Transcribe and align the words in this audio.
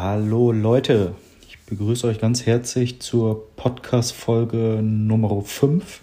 Hallo 0.00 0.52
Leute, 0.52 1.16
ich 1.48 1.58
begrüße 1.66 2.06
euch 2.06 2.20
ganz 2.20 2.46
herzlich 2.46 3.00
zur 3.00 3.48
Podcast-Folge 3.56 4.78
Nummer 4.80 5.42
5. 5.42 6.02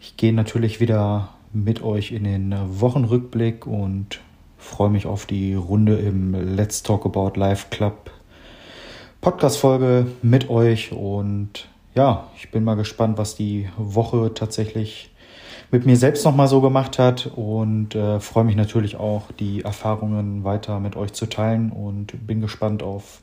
Ich 0.00 0.16
gehe 0.16 0.32
natürlich 0.32 0.80
wieder 0.80 1.34
mit 1.52 1.84
euch 1.84 2.10
in 2.10 2.24
den 2.24 2.52
Wochenrückblick 2.80 3.64
und 3.64 4.18
freue 4.58 4.90
mich 4.90 5.06
auf 5.06 5.24
die 5.24 5.54
Runde 5.54 5.94
im 5.98 6.34
Let's 6.56 6.82
Talk 6.82 7.06
About 7.06 7.38
Life 7.38 7.68
Club 7.70 8.10
Podcast-Folge 9.20 10.08
mit 10.22 10.50
euch 10.50 10.90
und 10.90 11.68
ja, 11.94 12.28
ich 12.36 12.50
bin 12.50 12.64
mal 12.64 12.74
gespannt, 12.74 13.18
was 13.18 13.36
die 13.36 13.68
Woche 13.76 14.34
tatsächlich 14.34 15.11
mit 15.70 15.86
mir 15.86 15.96
selbst 15.96 16.24
nochmal 16.24 16.48
so 16.48 16.60
gemacht 16.60 16.98
hat 16.98 17.30
und 17.34 17.94
äh, 17.94 18.20
freue 18.20 18.44
mich 18.44 18.56
natürlich 18.56 18.96
auch, 18.96 19.32
die 19.32 19.62
Erfahrungen 19.62 20.44
weiter 20.44 20.80
mit 20.80 20.96
euch 20.96 21.12
zu 21.12 21.26
teilen 21.26 21.70
und 21.70 22.26
bin 22.26 22.40
gespannt 22.40 22.82
auf 22.82 23.20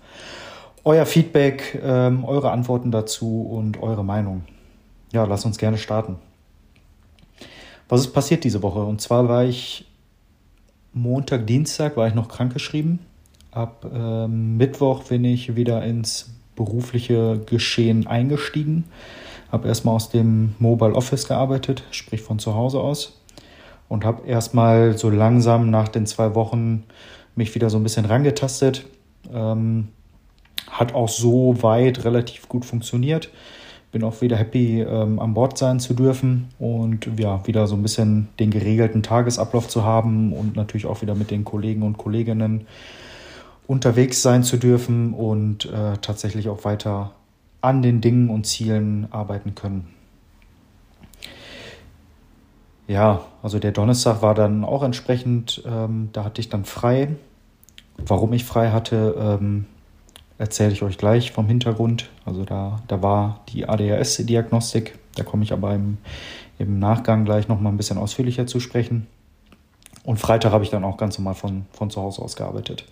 euer 0.83 1.05
Feedback, 1.05 1.79
ähm, 1.83 2.23
eure 2.25 2.51
Antworten 2.51 2.91
dazu 2.91 3.41
und 3.41 3.81
eure 3.81 4.03
Meinung. 4.03 4.43
Ja, 5.11 5.25
lasst 5.25 5.45
uns 5.45 5.57
gerne 5.57 5.77
starten. 5.77 6.17
Was 7.87 8.01
ist 8.01 8.13
passiert 8.13 8.43
diese 8.43 8.61
Woche? 8.63 8.83
Und 8.83 9.01
zwar 9.01 9.27
war 9.27 9.43
ich 9.43 9.85
Montag, 10.93 11.47
Dienstag 11.47 11.97
war 11.97 12.07
ich 12.07 12.13
noch 12.13 12.27
krankgeschrieben. 12.27 12.99
Ab 13.51 13.85
ähm, 13.91 14.57
Mittwoch 14.57 15.03
bin 15.03 15.25
ich 15.25 15.55
wieder 15.55 15.83
ins 15.83 16.31
berufliche 16.55 17.39
Geschehen 17.45 18.05
eingestiegen. 18.05 18.85
Habe 19.51 19.67
erstmal 19.67 19.95
aus 19.95 20.09
dem 20.09 20.55
Mobile 20.59 20.93
Office 20.93 21.27
gearbeitet, 21.27 21.83
sprich 21.91 22.21
von 22.21 22.39
zu 22.39 22.55
Hause 22.55 22.79
aus. 22.79 23.19
Und 23.87 24.05
habe 24.05 24.27
erstmal 24.27 24.97
so 24.97 25.09
langsam 25.09 25.71
nach 25.71 25.87
den 25.87 26.05
zwei 26.05 26.35
Wochen 26.35 26.83
mich 27.35 27.55
wieder 27.55 27.69
so 27.69 27.77
ein 27.77 27.83
bisschen 27.83 28.05
rangetastet. 28.05 28.85
Ähm, 29.33 29.87
hat 30.69 30.93
auch 30.93 31.09
so 31.09 31.61
weit 31.63 32.05
relativ 32.05 32.47
gut 32.47 32.65
funktioniert. 32.65 33.29
Bin 33.91 34.03
auch 34.03 34.21
wieder 34.21 34.37
happy, 34.37 34.81
ähm, 34.81 35.19
an 35.19 35.33
Bord 35.33 35.57
sein 35.57 35.79
zu 35.79 35.95
dürfen 35.95 36.49
und 36.59 37.09
ja, 37.17 37.45
wieder 37.47 37.65
so 37.65 37.75
ein 37.75 37.81
bisschen 37.81 38.29
den 38.39 38.51
geregelten 38.51 39.01
Tagesablauf 39.01 39.67
zu 39.67 39.83
haben 39.83 40.31
und 40.31 40.55
natürlich 40.55 40.85
auch 40.85 41.01
wieder 41.01 41.15
mit 41.15 41.31
den 41.31 41.43
Kollegen 41.43 41.81
und 41.81 41.97
Kolleginnen 41.97 42.67
unterwegs 43.65 44.21
sein 44.21 44.43
zu 44.43 44.57
dürfen 44.57 45.13
und 45.13 45.65
äh, 45.65 45.97
tatsächlich 46.01 46.49
auch 46.49 46.65
weiter 46.65 47.11
an 47.61 47.81
den 47.81 48.01
Dingen 48.01 48.29
und 48.29 48.45
Zielen 48.45 49.07
arbeiten 49.11 49.55
können. 49.55 49.87
Ja, 52.87 53.21
also 53.43 53.59
der 53.59 53.71
Donnerstag 53.71 54.21
war 54.21 54.33
dann 54.33 54.63
auch 54.63 54.81
entsprechend, 54.81 55.61
ähm, 55.65 56.09
da 56.11 56.23
hatte 56.23 56.41
ich 56.41 56.49
dann 56.49 56.65
frei. 56.65 57.09
Warum 57.97 58.33
ich 58.33 58.45
frei 58.45 58.71
hatte, 58.71 59.15
ähm, 59.19 59.65
erzähle 60.39 60.71
ich 60.71 60.81
euch 60.81 60.97
gleich 60.97 61.31
vom 61.31 61.47
Hintergrund. 61.47 62.09
Also 62.25 62.45
da, 62.45 62.81
da 62.87 63.03
war 63.03 63.41
die 63.49 63.69
ADHS-Diagnostik, 63.69 64.97
da 65.15 65.23
komme 65.23 65.43
ich 65.43 65.53
aber 65.53 65.75
im, 65.75 65.97
im 66.57 66.79
Nachgang 66.79 67.25
gleich 67.25 67.47
nochmal 67.47 67.71
ein 67.71 67.77
bisschen 67.77 67.99
ausführlicher 67.99 68.47
zu 68.47 68.59
sprechen. 68.59 69.05
Und 70.03 70.17
Freitag 70.17 70.51
habe 70.51 70.63
ich 70.63 70.71
dann 70.71 70.83
auch 70.83 70.97
ganz 70.97 71.19
normal 71.19 71.35
von, 71.35 71.65
von 71.71 71.91
zu 71.91 72.01
Hause 72.01 72.23
aus 72.23 72.35
gearbeitet. 72.35 72.85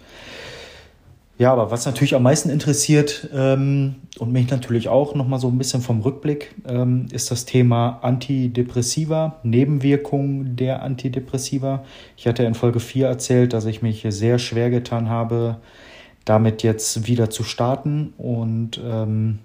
Ja, 1.40 1.52
aber 1.52 1.70
was 1.70 1.86
natürlich 1.86 2.16
am 2.16 2.24
meisten 2.24 2.50
interessiert 2.50 3.30
ähm, 3.32 3.96
und 4.18 4.32
mich 4.32 4.50
natürlich 4.50 4.90
auch 4.90 5.14
nochmal 5.14 5.40
so 5.40 5.48
ein 5.50 5.58
bisschen 5.60 5.82
vom 5.82 6.02
Rückblick, 6.02 6.56
ähm, 6.68 7.06
ist 7.12 7.30
das 7.30 7.46
Thema 7.46 8.00
Antidepressiva, 8.02 9.36
Nebenwirkungen 9.44 10.56
der 10.56 10.82
Antidepressiva. 10.82 11.84
Ich 12.16 12.26
hatte 12.26 12.44
in 12.44 12.56
Folge 12.56 12.80
4 12.80 13.08
erzählt, 13.08 13.54
dass 13.54 13.66
ich 13.66 13.84
mich 13.84 14.04
sehr 14.10 14.40
schwer 14.40 14.72
getan 14.72 15.10
habe, 15.10 15.58
damit 16.26 16.64
jetzt 16.64 17.06
wieder 17.06 17.30
zu 17.30 17.44
starten. 17.44 18.14
Und 18.18 18.82
ähm, 18.84 19.38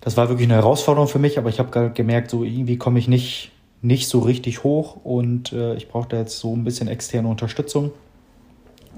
das 0.00 0.16
war 0.16 0.30
wirklich 0.30 0.48
eine 0.48 0.56
Herausforderung 0.56 1.08
für 1.08 1.18
mich, 1.18 1.36
aber 1.36 1.50
ich 1.50 1.58
habe 1.58 1.90
gemerkt, 1.90 2.30
so 2.30 2.42
irgendwie 2.42 2.78
komme 2.78 2.98
ich 2.98 3.06
nicht, 3.06 3.52
nicht 3.82 4.08
so 4.08 4.20
richtig 4.20 4.64
hoch 4.64 4.96
und 5.04 5.52
äh, 5.52 5.74
ich 5.74 5.88
da 6.08 6.16
jetzt 6.16 6.38
so 6.38 6.56
ein 6.56 6.64
bisschen 6.64 6.88
externe 6.88 7.28
Unterstützung. 7.28 7.90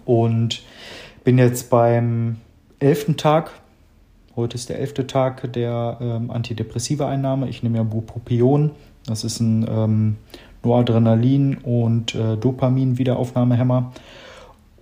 Und 0.05 0.63
bin 1.25 1.39
jetzt 1.39 1.71
beim 1.71 2.37
elften 2.79 3.17
Tag. 3.17 3.51
Heute 4.37 4.57
ist 4.57 4.69
der 4.69 4.79
elfte 4.79 5.07
Tag 5.07 5.53
der 5.55 5.99
ähm, 6.01 6.31
Antidepressiva-Einnahme. 6.31 7.49
Ich 7.49 7.63
nehme 7.63 7.79
ja 7.79 7.83
Bupropion. 7.83 8.73
Das 9.07 9.25
ist 9.25 9.41
ein 9.41 9.67
ähm, 9.69 10.17
Noradrenalin- 10.63 11.63
und 11.63 12.15
äh, 12.15 12.37
Dopamin-Wiederaufnahmehemmer 12.37 13.93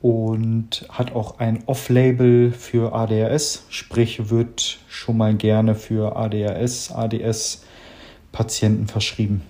und 0.00 0.84
hat 0.88 1.14
auch 1.14 1.38
ein 1.38 1.62
Off-Label 1.66 2.50
für 2.50 2.92
ADHS, 2.92 3.66
sprich 3.68 4.30
wird 4.30 4.80
schon 4.88 5.16
mal 5.16 5.34
gerne 5.34 5.76
für 5.76 6.16
ADHS, 6.16 6.90
ADS-Patienten 6.90 8.88
verschrieben. 8.88 9.42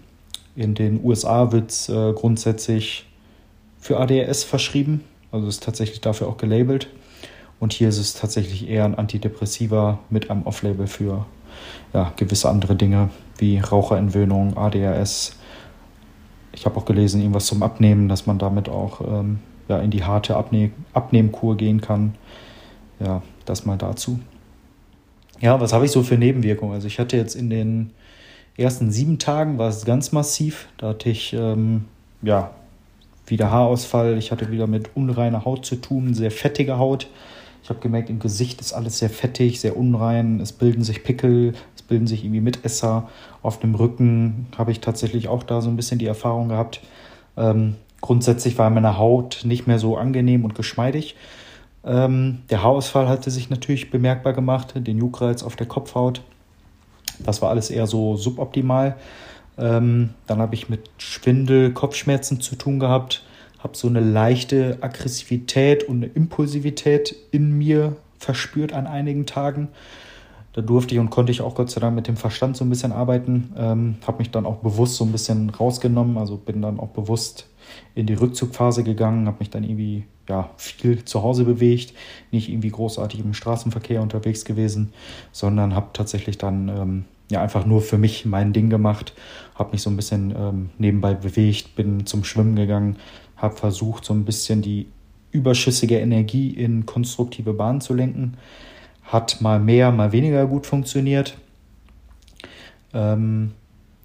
In 0.55 0.75
den 0.75 1.03
USA 1.03 1.53
wird 1.53 1.71
es 1.71 1.89
äh, 1.89 2.13
grundsätzlich 2.13 3.07
für 3.79 3.99
ADHS 3.99 4.45
verschrieben, 4.45 5.03
also 5.33 5.49
ist 5.49 5.63
tatsächlich 5.63 6.01
dafür 6.01 6.29
auch 6.29 6.37
gelabelt. 6.37 6.89
Und 7.59 7.73
hier 7.73 7.89
ist 7.89 7.99
es 7.99 8.15
tatsächlich 8.15 8.69
eher 8.69 8.85
ein 8.85 8.95
Antidepressiva 8.95 9.99
mit 10.11 10.31
einem 10.31 10.43
Off-Label 10.43 10.87
für 10.87 11.27
ja, 11.95 12.13
gewisse 12.17 12.49
andere 12.49 12.77
Dinge 12.77 13.11
wie 13.39 13.59
Raucherentwöhnung, 13.59 14.57
ADHS. 14.57 15.37
Ich 16.53 16.67
habe 16.67 16.77
auch 16.77 16.85
gelesen, 16.85 17.21
irgendwas 17.21 17.47
zum 17.47 17.63
Abnehmen, 17.63 18.09
dass 18.09 18.27
man 18.27 18.39
damit 18.39 18.69
auch 18.69 19.01
ähm, 19.01 19.39
ja, 19.69 19.79
in 19.79 19.91
die 19.91 20.05
harte 20.05 20.37
Abne 20.37 20.71
Abnehmkur 20.93 21.57
gehen 21.57 21.81
kann. 21.81 22.15
Ja, 23.01 23.23
das 23.45 23.65
mal 23.65 23.79
dazu. 23.79 24.21
Ja, 25.41 25.61
was 25.61 25.73
habe 25.73 25.85
ich 25.85 25.91
so 25.91 26.03
für 26.03 26.17
Nebenwirkungen? 26.17 26.75
Also 26.75 26.87
ich 26.87 26.99
hatte 26.99 27.17
jetzt 27.17 27.35
in 27.35 27.51
den 27.51 27.91
ersten 28.57 28.91
sieben 28.93 29.19
Tagen 29.19 29.59
war 29.59 29.69
es 29.69 29.85
ganz 29.85 30.13
massiv. 30.13 30.69
Da 30.79 30.91
hatte 30.91 31.09
ich 31.09 31.33
ähm, 31.33 31.87
ja 32.23 32.51
wieder 33.27 33.51
Haarausfall. 33.51 34.19
Ich 34.19 34.31
hatte 34.31 34.51
wieder 34.51 34.67
mit 34.67 34.91
unreiner 34.95 35.45
Haut 35.45 35.65
zu 35.65 35.77
tun, 35.77 36.15
sehr 36.15 36.31
fettige 36.31 36.79
Haut. 36.79 37.09
Ich 37.63 37.71
habe 37.71 37.79
gemerkt, 37.79 38.11
im 38.11 38.19
Gesicht 38.19 38.61
ist 38.61 38.73
alles 38.73 38.99
sehr 38.99 39.11
fettig, 39.11 39.61
sehr 39.61 39.77
unrein. 39.77 40.41
Es 40.41 40.53
bilden 40.53 40.83
sich 40.83 41.05
Pickel, 41.05 41.53
es 41.77 41.83
bilden 41.83 42.09
sich 42.09 42.25
irgendwie 42.25 42.41
Mitesser. 42.41 43.09
Auf 43.43 43.61
dem 43.61 43.75
Rücken 43.75 44.49
habe 44.59 44.73
ich 44.73 44.81
tatsächlich 44.81 45.29
auch 45.29 45.45
da 45.45 45.61
so 45.61 45.71
ein 45.71 45.77
bisschen 45.77 45.99
die 45.99 46.07
Erfahrung 46.07 46.49
gehabt. 46.49 46.81
Ähm, 47.37 47.77
grundsätzlich 48.01 48.59
war 48.59 48.69
meine 48.71 48.99
Haut 48.99 49.43
nicht 49.45 49.69
mehr 49.69 49.79
so 49.79 49.97
angenehm 49.97 50.45
und 50.45 50.57
geschmeidig. 50.57 51.15
Ähm, 51.85 52.43
der 52.51 52.63
Haarausfall 52.63 53.09
hatte 53.09 53.31
sich 53.31 53.49
natürlich 53.49 53.91
bemerkbar 53.91 54.33
gemacht, 54.33 54.75
den 54.77 54.99
Juckreiz 54.99 55.45
auf 55.45 55.55
der 55.55 55.67
Kopfhaut. 55.67 56.23
Das 57.21 57.43
war 57.43 57.51
alles 57.51 57.71
eher 57.71 57.87
so 57.87 58.17
suboptimal. 58.17 58.97
Ähm, 59.59 60.11
dann 60.27 60.39
habe 60.39 60.55
ich 60.55 60.69
mit 60.69 60.89
Schwindel, 60.99 61.73
Kopfschmerzen 61.73 62.41
zu 62.41 62.57
tun 62.57 62.79
gehabt, 62.79 63.25
habe 63.59 63.77
so 63.77 63.89
eine 63.89 64.01
leichte 64.01 64.79
Aggressivität 64.81 65.85
und 65.85 65.97
eine 65.97 66.07
Impulsivität 66.07 67.15
in 67.31 67.57
mir 67.57 67.97
verspürt 68.19 68.73
an 68.73 68.87
einigen 68.87 69.27
Tagen. 69.27 69.69
Da 70.53 70.61
durfte 70.61 70.95
ich 70.95 71.01
und 71.01 71.11
konnte 71.11 71.33
ich 71.33 71.41
auch 71.41 71.55
Gott 71.55 71.71
sei 71.71 71.81
Dank 71.81 71.95
mit 71.95 72.09
dem 72.09 72.17
Verstand 72.17 72.57
so 72.57 72.65
ein 72.65 72.69
bisschen 72.69 72.93
arbeiten. 72.93 73.55
Ähm, 73.57 73.97
habe 74.07 74.19
mich 74.19 74.31
dann 74.31 74.45
auch 74.45 74.57
bewusst 74.57 74.97
so 74.97 75.05
ein 75.05 75.13
bisschen 75.13 75.49
rausgenommen, 75.49 76.19
also 76.19 76.37
bin 76.37 76.61
dann 76.61 76.79
auch 76.79 76.91
bewusst 76.91 77.49
in 77.95 78.07
die 78.07 78.15
Rückzugphase 78.15 78.85
gegangen, 78.85 79.27
habe 79.27 79.39
mich 79.39 79.51
dann 79.51 79.65
irgendwie 79.65 80.05
ja, 80.29 80.51
viel 80.57 81.05
zu 81.05 81.23
Hause 81.23 81.45
bewegt, 81.45 81.95
nicht 82.31 82.49
irgendwie 82.49 82.71
großartig 82.71 83.21
im 83.21 83.35
Straßenverkehr 83.35 84.03
unterwegs 84.03 84.45
gewesen, 84.45 84.93
sondern 85.33 85.75
habe 85.75 85.89
tatsächlich 85.95 86.39
dann 86.39 86.69
ähm, 86.69 87.05
ja 87.33 87.43
einfach 87.43 87.67
nur 87.67 87.81
für 87.81 87.99
mich 87.99 88.25
mein 88.25 88.53
Ding 88.53 88.71
gemacht, 88.71 89.15
habe 89.55 89.73
mich 89.73 89.83
so 89.83 89.91
ein 89.91 89.97
bisschen 89.97 90.35
ähm, 90.37 90.71
nebenbei 90.79 91.15
bewegt, 91.15 91.75
bin 91.75 92.07
zum 92.07 92.25
Schwimmen 92.25 92.57
gegangen, 92.57 92.97
habe 93.37 93.57
versucht, 93.57 94.05
so 94.05 94.15
ein 94.15 94.25
bisschen 94.25 94.63
die 94.63 94.87
überschüssige 95.33 95.99
Energie 95.99 96.51
in 96.51 96.87
konstruktive 96.87 97.55
Bahnen 97.55 97.81
zu 97.81 97.95
lenken. 97.95 98.37
Hat 99.03 99.41
mal 99.41 99.59
mehr, 99.59 99.91
mal 99.91 100.13
weniger 100.13 100.47
gut 100.47 100.67
funktioniert. 100.67 101.37
Ähm, 102.95 103.53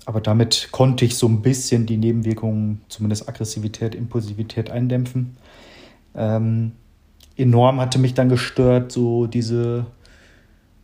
aber 0.05 0.21
damit 0.21 0.69
konnte 0.71 1.03
ich 1.03 1.17
so 1.17 1.27
ein 1.27 1.41
bisschen 1.41 1.85
die 1.85 1.97
Nebenwirkungen, 1.97 2.81
zumindest 2.87 3.27
Aggressivität, 3.27 3.93
Impulsivität 3.93 4.71
eindämpfen. 4.71 5.35
Ähm, 6.15 6.71
enorm 7.35 7.81
hatte 7.81 7.99
mich 7.99 8.13
dann 8.13 8.29
gestört, 8.29 8.91
so 8.91 9.27
diese, 9.27 9.85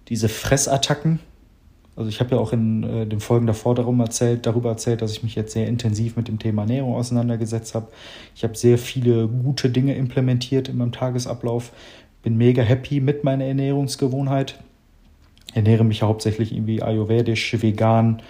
diese 0.09 0.27
Fressattacken. 0.27 1.19
Also 1.95 2.09
ich 2.09 2.19
habe 2.19 2.35
ja 2.35 2.41
auch 2.41 2.53
in 2.53 2.83
äh, 2.83 3.05
den 3.05 3.19
Folgen 3.19 3.45
davor 3.45 3.75
darum 3.75 3.99
erzählt, 3.99 4.45
darüber 4.45 4.69
erzählt, 4.69 5.01
dass 5.01 5.11
ich 5.11 5.23
mich 5.23 5.35
jetzt 5.35 5.53
sehr 5.53 5.67
intensiv 5.67 6.15
mit 6.15 6.27
dem 6.27 6.39
Thema 6.39 6.63
Ernährung 6.63 6.95
auseinandergesetzt 6.95 7.75
habe. 7.75 7.87
Ich 8.35 8.43
habe 8.43 8.55
sehr 8.55 8.77
viele 8.77 9.27
gute 9.27 9.69
Dinge 9.69 9.95
implementiert 9.95 10.69
in 10.69 10.77
meinem 10.77 10.91
Tagesablauf. 10.91 11.71
Bin 12.23 12.37
mega 12.37 12.63
happy 12.63 12.99
mit 12.99 13.23
meiner 13.23 13.45
Ernährungsgewohnheit. 13.45 14.59
Ernähre 15.53 15.83
mich 15.83 16.01
hauptsächlich 16.01 16.51
irgendwie 16.51 16.81
ayurvedisch, 16.81 17.61
vegan. 17.61 18.21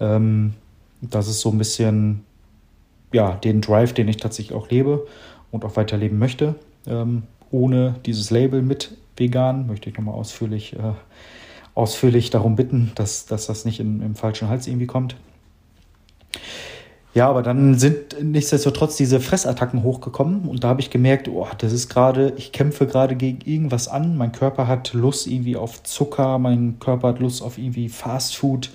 Ähm, 0.00 0.54
das 1.00 1.28
ist 1.28 1.40
so 1.40 1.50
ein 1.50 1.58
bisschen 1.58 2.22
ja, 3.12 3.32
den 3.36 3.60
Drive, 3.60 3.92
den 3.92 4.08
ich 4.08 4.16
tatsächlich 4.16 4.56
auch 4.56 4.70
lebe 4.70 5.06
und 5.52 5.64
auch 5.64 5.76
weiterleben 5.76 6.18
möchte. 6.18 6.56
Ähm, 6.86 7.22
ohne 7.52 7.94
dieses 8.04 8.30
Label 8.30 8.60
mit 8.62 8.96
vegan. 9.16 9.68
Möchte 9.68 9.88
ich 9.88 9.96
nochmal 9.96 10.14
ausführlich, 10.16 10.74
äh, 10.74 10.92
ausführlich 11.74 12.30
darum 12.30 12.56
bitten, 12.56 12.92
dass, 12.94 13.26
dass 13.26 13.46
das 13.46 13.64
nicht 13.64 13.80
in, 13.80 14.00
im 14.00 14.14
falschen 14.14 14.48
Hals 14.48 14.66
irgendwie 14.66 14.86
kommt. 14.86 15.16
Ja, 17.14 17.28
aber 17.28 17.42
dann 17.42 17.78
sind 17.78 18.20
nichtsdestotrotz 18.20 18.96
diese 18.96 19.20
Fressattacken 19.20 19.84
hochgekommen 19.84 20.48
und 20.48 20.64
da 20.64 20.68
habe 20.68 20.80
ich 20.80 20.90
gemerkt, 20.90 21.28
oh, 21.28 21.46
das 21.58 21.72
ist 21.72 21.88
gerade, 21.88 22.32
ich 22.36 22.50
kämpfe 22.50 22.88
gerade 22.88 23.14
gegen 23.14 23.38
irgendwas 23.48 23.86
an. 23.86 24.16
Mein 24.16 24.32
Körper 24.32 24.66
hat 24.66 24.92
Lust 24.94 25.28
irgendwie 25.28 25.56
auf 25.56 25.84
Zucker, 25.84 26.38
mein 26.38 26.80
Körper 26.80 27.08
hat 27.08 27.20
Lust 27.20 27.40
auf 27.40 27.56
irgendwie 27.56 27.88
Fast 27.88 28.36
Food 28.36 28.70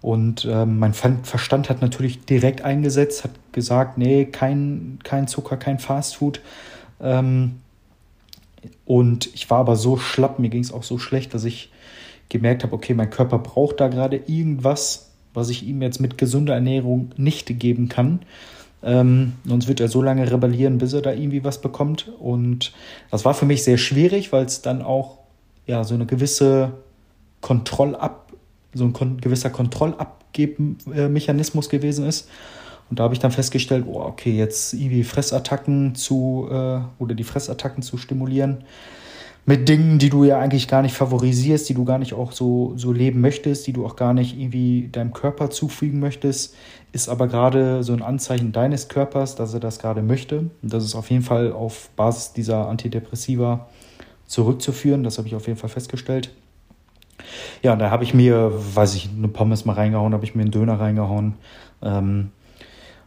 und 0.00 0.44
äh, 0.44 0.66
mein 0.66 0.92
Verstand 0.92 1.70
hat 1.70 1.80
natürlich 1.80 2.24
direkt 2.24 2.62
eingesetzt, 2.62 3.22
hat 3.22 3.30
gesagt, 3.52 3.96
nee, 3.96 4.24
kein, 4.24 4.98
kein 5.04 5.28
Zucker, 5.28 5.56
kein 5.56 5.78
Fast 5.78 6.16
Food. 6.16 6.40
Ähm, 7.00 7.60
und 8.84 9.32
ich 9.34 9.50
war 9.50 9.58
aber 9.58 9.76
so 9.76 9.96
schlapp, 9.96 10.40
mir 10.40 10.50
ging 10.50 10.62
es 10.62 10.72
auch 10.72 10.82
so 10.82 10.98
schlecht, 10.98 11.32
dass 11.32 11.44
ich 11.44 11.70
gemerkt 12.28 12.62
habe, 12.62 12.74
okay, 12.74 12.94
mein 12.94 13.10
Körper 13.10 13.38
braucht 13.38 13.80
da 13.80 13.88
gerade 13.88 14.20
irgendwas, 14.26 15.10
was 15.34 15.50
ich 15.50 15.66
ihm 15.66 15.82
jetzt 15.82 16.00
mit 16.00 16.16
gesunder 16.18 16.54
Ernährung 16.54 17.10
nicht 17.16 17.58
geben 17.58 17.88
kann. 17.88 18.20
Ähm, 18.82 19.34
sonst 19.44 19.66
wird 19.68 19.78
er 19.80 19.88
so 19.88 20.02
lange 20.02 20.30
rebellieren, 20.30 20.78
bis 20.78 20.92
er 20.92 21.02
da 21.02 21.12
irgendwie 21.12 21.42
was 21.44 21.60
bekommt. 21.60 22.12
Und 22.18 22.72
das 23.10 23.24
war 23.24 23.34
für 23.34 23.46
mich 23.46 23.64
sehr 23.64 23.78
schwierig, 23.78 24.32
weil 24.32 24.44
es 24.44 24.62
dann 24.62 24.82
auch 24.82 25.18
ja 25.66 25.82
so 25.84 25.94
eine 25.94 26.06
gewisse 26.06 26.72
Kontrollab, 27.40 28.32
so 28.74 28.84
ein 28.84 28.92
kon 28.92 29.20
gewisser 29.20 29.50
Kontrollabgeben-Mechanismus 29.50 31.68
gewesen 31.68 32.06
ist. 32.06 32.28
Und 32.90 33.00
da 33.00 33.04
habe 33.04 33.14
ich 33.14 33.20
dann 33.20 33.32
festgestellt, 33.32 33.84
oh, 33.86 34.00
okay, 34.00 34.36
jetzt 34.36 34.72
irgendwie 34.72 35.04
Fressattacken 35.04 35.94
zu 35.94 36.48
äh, 36.50 36.80
oder 36.98 37.14
die 37.14 37.24
Fressattacken 37.24 37.82
zu 37.82 37.98
stimulieren 37.98 38.64
mit 39.48 39.66
Dingen, 39.66 39.98
die 39.98 40.10
du 40.10 40.24
ja 40.24 40.38
eigentlich 40.38 40.68
gar 40.68 40.82
nicht 40.82 40.94
favorisierst, 40.94 41.70
die 41.70 41.72
du 41.72 41.86
gar 41.86 41.96
nicht 41.96 42.12
auch 42.12 42.32
so, 42.32 42.74
so 42.76 42.92
leben 42.92 43.22
möchtest, 43.22 43.66
die 43.66 43.72
du 43.72 43.86
auch 43.86 43.96
gar 43.96 44.12
nicht 44.12 44.38
irgendwie 44.38 44.90
deinem 44.92 45.14
Körper 45.14 45.48
zufügen 45.48 46.00
möchtest, 46.00 46.54
ist 46.92 47.08
aber 47.08 47.28
gerade 47.28 47.82
so 47.82 47.94
ein 47.94 48.02
Anzeichen 48.02 48.52
deines 48.52 48.88
Körpers, 48.88 49.36
dass 49.36 49.54
er 49.54 49.60
das 49.60 49.78
gerade 49.78 50.02
möchte. 50.02 50.50
Und 50.62 50.70
das 50.70 50.84
ist 50.84 50.94
auf 50.94 51.08
jeden 51.10 51.22
Fall 51.22 51.50
auf 51.54 51.88
Basis 51.96 52.34
dieser 52.34 52.68
Antidepressiva 52.68 53.68
zurückzuführen. 54.26 55.02
Das 55.02 55.16
habe 55.16 55.28
ich 55.28 55.34
auf 55.34 55.46
jeden 55.46 55.58
Fall 55.58 55.70
festgestellt. 55.70 56.30
Ja, 57.62 57.72
und 57.72 57.78
da 57.78 57.90
habe 57.90 58.04
ich 58.04 58.12
mir, 58.12 58.52
weiß 58.52 58.96
ich, 58.96 59.08
eine 59.16 59.28
Pommes 59.28 59.64
mal 59.64 59.72
reingehauen, 59.72 60.12
habe 60.12 60.26
ich 60.26 60.34
mir 60.34 60.42
einen 60.42 60.50
Döner 60.50 60.78
reingehauen. 60.78 61.36
Ähm, 61.80 62.32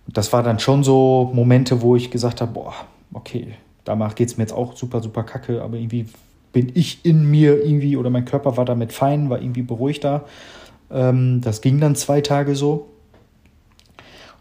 das 0.07 0.33
war 0.33 0.41
dann 0.41 0.57
schon 0.57 0.83
so 0.83 1.29
Momente, 1.35 1.83
wo 1.83 1.95
ich 1.95 2.09
gesagt 2.09 2.41
habe, 2.41 2.53
boah, 2.53 2.73
okay, 3.13 3.53
danach 3.83 4.15
geht 4.15 4.29
es 4.29 4.37
mir 4.37 4.45
jetzt 4.45 4.53
auch 4.53 4.75
super, 4.75 5.01
super 5.01 5.21
kacke, 5.21 5.61
aber 5.61 5.77
irgendwie 5.77 6.07
bin 6.53 6.71
ich 6.73 7.05
in 7.05 7.29
mir 7.29 7.63
irgendwie 7.63 7.97
oder 7.97 8.09
mein 8.09 8.25
Körper 8.25 8.57
war 8.57 8.65
damit 8.65 8.91
fein, 8.93 9.29
war 9.29 9.41
irgendwie 9.41 9.61
beruhigter. 9.61 10.25
Ähm, 10.91 11.41
das 11.41 11.61
ging 11.61 11.79
dann 11.79 11.95
zwei 11.95 12.21
Tage 12.21 12.55
so. 12.55 12.87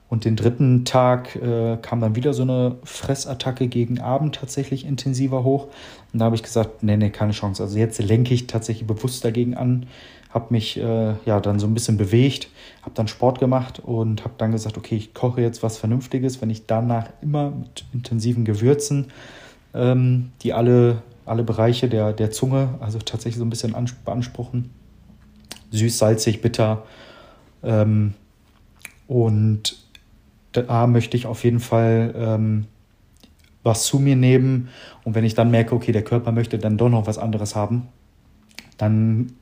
Und 0.09 0.25
den 0.25 0.35
dritten 0.35 0.85
Tag 0.85 1.37
äh, 1.37 1.77
kam 1.81 2.01
dann 2.01 2.17
wieder 2.17 2.35
so 2.35 2.43
eine 2.43 2.77
Fressattacke 2.83 3.69
gegen 3.69 4.01
Abend 4.01 4.35
tatsächlich 4.35 4.85
intensiver 4.85 5.45
hoch. 5.45 5.69
Und 6.13 6.19
da 6.19 6.25
habe 6.25 6.35
ich 6.35 6.43
gesagt, 6.43 6.83
nee, 6.83 6.97
nee, 6.97 7.11
keine 7.11 7.31
Chance. 7.31 7.63
Also 7.63 7.79
jetzt 7.79 8.03
lenke 8.03 8.35
ich 8.35 8.49
tatsächlich 8.49 8.89
bewusst 8.89 9.25
dagegen 9.25 9.55
an, 9.57 9.87
habe 10.31 10.47
mich 10.51 10.77
äh, 10.79 11.15
ja 11.25 11.39
dann 11.39 11.61
so 11.61 11.69
ein 11.69 11.75
bisschen 11.75 11.97
bewegt, 11.97 12.49
habe 12.83 12.95
dann 12.95 13.07
Sport 13.07 13.39
gemacht 13.39 13.79
und 13.79 14.25
habe 14.25 14.35
dann 14.37 14.51
gesagt, 14.51 14.77
okay, 14.77 14.97
ich 14.97 15.15
koche 15.15 15.43
jetzt 15.43 15.63
was 15.63 15.79
Vernünftiges, 15.79 16.43
wenn 16.43 16.51
ich 16.51 16.67
danach 16.67 17.09
immer 17.23 17.51
mit 17.51 17.85
intensiven 17.93 18.45
Gewürzen, 18.45 19.13
ähm, 19.75 20.33
die 20.43 20.53
alle 20.53 21.03
alle 21.31 21.45
Bereiche 21.45 21.89
der, 21.89 22.13
der 22.13 22.31
Zunge, 22.31 22.75
also 22.81 22.99
tatsächlich 22.99 23.39
so 23.39 23.45
ein 23.45 23.51
bisschen 23.51 23.75
beanspruchen. 24.05 24.71
Süß, 25.71 25.97
salzig, 25.99 26.43
bitter. 26.43 26.85
Ähm, 27.63 28.15
und 29.07 29.79
da 30.53 30.87
möchte 30.87 31.17
ich 31.17 31.27
auf 31.27 31.45
jeden 31.45 31.61
Fall 31.61 32.13
ähm, 32.17 32.67
was 33.63 33.85
zu 33.85 33.99
mir 33.99 34.17
nehmen. 34.17 34.69
Und 35.05 35.15
wenn 35.15 35.25
ich 35.25 35.35
dann 35.35 35.51
merke, 35.51 35.75
okay, 35.75 35.93
der 35.93 36.03
Körper 36.03 36.33
möchte 36.33 36.59
dann 36.59 36.77
doch 36.77 36.89
noch 36.89 37.07
was 37.07 37.19
anderes 37.19 37.55
haben, 37.55 37.89
dann 38.77 39.33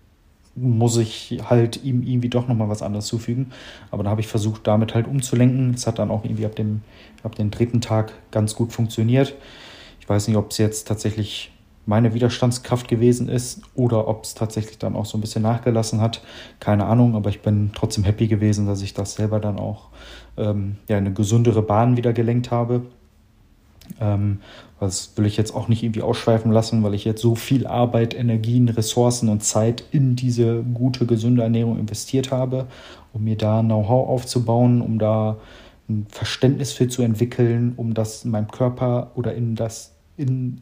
muss 0.55 0.97
ich 0.97 1.41
halt 1.49 1.85
ihm 1.85 2.03
irgendwie 2.03 2.29
doch 2.29 2.49
nochmal 2.49 2.69
was 2.69 2.83
anderes 2.83 3.07
zufügen. 3.07 3.53
Aber 3.91 4.03
da 4.03 4.11
habe 4.11 4.21
ich 4.21 4.27
versucht, 4.27 4.67
damit 4.67 4.95
halt 4.95 5.07
umzulenken. 5.07 5.75
Es 5.75 5.87
hat 5.87 5.99
dann 5.99 6.11
auch 6.11 6.25
irgendwie 6.25 6.47
ab 6.47 6.57
dem, 6.57 6.83
ab 7.23 7.37
dem 7.37 7.51
dritten 7.51 7.81
Tag 7.81 8.13
ganz 8.31 8.55
gut 8.55 8.73
funktioniert. 8.73 9.35
Ich 10.01 10.09
weiß 10.09 10.29
nicht, 10.29 10.37
ob 10.37 10.51
es 10.51 10.59
jetzt 10.59 10.89
tatsächlich 10.89 11.53
meine 11.89 12.13
Widerstandskraft 12.13 12.87
gewesen 12.87 13.31
ist 13.31 13.63
oder 13.75 14.09
ob 14.09 14.25
es 14.25 14.35
tatsächlich 14.35 14.77
dann 14.77 14.95
auch 14.95 15.07
so 15.07 15.17
ein 15.17 15.23
bisschen 15.23 15.43
nachgelassen 15.43 16.03
hat. 16.03 16.21
Keine 16.61 16.85
Ahnung, 16.85 17.17
aber 17.17 17.31
ich 17.31 17.41
bin 17.41 17.71
trotzdem 17.75 18.05
happy 18.05 18.29
gewesen, 18.29 18.67
dass 18.67 18.83
ich 18.83 18.93
das 18.93 19.15
selber 19.15 19.41
dann 19.41 19.59
auch 19.59 19.89
ähm, 20.37 20.77
ja, 20.87 20.99
eine 20.99 21.15
gesündere 21.15 21.63
Bahn 21.63 21.97
wieder 21.97 22.13
gelenkt 22.13 22.51
habe. 22.51 22.83
Ähm, 24.03 24.41
das 24.79 25.13
will 25.17 25.25
ich 25.25 25.39
jetzt 25.39 25.55
auch 25.55 25.69
nicht 25.69 25.83
irgendwie 25.83 26.03
ausschweifen 26.03 26.53
lassen, 26.53 26.85
weil 26.85 26.93
ich 26.93 27.07
jetzt 27.07 27.23
so 27.23 27.35
viel 27.35 27.67
Arbeit, 27.67 28.15
Energien, 28.15 28.69
Ressourcen 28.69 29.31
und 29.31 29.43
Zeit 29.43 29.83
in 29.91 30.15
diese 30.15 30.63
gute, 30.63 31.07
gesunde 31.07 31.43
Ernährung 31.43 31.79
investiert 31.79 32.31
habe, 32.31 32.67
um 33.15 33.25
mir 33.25 33.37
da 33.37 33.63
Know-how 33.63 34.11
aufzubauen, 34.11 34.83
um 34.83 34.99
da 34.99 35.39
ein 35.89 36.07
Verständnis 36.11 36.73
für 36.73 36.87
zu 36.89 37.01
entwickeln, 37.01 37.73
um 37.77 37.95
das 37.95 38.27
in 38.27 38.31
meinem 38.31 38.49
Körper 38.49 39.13
oder 39.15 39.35
in 39.35 39.55
das 39.55 39.95
in 40.19 40.61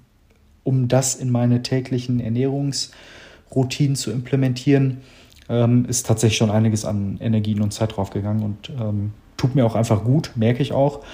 um 0.66 0.88
das 0.88 1.14
in 1.14 1.30
meine 1.30 1.62
täglichen 1.62 2.18
Ernährungsroutinen 2.18 3.94
zu 3.94 4.10
implementieren, 4.10 4.98
ähm, 5.48 5.86
ist 5.86 6.06
tatsächlich 6.06 6.38
schon 6.38 6.50
einiges 6.50 6.84
an 6.84 7.18
Energien 7.20 7.62
und 7.62 7.72
Zeit 7.72 7.96
draufgegangen 7.96 8.42
und 8.42 8.70
ähm, 8.70 9.12
tut 9.36 9.54
mir 9.54 9.64
auch 9.64 9.76
einfach 9.76 10.02
gut, 10.02 10.32
merke 10.34 10.62
ich 10.62 10.72
auch. 10.72 11.04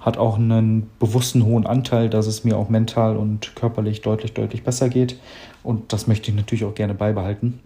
Hat 0.00 0.16
auch 0.16 0.36
einen 0.36 0.90
bewussten 0.98 1.44
hohen 1.44 1.66
Anteil, 1.66 2.08
dass 2.08 2.26
es 2.26 2.42
mir 2.42 2.56
auch 2.56 2.70
mental 2.70 3.16
und 3.16 3.54
körperlich 3.54 4.00
deutlich, 4.00 4.32
deutlich 4.32 4.64
besser 4.64 4.88
geht. 4.88 5.16
Und 5.62 5.92
das 5.92 6.06
möchte 6.06 6.30
ich 6.30 6.36
natürlich 6.36 6.64
auch 6.64 6.74
gerne 6.74 6.94
beibehalten. 6.94 7.60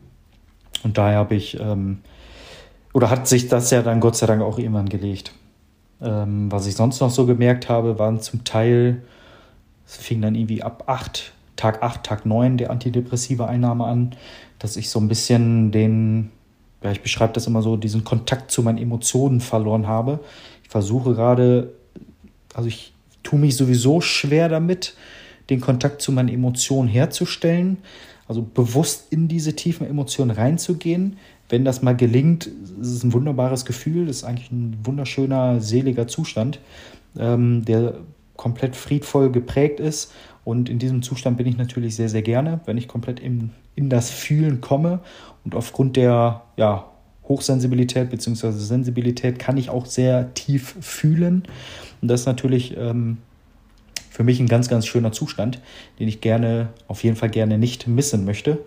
Und 0.83 0.99
daher 0.99 1.19
habe 1.19 1.37
ich, 1.37 1.59
ähm, 1.61 2.01
oder 2.93 3.09
hat 3.09 3.29
sich 3.29 3.49
das 3.49 3.71
ja 3.71 3.83
dann 3.83 4.01
Gott 4.01 4.17
sei 4.17 4.27
Dank 4.27 4.43
auch 4.43 4.59
irgendwann 4.59 4.89
gelegt. 4.89 5.33
Ähm, 6.03 6.51
was 6.51 6.67
ich 6.67 6.75
sonst 6.75 7.01
noch 7.01 7.11
so 7.11 7.25
gemerkt 7.25 7.69
habe, 7.69 7.99
waren 7.99 8.21
zum 8.21 8.45
Teil, 8.45 9.03
es 9.87 9.97
fing 9.97 10.21
dann 10.21 10.35
irgendwie 10.35 10.63
ab 10.63 10.85
acht 10.89 11.33
Tag 11.57 11.83
8, 11.83 12.05
Tag 12.05 12.27
9 12.27 12.59
der 12.59 12.71
antidepressive 12.71 13.47
Einnahme 13.49 13.85
an, 13.85 14.15
dass 14.59 14.77
ich 14.77 14.91
so 14.91 15.01
ein 15.01 15.09
bisschen 15.09 15.73
den, 15.73 16.31
ja, 16.83 16.93
ich 16.93 17.03
beschreibe 17.03 17.33
das 17.33 17.47
immer 17.47 17.63
so, 17.63 17.77
diesen 17.77 18.05
Kontakt 18.05 18.51
zu 18.51 18.63
meinen 18.63 18.79
Emotionen 18.79 19.41
verloren 19.41 19.87
habe. 19.87 20.21
Ich 20.63 20.69
versuche 20.69 21.15
gerade, 21.15 21.73
also 22.55 22.69
ich 22.69 22.93
tue 23.23 23.39
mich 23.39 23.57
sowieso 23.57 24.01
schwer 24.01 24.49
damit, 24.49 24.95
den 25.51 25.61
Kontakt 25.61 26.03
zu 26.03 26.13
meinen 26.13 26.29
Emotionen 26.29 26.89
herzustellen, 26.89 27.79
also 28.29 28.43
bewusst 28.43 29.07
in 29.11 29.29
diese 29.29 29.55
tiefen 29.55 29.87
Emotionen 29.87 30.33
reinzugehen. 30.33 31.17
Wenn 31.49 31.65
das 31.65 31.83
mal 31.83 31.97
gelingt, 31.97 32.47
ist 32.47 32.89
es 32.89 33.05
ein 33.05 33.13
wunderbares 33.13 33.65
Gefühl, 33.65 34.07
das 34.07 34.17
ist 34.17 34.25
eigentlich 34.25 34.51
ein 34.51 34.77
wunderschöner, 34.83 35.61
seliger 35.61 36.09
Zustand, 36.09 36.59
ähm, 37.17 37.65
der 37.65 37.95
komplett 38.37 38.77
friedvoll 38.77 39.31
geprägt 39.31 39.81
ist 39.81 40.13
und 40.47 40.69
in 40.69 40.79
diesem 40.79 41.03
Zustand 41.03 41.39
bin 41.39 41.49
ich 41.49 41.57
natürlich 41.57 41.97
sehr, 41.97 42.09
sehr 42.09 42.23
gerne, 42.23 42.61
wenn 42.67 42.79
ich 42.79 42.87
komplett 42.87 43.19
in, 43.19 43.51
in 43.75 43.91
das 43.91 44.11
Fühlen 44.11 44.61
komme. 44.61 45.01
Und 45.45 45.57
aufgrund 45.57 45.97
der 45.97 46.43
ja, 46.57 46.85
Hochsensibilität 47.25 48.11
bzw. 48.11 48.53
Sensibilität 48.53 49.41
kann 49.41 49.57
ich 49.57 49.71
auch 49.71 49.87
sehr 49.87 50.35
tief 50.35 50.77
fühlen. 50.81 51.43
Und 52.01 52.07
das 52.07 52.21
ist 52.21 52.27
natürlich 52.27 52.77
ähm, 52.77 53.19
für 54.09 54.23
mich 54.23 54.39
ein 54.39 54.47
ganz, 54.47 54.69
ganz 54.69 54.87
schöner 54.87 55.11
Zustand, 55.11 55.61
den 55.99 56.07
ich 56.07 56.21
gerne, 56.21 56.69
auf 56.87 57.03
jeden 57.03 57.17
Fall 57.17 57.31
gerne 57.31 57.59
nicht 57.59 57.89
missen 57.89 58.25
möchte. 58.25 58.61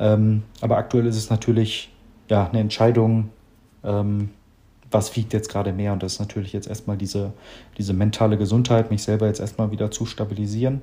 Ähm, 0.00 0.42
aber 0.60 0.76
aktuell 0.76 1.06
ist 1.06 1.16
es 1.16 1.30
natürlich 1.30 1.92
ja, 2.28 2.48
eine 2.48 2.58
Entscheidung, 2.58 3.28
ähm, 3.84 4.30
was 4.92 5.16
wiegt 5.16 5.32
jetzt 5.32 5.48
gerade 5.48 5.72
mehr. 5.72 5.92
Und 5.92 6.02
das 6.02 6.14
ist 6.14 6.18
natürlich 6.20 6.52
jetzt 6.52 6.68
erstmal 6.68 6.96
diese, 6.96 7.32
diese 7.78 7.92
mentale 7.92 8.36
Gesundheit, 8.36 8.90
mich 8.90 9.02
selber 9.02 9.26
jetzt 9.26 9.40
erstmal 9.40 9.70
wieder 9.70 9.90
zu 9.90 10.06
stabilisieren. 10.06 10.82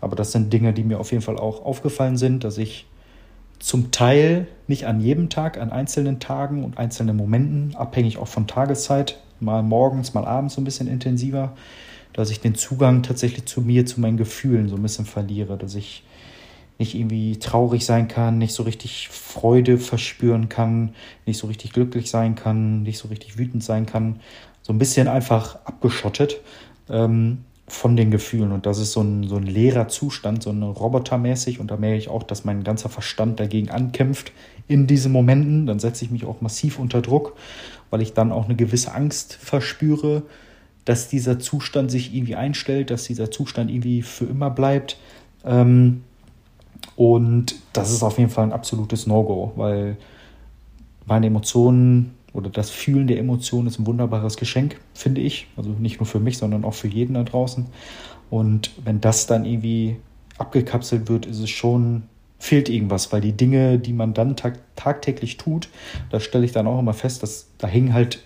Aber 0.00 0.16
das 0.16 0.32
sind 0.32 0.52
Dinge, 0.52 0.72
die 0.72 0.84
mir 0.84 0.98
auf 0.98 1.12
jeden 1.12 1.22
Fall 1.22 1.38
auch 1.38 1.64
aufgefallen 1.64 2.16
sind, 2.16 2.44
dass 2.44 2.58
ich 2.58 2.86
zum 3.58 3.92
Teil 3.92 4.48
nicht 4.66 4.86
an 4.86 5.00
jedem 5.00 5.28
Tag, 5.28 5.58
an 5.58 5.70
einzelnen 5.70 6.18
Tagen 6.18 6.64
und 6.64 6.78
einzelnen 6.78 7.16
Momenten, 7.16 7.76
abhängig 7.76 8.18
auch 8.18 8.26
von 8.26 8.48
Tageszeit, 8.48 9.20
mal 9.38 9.62
morgens, 9.62 10.14
mal 10.14 10.24
abends 10.24 10.54
so 10.54 10.60
ein 10.60 10.64
bisschen 10.64 10.88
intensiver, 10.88 11.54
dass 12.12 12.30
ich 12.30 12.40
den 12.40 12.56
Zugang 12.56 13.02
tatsächlich 13.02 13.46
zu 13.46 13.60
mir, 13.60 13.86
zu 13.86 14.00
meinen 14.00 14.16
Gefühlen 14.16 14.68
so 14.68 14.76
ein 14.76 14.82
bisschen 14.82 15.06
verliere, 15.06 15.56
dass 15.56 15.76
ich 15.76 16.04
nicht 16.82 16.96
irgendwie 16.96 17.38
traurig 17.38 17.86
sein 17.86 18.08
kann, 18.08 18.38
nicht 18.38 18.52
so 18.52 18.64
richtig 18.64 19.08
Freude 19.08 19.78
verspüren 19.78 20.48
kann, 20.48 20.94
nicht 21.26 21.38
so 21.38 21.46
richtig 21.46 21.72
glücklich 21.72 22.10
sein 22.10 22.34
kann, 22.34 22.82
nicht 22.82 22.98
so 22.98 23.06
richtig 23.06 23.38
wütend 23.38 23.62
sein 23.62 23.86
kann. 23.86 24.18
So 24.62 24.72
ein 24.72 24.78
bisschen 24.78 25.06
einfach 25.06 25.56
abgeschottet. 25.64 26.40
Ähm, 26.90 27.44
von 27.68 27.96
den 27.96 28.10
Gefühlen. 28.10 28.52
Und 28.52 28.66
das 28.66 28.78
ist 28.78 28.92
so 28.92 29.00
ein, 29.00 29.26
so 29.28 29.36
ein 29.36 29.46
leerer 29.46 29.88
Zustand, 29.88 30.42
so 30.42 30.50
ein 30.50 30.62
Robotermäßig. 30.62 31.60
Und 31.60 31.70
da 31.70 31.76
merke 31.76 31.96
ich 31.96 32.08
auch, 32.08 32.22
dass 32.22 32.44
mein 32.44 32.64
ganzer 32.64 32.88
Verstand 32.88 33.40
dagegen 33.40 33.70
ankämpft 33.70 34.32
in 34.68 34.86
diesen 34.86 35.12
Momenten. 35.12 35.66
Dann 35.66 35.78
setze 35.78 36.04
ich 36.04 36.10
mich 36.10 36.24
auch 36.24 36.40
massiv 36.40 36.78
unter 36.78 37.00
Druck, 37.00 37.36
weil 37.90 38.02
ich 38.02 38.12
dann 38.12 38.32
auch 38.32 38.44
eine 38.44 38.56
gewisse 38.56 38.92
Angst 38.92 39.34
verspüre, 39.34 40.22
dass 40.84 41.08
dieser 41.08 41.38
Zustand 41.38 41.90
sich 41.90 42.14
irgendwie 42.14 42.34
einstellt, 42.34 42.90
dass 42.90 43.04
dieser 43.04 43.30
Zustand 43.30 43.70
irgendwie 43.70 44.02
für 44.02 44.24
immer 44.24 44.50
bleibt. 44.50 44.98
Ähm, 45.44 46.02
und 46.96 47.56
das 47.72 47.92
ist 47.92 48.02
auf 48.02 48.18
jeden 48.18 48.30
Fall 48.30 48.44
ein 48.44 48.52
absolutes 48.52 49.06
No-Go, 49.06 49.52
weil 49.56 49.96
meine 51.06 51.26
Emotionen 51.26 52.14
oder 52.32 52.50
das 52.50 52.70
Fühlen 52.70 53.06
der 53.06 53.18
Emotionen 53.18 53.68
ist 53.68 53.78
ein 53.78 53.86
wunderbares 53.86 54.36
Geschenk, 54.36 54.80
finde 54.94 55.20
ich. 55.20 55.48
Also 55.56 55.70
nicht 55.70 56.00
nur 56.00 56.06
für 56.06 56.20
mich, 56.20 56.38
sondern 56.38 56.64
auch 56.64 56.74
für 56.74 56.88
jeden 56.88 57.14
da 57.14 57.22
draußen. 57.22 57.66
Und 58.30 58.70
wenn 58.84 59.00
das 59.00 59.26
dann 59.26 59.44
irgendwie 59.44 59.96
abgekapselt 60.38 61.08
wird, 61.08 61.26
ist 61.26 61.40
es 61.40 61.50
schon, 61.50 62.04
fehlt 62.38 62.68
irgendwas, 62.68 63.12
weil 63.12 63.20
die 63.20 63.32
Dinge, 63.32 63.78
die 63.78 63.92
man 63.92 64.14
dann 64.14 64.36
tag 64.36 64.58
tagtäglich 64.76 65.36
tut, 65.36 65.68
da 66.10 66.18
stelle 66.18 66.44
ich 66.44 66.52
dann 66.52 66.66
auch 66.66 66.78
immer 66.78 66.94
fest, 66.94 67.22
dass 67.22 67.48
da 67.58 67.68
hängen 67.68 67.92
halt 67.92 68.22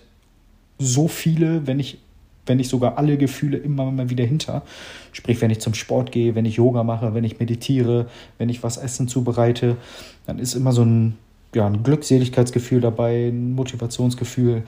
so 0.79 1.07
viele, 1.07 1.67
wenn 1.67 1.79
ich 1.79 1.99
wenn 2.47 2.57
nicht 2.57 2.69
sogar 2.69 2.97
alle 2.97 3.17
Gefühle 3.17 3.57
immer 3.57 3.89
mal 3.91 4.09
wieder 4.09 4.25
hinter. 4.25 4.63
Sprich, 5.11 5.41
wenn 5.41 5.51
ich 5.51 5.59
zum 5.59 5.73
Sport 5.73 6.11
gehe, 6.11 6.35
wenn 6.35 6.45
ich 6.45 6.55
Yoga 6.55 6.83
mache, 6.83 7.13
wenn 7.13 7.23
ich 7.23 7.39
meditiere, 7.39 8.07
wenn 8.37 8.49
ich 8.49 8.63
was 8.63 8.77
Essen 8.77 9.07
zubereite, 9.07 9.77
dann 10.25 10.39
ist 10.39 10.55
immer 10.55 10.71
so 10.71 10.83
ein 10.83 11.17
ja, 11.55 11.65
ein 11.65 11.83
Glückseligkeitsgefühl 11.83 12.81
dabei, 12.81 13.29
ein 13.29 13.53
Motivationsgefühl, 13.53 14.63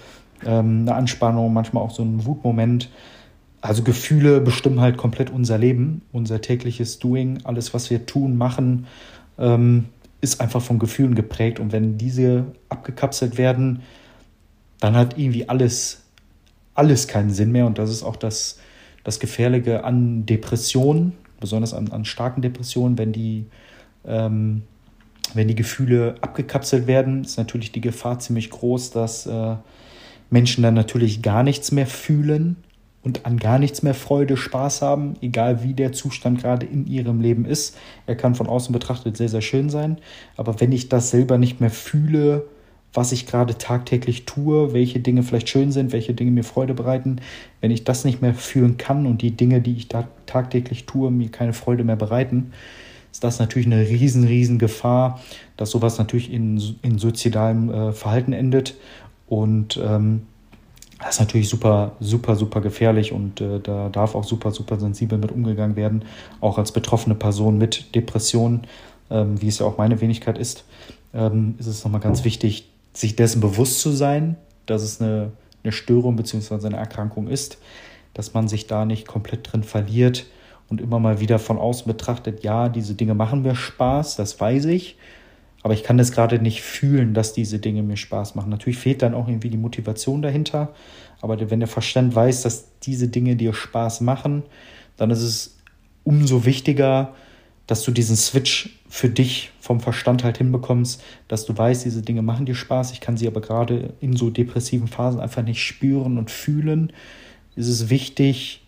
ähm, 0.46 0.82
eine 0.82 0.96
Anspannung, 0.96 1.54
manchmal 1.54 1.84
auch 1.84 1.92
so 1.92 2.04
ein 2.04 2.26
Wutmoment. 2.26 2.90
Also 3.62 3.84
Gefühle 3.84 4.40
bestimmen 4.40 4.80
halt 4.80 4.98
komplett 4.98 5.30
unser 5.30 5.58
Leben, 5.58 6.02
unser 6.12 6.42
tägliches 6.42 7.00
Doing, 7.00 7.40
alles, 7.44 7.74
was 7.74 7.90
wir 7.90 8.06
tun, 8.06 8.38
machen, 8.38 8.88
ähm, 9.38 9.86
ist 10.22 10.40
einfach 10.42 10.62
von 10.62 10.80
Gefühlen 10.80 11.16
geprägt. 11.16 11.60
Und 11.60 11.72
wenn 11.72 11.98
diese 11.98 12.46
abgekapselt 12.70 13.38
werden, 13.38 13.82
dann 14.80 14.96
hat 14.96 15.18
irgendwie 15.18 15.50
alles, 15.50 16.04
alles 16.80 17.08
keinen 17.08 17.30
Sinn 17.30 17.52
mehr. 17.52 17.68
Und 17.68 17.78
das 17.78 17.92
ist 17.92 18.02
auch 18.02 18.16
das, 18.16 18.58
das 19.04 19.20
Gefährliche 19.20 19.84
an 19.84 20.26
Depressionen, 20.26 21.14
besonders 21.40 21.74
an, 21.74 21.92
an 21.92 22.06
starken 22.06 22.42
Depressionen, 22.42 22.98
wenn 22.98 23.12
die 23.12 23.46
ähm, 24.06 24.64
wenn 25.34 25.48
die 25.48 25.56
Gefühle 25.56 26.16
abgekapselt 26.22 26.88
werden, 26.88 27.24
ist 27.24 27.38
natürlich 27.38 27.72
die 27.72 27.82
Gefahr 27.82 28.20
ziemlich 28.20 28.50
groß, 28.50 28.92
dass 28.92 29.28
äh, 29.28 29.56
Menschen 30.30 30.64
dann 30.64 30.74
natürlich 30.74 31.22
gar 31.22 31.44
nichts 31.44 31.72
mehr 31.72 31.86
fühlen 31.86 32.56
und 33.04 33.26
an 33.26 33.38
gar 33.38 33.60
nichts 33.60 33.84
mehr 33.84 33.94
Freude, 33.94 34.38
Spaß 34.38 34.82
haben, 34.82 35.14
egal 35.22 35.64
wie 35.64 35.74
der 35.74 35.92
Zustand 35.92 36.42
gerade 36.42 36.66
in 36.66 36.88
ihrem 36.88 37.22
Leben 37.22 37.46
ist. 37.46 37.78
Er 38.08 38.16
kann 38.16 38.36
von 38.36 38.48
außen 38.48 38.74
betrachtet 38.74 39.18
sehr, 39.18 39.30
sehr 39.30 39.42
schön 39.42 39.70
sein, 39.70 39.98
aber 40.36 40.60
wenn 40.60 40.72
ich 40.72 40.90
das 40.90 41.12
selber 41.12 41.38
nicht 41.38 41.62
mehr 41.62 41.72
fühle, 41.72 42.46
was 42.94 43.12
ich 43.12 43.28
gerade 43.28 43.58
tagtäglich 43.58 44.26
tue, 44.26 44.74
welche 44.74 45.00
Dinge 45.00 45.24
vielleicht 45.24 45.50
schön 45.50 45.72
sind, 45.72 45.92
welche 45.92 46.14
Dinge 46.14 46.32
mir 46.32 46.44
Freude 46.44 46.74
bereiten, 46.74 47.18
wenn 47.62 47.72
ich 47.72 47.84
das 47.84 48.04
nicht 48.04 48.22
mehr 48.22 48.34
fühlen 48.34 48.78
kann 48.78 49.06
und 49.06 49.22
die 49.22 49.32
Dinge, 49.32 49.62
die 49.62 49.76
ich 49.76 49.88
da 49.88 50.08
tagtäglich 50.26 50.86
tue, 50.86 51.12
mir 51.12 51.30
keine 51.30 51.54
Freude 51.54 51.84
mehr 51.84 51.96
bereiten, 51.96 52.52
ist 53.12 53.24
das 53.24 53.40
natürlich 53.40 53.68
eine 53.68 53.88
riesen, 53.88 54.24
riesen 54.24 54.60
Gefahr, 54.60 55.20
dass 55.58 55.72
sowas 55.72 55.98
natürlich 55.98 56.32
in, 56.32 56.62
in 56.82 57.00
suizidalem 57.00 57.70
äh, 57.72 57.92
Verhalten 57.92 58.34
endet. 58.34 58.76
Und 59.28 59.80
ähm, 59.84 60.24
das 61.00 61.16
ist 61.16 61.20
natürlich 61.20 61.50
super, 61.50 61.94
super, 62.00 62.36
super 62.36 62.62
gefährlich 62.62 63.12
und 63.12 63.40
äh, 63.40 63.60
da 63.60 63.90
darf 63.90 64.16
auch 64.16 64.24
super, 64.24 64.52
super 64.52 64.80
sensibel 64.80 65.18
mit 65.18 65.32
umgegangen 65.32 65.76
werden, 65.76 66.04
auch 66.42 66.58
als 66.58 66.72
betroffene 66.72 67.16
Person 67.16 67.58
mit 67.58 67.96
Depressionen, 67.96 68.62
ähm, 69.10 69.42
wie 69.42 69.48
es 69.48 69.60
ja 69.60 69.66
auch 69.66 69.78
meine 69.78 70.02
Wenigkeit 70.02 70.38
ist, 70.38 70.66
ähm, 71.14 71.56
ist 71.58 71.68
es 71.68 71.84
nochmal 71.84 72.02
ganz 72.02 72.24
wichtig, 72.26 72.69
sich 72.94 73.16
dessen 73.16 73.42
bewusst 73.42 73.80
zu 73.80 73.92
sein, 73.92 74.36
dass 74.66 74.84
es 74.84 75.02
eine, 75.02 75.32
eine 75.64 75.72
Störung 75.72 76.16
bzw. 76.16 76.68
eine 76.68 76.78
Erkrankung 76.78 77.28
ist, 77.28 77.58
dass 78.14 78.34
man 78.34 78.48
sich 78.48 78.68
da 78.68 78.86
nicht 78.86 79.08
komplett 79.08 79.52
drin 79.52 79.64
verliert 79.64 80.26
und 80.70 80.82
immer 80.82 81.00
mal 81.00 81.20
wieder 81.20 81.40
von 81.40 81.58
außen 81.58 81.88
betrachtet, 81.88 82.44
ja, 82.44 82.70
diese 82.70 82.96
Dinge 82.96 83.16
machen 83.16 83.42
mir 83.42 83.56
Spaß, 83.56 84.16
das 84.16 84.40
weiß 84.40 84.66
ich, 84.66 84.98
aber 85.62 85.74
ich 85.74 85.84
kann 85.84 85.98
das 85.98 86.12
gerade 86.12 86.40
nicht 86.40 86.62
fühlen, 86.62 87.14
dass 87.14 87.34
diese 87.34 87.60
Dinge 87.60 87.84
mir 87.84 87.98
Spaß 87.98 88.36
machen. 88.36 88.50
Natürlich 88.50 88.80
fehlt 88.80 89.02
dann 89.02 89.14
auch 89.14 89.28
irgendwie 89.28 89.50
die 89.50 89.58
Motivation 89.58 90.22
dahinter, 90.22 90.74
aber 91.22 91.50
wenn 91.52 91.60
der 91.60 91.68
Verstand 91.68 92.16
weiß, 92.16 92.44
dass 92.44 92.80
diese 92.80 93.10
Dinge 93.10 93.36
dir 93.36 93.54
Spaß 93.54 94.02
machen, 94.02 94.44
dann 94.96 95.12
ist 95.12 95.22
es 95.22 95.58
umso 96.04 96.46
wichtiger, 96.46 97.14
dass 97.68 97.84
du 97.84 97.92
diesen 97.92 98.16
Switch 98.16 98.79
für 98.90 99.08
dich 99.08 99.52
vom 99.62 99.80
Verstand 99.80 100.24
halt 100.24 100.40
hinbekommst, 100.40 101.04
dass 101.28 101.46
du 101.46 101.56
weißt, 101.56 101.86
diese 101.86 102.02
Dinge 102.02 102.24
machen 102.24 102.48
dir 102.48 102.56
Spaß, 102.56 102.92
ich 102.92 103.00
kann 103.00 103.18
sie 103.18 103.28
aber 103.28 103.40
gerade 103.40 103.94
in 104.02 104.16
so 104.16 104.32
depressiven 104.32 104.88
Phasen 104.88 105.20
einfach 105.20 105.44
nicht 105.44 105.64
spüren 105.64 106.18
und 106.18 106.32
fühlen. 106.32 106.92
Ist 107.56 107.68
es 107.68 107.90
wichtig, 107.90 108.66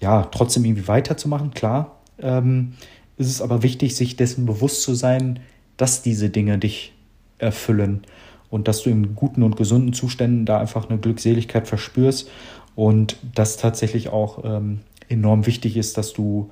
ja, 0.00 0.22
trotzdem 0.24 0.64
irgendwie 0.64 0.88
weiterzumachen, 0.88 1.50
klar. 1.50 2.00
Ähm, 2.18 2.72
ist 3.18 3.28
es 3.28 3.42
aber 3.42 3.62
wichtig, 3.62 3.94
sich 3.96 4.16
dessen 4.16 4.46
bewusst 4.46 4.82
zu 4.82 4.94
sein, 4.94 5.40
dass 5.76 6.00
diese 6.00 6.30
Dinge 6.30 6.56
dich 6.56 6.94
erfüllen 7.36 8.02
und 8.48 8.66
dass 8.66 8.82
du 8.82 8.90
in 8.90 9.14
guten 9.14 9.42
und 9.42 9.56
gesunden 9.56 9.92
Zuständen 9.92 10.46
da 10.46 10.58
einfach 10.58 10.88
eine 10.88 10.98
Glückseligkeit 10.98 11.68
verspürst 11.68 12.30
und 12.74 13.16
das 13.34 13.58
tatsächlich 13.58 14.08
auch 14.08 14.42
ähm, 14.42 14.80
enorm 15.10 15.44
wichtig 15.44 15.76
ist, 15.76 15.98
dass 15.98 16.14
du 16.14 16.50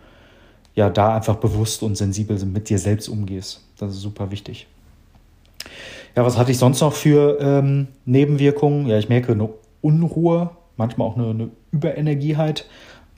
ja 0.78 0.90
da 0.90 1.16
einfach 1.16 1.36
bewusst 1.36 1.82
und 1.82 1.96
sensibel 1.96 2.38
mit 2.46 2.68
dir 2.68 2.78
selbst 2.78 3.08
umgehst. 3.08 3.60
Das 3.78 3.90
ist 3.90 4.00
super 4.00 4.30
wichtig. 4.30 4.68
Ja, 6.14 6.24
was 6.24 6.38
hatte 6.38 6.52
ich 6.52 6.58
sonst 6.58 6.80
noch 6.80 6.92
für 6.92 7.38
ähm, 7.40 7.88
Nebenwirkungen? 8.04 8.86
Ja, 8.86 8.96
ich 8.96 9.08
merke 9.08 9.32
eine 9.32 9.48
Unruhe, 9.82 10.50
manchmal 10.76 11.08
auch 11.08 11.16
eine, 11.16 11.30
eine 11.30 11.50
Überenergieheit. 11.72 12.66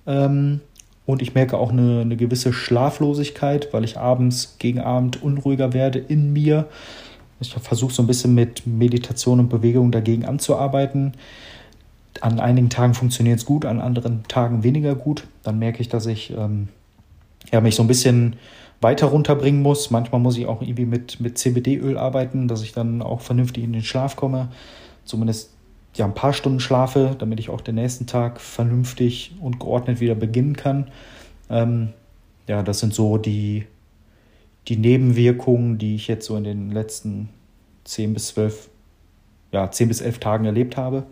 Ähm, 0.07 0.61
und 1.05 1.21
ich 1.21 1.35
merke 1.35 1.59
auch 1.59 1.71
eine, 1.71 2.01
eine 2.01 2.17
gewisse 2.17 2.55
Schlaflosigkeit, 2.55 3.69
weil 3.73 3.85
ich 3.85 3.99
abends 3.99 4.57
gegen 4.59 4.81
Abend 4.81 5.23
unruhiger 5.23 5.75
werde 5.75 5.99
in 5.99 6.33
mir. 6.33 6.67
Ich 7.41 7.53
versuche 7.53 7.93
so 7.93 8.03
ein 8.03 8.07
bisschen 8.07 8.35
mit 8.35 8.67
Meditation 8.67 9.39
und 9.39 9.51
Bewegung 9.51 9.93
dagegen 9.93 10.25
anzuarbeiten. 10.25 11.13
An 12.23 12.41
einigen 12.41 12.71
Tagen 12.71 12.95
funktioniert 12.95 13.39
es 13.39 13.45
gut, 13.45 13.67
an 13.67 13.81
anderen 13.81 14.25
Tagen 14.29 14.63
weniger 14.63 14.95
gut. 14.95 15.25
Dann 15.43 15.59
merke 15.59 15.83
ich, 15.83 15.91
dass 15.91 16.07
ich 16.07 16.31
ähm, 16.31 16.69
ja, 17.51 17.61
mich 17.61 17.75
so 17.75 17.83
ein 17.83 17.89
bisschen 17.89 18.37
weiter 18.81 19.07
runterbringen 19.07 19.63
muss. 19.63 19.91
Manchmal 19.91 20.21
muss 20.21 20.37
ich 20.37 20.47
auch 20.47 20.63
irgendwie 20.63 20.87
mit, 20.87 21.21
mit 21.21 21.39
CBD-Öl 21.39 21.99
arbeiten, 21.99 22.49
dass 22.49 22.63
ich 22.63 22.73
dann 22.73 23.03
auch 23.03 23.21
vernünftig 23.21 23.65
in 23.65 23.73
den 23.73 23.83
Schlaf 23.83 24.17
komme. 24.17 24.49
Zumindest 25.05 25.51
ja, 25.95 26.05
ein 26.05 26.15
paar 26.15 26.33
Stunden 26.33 26.61
schlafe, 26.61 27.17
damit 27.19 27.41
ich 27.41 27.51
auch 27.51 27.61
den 27.61 27.75
nächsten 27.75 28.07
Tag 28.07 28.41
vernünftig 28.41 29.33
und 29.41 29.59
geordnet 29.59 30.01
wieder 30.01 30.15
beginnen 30.15 30.57
kann. 30.57 30.89
Ähm, 31.49 31.91
ja, 32.47 32.63
das 32.63 32.79
sind 32.81 32.95
so 32.95 33.19
die, 33.19 33.67
die 34.69 34.77
Nebenwirkungen, 34.77 35.79
die 35.79 35.97
ich 35.97 36.09
jetzt 36.09 36.27
so 36.27 36.37
in 36.37 36.45
den 36.45 36.71
letzten 36.71 37.29
10 37.85 38.15
bis 38.15 38.29
12, 38.29 38.69
ja, 39.53 39.71
10 39.71 39.89
bis 39.89 40.01
11 40.01 40.19
Tagen 40.21 40.45
erlebt 40.45 40.77
habe. 40.77 41.05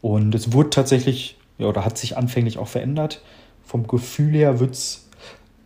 Und 0.00 0.34
es 0.34 0.52
wurde 0.52 0.70
tatsächlich, 0.70 1.36
ja, 1.58 1.66
oder 1.66 1.84
hat 1.84 1.98
sich 1.98 2.16
anfänglich 2.16 2.58
auch 2.58 2.68
verändert. 2.68 3.22
Vom 3.64 3.86
Gefühl 3.86 4.32
her 4.32 4.60
wird 4.60 4.74
es 4.74 5.08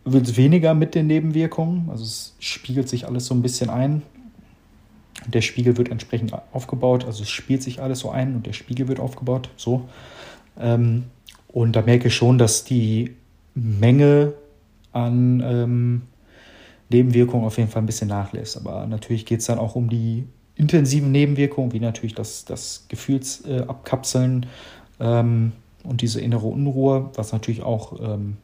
weniger 0.05 0.73
mit 0.73 0.95
den 0.95 1.07
Nebenwirkungen. 1.07 1.89
Also 1.89 2.03
es 2.03 2.35
spiegelt 2.39 2.89
sich 2.89 3.07
alles 3.07 3.25
so 3.25 3.33
ein 3.33 3.41
bisschen 3.41 3.69
ein. 3.69 4.01
Der 5.27 5.41
Spiegel 5.41 5.77
wird 5.77 5.89
entsprechend 5.89 6.33
aufgebaut, 6.53 7.03
also 7.05 7.23
es 7.23 7.29
spielt 7.29 7.61
sich 7.61 7.81
alles 7.81 7.99
so 7.99 8.09
ein 8.09 8.35
und 8.35 8.45
der 8.45 8.53
Spiegel 8.53 8.87
wird 8.87 9.01
aufgebaut, 9.01 9.49
so. 9.57 9.89
Ähm, 10.57 11.05
und 11.49 11.75
da 11.75 11.81
merke 11.81 12.07
ich 12.07 12.15
schon, 12.15 12.37
dass 12.37 12.63
die 12.63 13.15
Menge 13.53 14.33
an 14.93 15.41
ähm, 15.45 16.01
Nebenwirkungen 16.89 17.45
auf 17.45 17.57
jeden 17.57 17.69
Fall 17.69 17.81
ein 17.81 17.85
bisschen 17.85 18.07
nachlässt. 18.07 18.57
Aber 18.57 18.87
natürlich 18.87 19.25
geht 19.25 19.41
es 19.41 19.47
dann 19.47 19.59
auch 19.59 19.75
um 19.75 19.89
die 19.89 20.25
intensiven 20.55 21.11
Nebenwirkungen, 21.11 21.73
wie 21.73 21.79
natürlich 21.79 22.15
das, 22.15 22.45
das 22.45 22.85
Gefühlsabkapseln 22.89 24.45
äh, 24.99 25.19
ähm, 25.19 25.53
und 25.83 26.01
diese 26.01 26.21
innere 26.21 26.47
Unruhe, 26.47 27.09
was 27.15 27.31
natürlich 27.31 27.63
auch 27.63 27.99
ähm, 28.01 28.37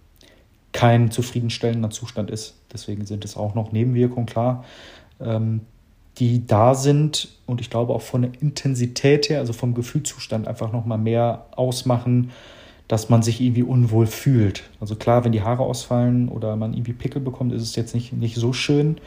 kein 0.72 1.12
zufriedenstellender 1.12 1.90
Zustand 1.90 2.30
ist. 2.30 2.56
Deswegen 2.74 3.06
sind 3.06 3.24
es 3.26 3.38
auch 3.38 3.56
noch 3.56 3.72
Nebenwirkungen, 3.72 4.26
klar. 4.26 4.66
Ähm, 5.20 5.62
die 6.18 6.46
da 6.48 6.76
sind 6.76 7.30
und 7.46 7.62
ich 7.62 7.70
glaube 7.70 7.94
auch 7.94 8.02
von 8.02 8.22
der 8.22 8.32
Intensität 8.42 9.30
her, 9.30 9.40
also 9.40 9.54
vom 9.54 9.74
Gefühlszustand 9.74 10.48
einfach 10.48 10.72
nochmal 10.72 10.98
mehr 10.98 11.46
ausmachen, 11.52 12.32
dass 12.88 13.10
man 13.10 13.24
sich 13.24 13.42
irgendwie 13.42 13.64
unwohl 13.64 14.08
fühlt. 14.08 14.64
Also 14.80 14.96
klar, 14.96 15.26
wenn 15.26 15.32
die 15.32 15.42
Haare 15.42 15.64
ausfallen 15.64 16.30
oder 16.30 16.56
man 16.56 16.74
irgendwie 16.74 16.94
Pickel 16.94 17.22
bekommt, 17.22 17.52
ist 17.52 17.64
es 17.64 17.76
jetzt 17.76 17.96
nicht, 17.96 18.14
nicht 18.14 18.36
so 18.36 18.54
schön. 18.54 18.98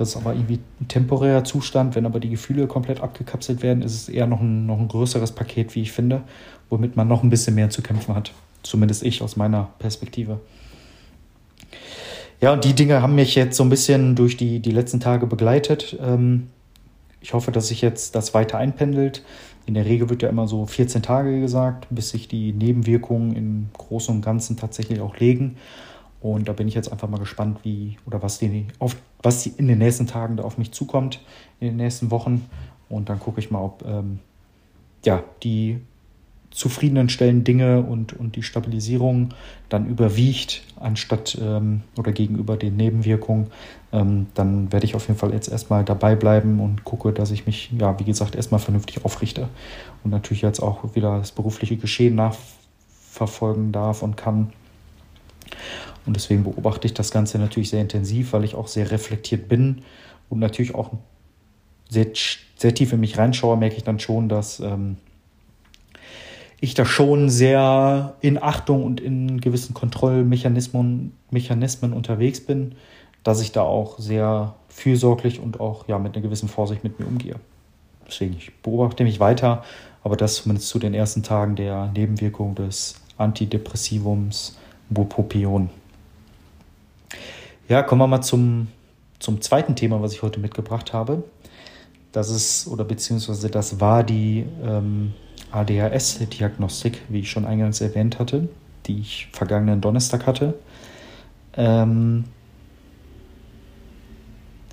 Das 0.00 0.08
ist 0.08 0.16
aber 0.16 0.32
irgendwie 0.32 0.60
ein 0.80 0.88
temporärer 0.88 1.44
Zustand. 1.44 1.94
Wenn 1.94 2.06
aber 2.06 2.20
die 2.20 2.30
Gefühle 2.30 2.66
komplett 2.66 3.02
abgekapselt 3.02 3.62
werden, 3.62 3.82
ist 3.82 3.94
es 3.94 4.08
eher 4.08 4.26
noch 4.26 4.40
ein, 4.40 4.64
noch 4.64 4.78
ein 4.78 4.88
größeres 4.88 5.32
Paket, 5.32 5.74
wie 5.74 5.82
ich 5.82 5.92
finde, 5.92 6.22
womit 6.70 6.96
man 6.96 7.06
noch 7.06 7.22
ein 7.22 7.28
bisschen 7.28 7.54
mehr 7.54 7.68
zu 7.68 7.82
kämpfen 7.82 8.14
hat. 8.14 8.32
zumindest 8.62 9.02
ich 9.02 9.20
aus 9.20 9.36
meiner 9.36 9.68
Perspektive. 9.78 10.40
Ja, 12.40 12.54
und 12.54 12.64
die 12.64 12.72
Dinge 12.72 13.02
haben 13.02 13.14
mich 13.14 13.34
jetzt 13.34 13.58
so 13.58 13.62
ein 13.62 13.68
bisschen 13.68 14.16
durch 14.16 14.38
die, 14.38 14.60
die 14.60 14.70
letzten 14.70 15.00
Tage 15.00 15.26
begleitet. 15.26 15.98
Ähm, 16.02 16.48
ich 17.20 17.34
hoffe, 17.34 17.52
dass 17.52 17.68
sich 17.68 17.82
jetzt 17.82 18.14
das 18.14 18.32
weiter 18.32 18.56
einpendelt. 18.56 19.22
In 19.66 19.74
der 19.74 19.84
Regel 19.84 20.08
wird 20.08 20.22
ja 20.22 20.30
immer 20.30 20.48
so 20.48 20.64
14 20.64 21.02
Tage 21.02 21.42
gesagt, 21.42 21.88
bis 21.90 22.08
sich 22.08 22.26
die 22.26 22.54
Nebenwirkungen 22.54 23.36
im 23.36 23.66
Großen 23.76 24.14
und 24.14 24.22
Ganzen 24.22 24.56
tatsächlich 24.56 25.00
auch 25.00 25.18
legen. 25.18 25.58
Und 26.20 26.48
da 26.48 26.52
bin 26.52 26.68
ich 26.68 26.74
jetzt 26.74 26.92
einfach 26.92 27.08
mal 27.08 27.18
gespannt, 27.18 27.60
wie 27.62 27.96
oder 28.06 28.22
was 28.22 28.38
die, 28.38 28.66
auf, 28.78 28.96
was 29.22 29.42
die 29.42 29.50
in 29.56 29.68
den 29.68 29.78
nächsten 29.78 30.06
Tagen 30.06 30.36
da 30.36 30.42
auf 30.42 30.58
mich 30.58 30.72
zukommt, 30.72 31.20
in 31.60 31.68
den 31.68 31.76
nächsten 31.76 32.10
Wochen. 32.10 32.46
Und 32.88 33.08
dann 33.08 33.18
gucke 33.18 33.40
ich 33.40 33.50
mal, 33.50 33.62
ob 33.62 33.84
ähm, 33.86 34.18
ja, 35.04 35.22
die 35.42 35.80
zufriedenstellenden 36.50 37.44
Dinge 37.44 37.82
und, 37.82 38.12
und 38.12 38.34
die 38.34 38.42
Stabilisierung 38.42 39.30
dann 39.68 39.86
überwiegt, 39.86 40.62
anstatt 40.80 41.38
ähm, 41.40 41.82
oder 41.96 42.10
gegenüber 42.10 42.56
den 42.56 42.76
Nebenwirkungen, 42.76 43.46
ähm, 43.92 44.26
dann 44.34 44.72
werde 44.72 44.84
ich 44.84 44.96
auf 44.96 45.06
jeden 45.06 45.18
Fall 45.18 45.32
jetzt 45.32 45.48
erstmal 45.48 45.84
dabei 45.84 46.16
bleiben 46.16 46.58
und 46.60 46.84
gucke, 46.84 47.12
dass 47.12 47.30
ich 47.30 47.46
mich, 47.46 47.70
ja, 47.78 47.98
wie 48.00 48.04
gesagt, 48.04 48.34
erstmal 48.34 48.60
vernünftig 48.60 49.04
aufrichte 49.04 49.48
und 50.02 50.10
natürlich 50.10 50.42
jetzt 50.42 50.60
auch 50.60 50.96
wieder 50.96 51.18
das 51.18 51.30
berufliche 51.30 51.76
Geschehen 51.76 52.16
nachverfolgen 52.16 53.70
darf 53.70 54.02
und 54.02 54.16
kann. 54.16 54.52
Und 56.06 56.16
deswegen 56.16 56.44
beobachte 56.44 56.86
ich 56.86 56.94
das 56.94 57.10
Ganze 57.10 57.38
natürlich 57.38 57.70
sehr 57.70 57.80
intensiv, 57.80 58.32
weil 58.32 58.44
ich 58.44 58.54
auch 58.54 58.68
sehr 58.68 58.90
reflektiert 58.90 59.48
bin 59.48 59.82
und 60.28 60.38
natürlich 60.38 60.74
auch 60.74 60.90
sehr, 61.88 62.06
sehr 62.56 62.74
tief 62.74 62.92
in 62.92 63.00
mich 63.00 63.18
reinschaue, 63.18 63.56
merke 63.56 63.76
ich 63.76 63.84
dann 63.84 63.98
schon, 63.98 64.28
dass 64.28 64.60
ähm, 64.60 64.96
ich 66.60 66.74
da 66.74 66.84
schon 66.84 67.28
sehr 67.28 68.14
in 68.20 68.42
Achtung 68.42 68.84
und 68.84 69.00
in 69.00 69.40
gewissen 69.40 69.74
Kontrollmechanismen 69.74 71.12
Mechanismen 71.30 71.92
unterwegs 71.92 72.40
bin, 72.40 72.74
dass 73.22 73.40
ich 73.40 73.52
da 73.52 73.62
auch 73.62 73.98
sehr 73.98 74.54
fürsorglich 74.68 75.40
und 75.40 75.60
auch 75.60 75.88
ja, 75.88 75.98
mit 75.98 76.14
einer 76.14 76.22
gewissen 76.22 76.48
Vorsicht 76.48 76.84
mit 76.84 76.98
mir 76.98 77.06
umgehe. 77.06 77.36
Deswegen, 78.06 78.34
ich 78.36 78.52
beobachte 78.62 79.04
mich 79.04 79.20
weiter, 79.20 79.64
aber 80.02 80.16
das 80.16 80.36
zumindest 80.36 80.68
zu 80.68 80.78
den 80.78 80.94
ersten 80.94 81.22
Tagen 81.22 81.56
der 81.56 81.90
Nebenwirkung 81.94 82.54
des 82.54 82.94
Antidepressivums 83.16 84.58
Bupropion. 84.88 85.70
Ja, 87.70 87.84
kommen 87.84 88.00
wir 88.00 88.08
mal 88.08 88.20
zum, 88.20 88.66
zum 89.20 89.40
zweiten 89.40 89.76
Thema, 89.76 90.02
was 90.02 90.12
ich 90.12 90.22
heute 90.22 90.40
mitgebracht 90.40 90.92
habe. 90.92 91.22
Das 92.10 92.28
ist, 92.28 92.66
oder 92.66 92.82
beziehungsweise 92.82 93.48
das 93.48 93.78
war 93.78 94.02
die 94.02 94.44
ähm, 94.60 95.14
ADHS-Diagnostik, 95.52 97.00
wie 97.08 97.20
ich 97.20 97.30
schon 97.30 97.44
eingangs 97.44 97.80
erwähnt 97.80 98.18
hatte, 98.18 98.48
die 98.86 98.98
ich 98.98 99.28
vergangenen 99.32 99.80
Donnerstag 99.80 100.26
hatte. 100.26 100.54
Ähm, 101.56 102.24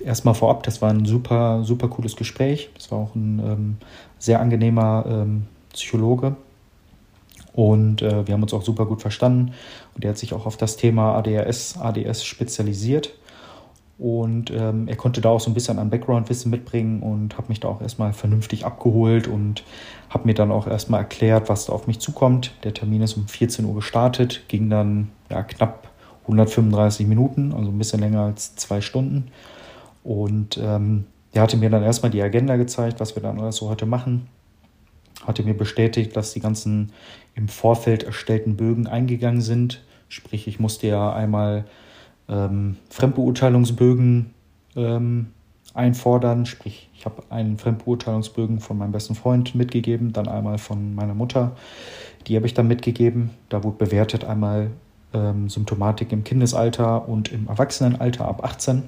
erstmal 0.04 0.34
vorab, 0.34 0.64
das 0.64 0.82
war 0.82 0.90
ein 0.90 1.04
super, 1.04 1.62
super 1.62 1.86
cooles 1.86 2.16
Gespräch. 2.16 2.68
Das 2.74 2.90
war 2.90 2.98
auch 2.98 3.14
ein 3.14 3.38
ähm, 3.38 3.76
sehr 4.18 4.40
angenehmer 4.40 5.04
ähm, 5.06 5.46
Psychologe. 5.72 6.34
Und 7.58 8.02
äh, 8.02 8.24
wir 8.24 8.34
haben 8.34 8.42
uns 8.42 8.54
auch 8.54 8.62
super 8.62 8.86
gut 8.86 9.02
verstanden. 9.02 9.50
Und 9.96 10.04
er 10.04 10.10
hat 10.10 10.18
sich 10.18 10.32
auch 10.32 10.46
auf 10.46 10.56
das 10.56 10.76
Thema 10.76 11.16
ADHS, 11.16 11.76
ADS 11.80 12.24
spezialisiert. 12.24 13.18
Und 13.98 14.52
ähm, 14.52 14.86
er 14.86 14.94
konnte 14.94 15.20
da 15.20 15.30
auch 15.30 15.40
so 15.40 15.50
ein 15.50 15.54
bisschen 15.54 15.80
an 15.80 15.90
Background-Wissen 15.90 16.52
mitbringen 16.52 17.02
und 17.02 17.36
habe 17.36 17.48
mich 17.48 17.58
da 17.58 17.66
auch 17.66 17.80
erstmal 17.80 18.12
vernünftig 18.12 18.64
abgeholt 18.64 19.26
und 19.26 19.64
habe 20.08 20.28
mir 20.28 20.34
dann 20.34 20.52
auch 20.52 20.68
erstmal 20.68 21.00
erklärt, 21.00 21.48
was 21.48 21.66
da 21.66 21.72
auf 21.72 21.88
mich 21.88 21.98
zukommt. 21.98 22.52
Der 22.62 22.74
Termin 22.74 23.02
ist 23.02 23.16
um 23.16 23.26
14 23.26 23.64
Uhr 23.64 23.74
gestartet, 23.74 24.44
ging 24.46 24.70
dann 24.70 25.08
ja, 25.28 25.42
knapp 25.42 25.88
135 26.22 27.08
Minuten, 27.08 27.52
also 27.52 27.72
ein 27.72 27.78
bisschen 27.78 27.98
länger 27.98 28.20
als 28.20 28.54
zwei 28.54 28.80
Stunden. 28.80 29.32
Und 30.04 30.60
ähm, 30.62 31.06
er 31.32 31.42
hatte 31.42 31.56
mir 31.56 31.70
dann 31.70 31.82
erstmal 31.82 32.12
die 32.12 32.22
Agenda 32.22 32.54
gezeigt, 32.54 33.00
was 33.00 33.16
wir 33.16 33.22
dann 33.24 33.40
alles 33.40 33.56
so 33.56 33.68
heute 33.68 33.84
machen. 33.84 34.28
Hatte 35.28 35.42
mir 35.42 35.54
bestätigt, 35.54 36.16
dass 36.16 36.32
die 36.32 36.40
ganzen 36.40 36.92
im 37.34 37.48
Vorfeld 37.48 38.02
erstellten 38.02 38.56
Bögen 38.56 38.86
eingegangen 38.86 39.42
sind. 39.42 39.84
Sprich, 40.08 40.48
ich 40.48 40.58
musste 40.58 40.88
ja 40.88 41.12
einmal 41.12 41.66
ähm, 42.30 42.76
Fremdbeurteilungsbögen 42.88 44.30
ähm, 44.74 45.26
einfordern. 45.74 46.46
Sprich, 46.46 46.88
ich 46.94 47.04
habe 47.04 47.22
einen 47.28 47.58
Fremdbeurteilungsbögen 47.58 48.60
von 48.60 48.78
meinem 48.78 48.92
besten 48.92 49.14
Freund 49.14 49.54
mitgegeben, 49.54 50.14
dann 50.14 50.28
einmal 50.28 50.56
von 50.56 50.94
meiner 50.94 51.14
Mutter. 51.14 51.54
Die 52.26 52.34
habe 52.34 52.46
ich 52.46 52.54
dann 52.54 52.66
mitgegeben. 52.66 53.30
Da 53.50 53.62
wurde 53.62 53.76
bewertet 53.76 54.24
einmal 54.24 54.70
ähm, 55.12 55.50
Symptomatik 55.50 56.10
im 56.10 56.24
Kindesalter 56.24 57.06
und 57.06 57.30
im 57.32 57.48
Erwachsenenalter 57.48 58.26
ab 58.26 58.42
18. 58.42 58.84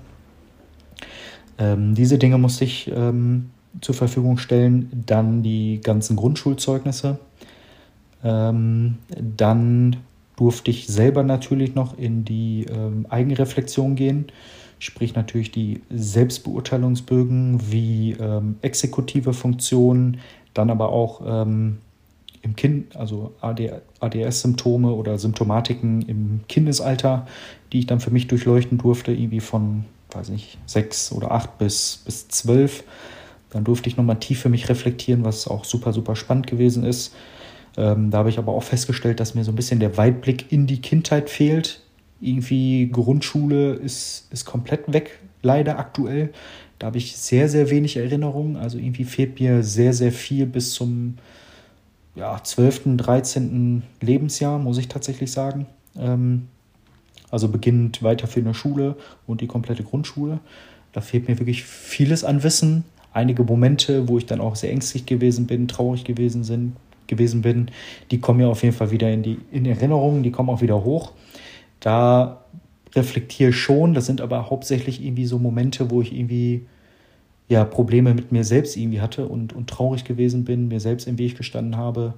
Ähm, 1.59 1.95
diese 1.95 2.17
Dinge 2.17 2.39
musste 2.39 2.65
ich 2.65 2.91
ähm, 2.91 3.51
zur 3.81 3.95
Verfügung 3.95 4.39
stellen. 4.39 4.91
Dann 5.07 5.43
die 5.43 5.81
ganzen 5.83 6.17
Grundschulzeugnisse. 6.17 7.19
Ähm, 8.23 8.99
dann 9.09 9.97
durfte 10.37 10.71
ich 10.71 10.87
selber 10.87 11.23
natürlich 11.23 11.75
noch 11.75 11.99
in 11.99 12.25
die 12.25 12.67
ähm, 12.71 13.07
Eigenreflexion 13.11 13.95
gehen, 13.95 14.27
sprich 14.79 15.15
natürlich 15.15 15.51
die 15.51 15.83
Selbstbeurteilungsbögen 15.91 17.71
wie 17.71 18.13
ähm, 18.13 18.57
exekutive 18.63 19.35
Funktionen, 19.35 20.19
dann 20.55 20.71
aber 20.71 20.91
auch 20.91 21.21
ähm, 21.27 21.79
im 22.43 22.57
Kind, 22.57 22.97
also 22.97 23.35
AD, 23.41 23.71
ADS-Symptome 24.01 24.93
oder 24.93 25.19
Symptomatiken 25.19 26.03
im 26.03 26.41
Kindesalter, 26.49 27.27
die 27.73 27.81
ich 27.81 27.87
dann 27.87 28.01
für 28.01 28.11
mich 28.11 28.27
durchleuchten 28.27 28.79
durfte, 28.79 29.13
irgendwie 29.13 29.41
von, 29.41 29.85
weiß 30.13 30.31
nicht, 30.31 30.59
sechs 30.67 31.13
oder 31.13 31.33
acht 31.33 31.59
bis, 31.59 32.03
bis 32.05 32.29
zwölf. 32.29 32.85
Dann 33.51 33.65
durfte 33.65 33.89
ich 33.89 33.97
nochmal 33.97 34.19
tief 34.19 34.41
für 34.41 34.49
mich 34.49 34.69
reflektieren, 34.69 35.25
was 35.25 35.49
auch 35.49 35.65
super, 35.65 35.93
super 35.93 36.17
spannend 36.17 36.47
gewesen 36.47 36.85
ist. 36.85 37.15
Ähm, 37.77 38.11
da 38.11 38.19
habe 38.19 38.29
ich 38.29 38.39
aber 38.39 38.53
auch 38.53 38.63
festgestellt, 38.63 39.21
dass 39.21 39.35
mir 39.35 39.45
so 39.45 39.53
ein 39.53 39.57
bisschen 39.57 39.81
der 39.81 39.97
Weitblick 39.97 40.53
in 40.53 40.67
die 40.67 40.81
Kindheit 40.81 41.31
fehlt. 41.31 41.81
Irgendwie 42.21 42.89
Grundschule 42.91 43.73
ist, 43.73 44.29
ist 44.31 44.45
komplett 44.45 44.93
weg, 44.93 45.19
leider 45.43 45.79
aktuell. 45.79 46.33
Da 46.79 46.89
habe 46.89 46.99
ich 46.99 47.17
sehr, 47.17 47.49
sehr 47.49 47.71
wenig 47.71 47.97
Erinnerungen. 47.97 48.57
Also 48.57 48.79
irgendwie 48.79 49.05
fehlt 49.05 49.39
mir 49.41 49.63
sehr, 49.63 49.93
sehr 49.93 50.13
viel 50.13 50.47
bis 50.47 50.73
zum 50.73 51.17
ja, 52.15 52.43
12., 52.43 52.97
13. 52.97 53.83
Lebensjahr, 54.01 54.59
muss 54.59 54.79
ich 54.79 54.89
tatsächlich 54.89 55.31
sagen. 55.31 55.67
Ähm, 55.97 56.49
also 57.31 57.49
beginnend 57.49 58.03
weiterführende 58.03 58.55
Schule 58.55 58.97
und 59.27 59.41
die 59.41 59.47
komplette 59.47 59.85
Grundschule. 59.85 60.41
Da 60.93 61.01
fehlt 61.01 61.29
mir 61.29 61.39
wirklich 61.39 61.65
vieles 61.65 62.25
an 62.25 62.43
Wissen. 62.43 62.85
Einige 63.13 63.43
Momente, 63.45 64.09
wo 64.09 64.19
ich 64.19 64.27
dann 64.27 64.41
auch 64.41 64.57
sehr 64.57 64.71
ängstlich 64.71 65.07
gewesen 65.07 65.47
bin, 65.47 65.69
traurig 65.69 66.05
gewesen 66.05 66.45
sind, 66.45 66.77
gewesen 67.07 67.43
bin, 67.43 67.71
die 68.11 68.21
kommen 68.21 68.39
mir 68.39 68.49
auf 68.49 68.63
jeden 68.63 68.75
Fall 68.75 68.91
wieder 68.91 69.13
in 69.13 69.23
die 69.23 69.39
in 69.51 69.67
Erinnerungen, 69.67 70.23
die 70.23 70.31
kommen 70.31 70.49
auch 70.49 70.61
wieder 70.61 70.85
hoch. 70.85 71.13
Da 71.81 72.45
reflektiere 72.95 73.51
ich 73.51 73.57
schon, 73.57 73.95
das 73.95 74.07
sind 74.07 74.21
aber 74.21 74.51
hauptsächlich 74.51 75.05
irgendwie 75.05 75.27
so 75.27 75.39
Momente, 75.39 75.91
wo 75.91 76.03
ich 76.03 76.13
irgendwie 76.13 76.67
ja, 77.49 77.65
Probleme 77.65 78.15
mit 78.15 78.31
mir 78.31 78.45
selbst 78.45 78.77
irgendwie 78.77 79.01
hatte 79.01 79.27
und, 79.27 79.53
und 79.53 79.69
traurig 79.69 80.05
gewesen 80.05 80.45
bin, 80.45 80.69
mir 80.69 80.79
selbst 80.79 81.09
im 81.09 81.19
Weg 81.19 81.37
gestanden 81.37 81.77
habe, 81.77 82.15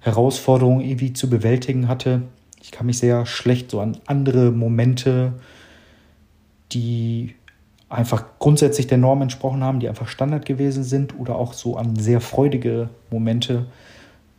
Herausforderungen 0.00 0.80
irgendwie 0.80 1.12
zu 1.12 1.28
bewältigen 1.28 1.88
hatte. 1.88 2.22
Ich 2.60 2.70
kann 2.70 2.86
mich 2.86 2.98
sehr 2.98 3.26
schlecht 3.26 3.70
so 3.70 3.80
an 3.80 3.98
andere 4.06 4.50
Momente, 4.50 5.34
die 6.72 7.34
einfach 7.92 8.24
grundsätzlich 8.38 8.86
der 8.86 8.98
Norm 8.98 9.22
entsprochen 9.22 9.62
haben, 9.62 9.80
die 9.80 9.88
einfach 9.88 10.08
Standard 10.08 10.46
gewesen 10.46 10.82
sind 10.82 11.18
oder 11.18 11.36
auch 11.36 11.52
so 11.52 11.76
an 11.76 11.96
sehr 11.96 12.20
freudige 12.20 12.88
Momente 13.10 13.66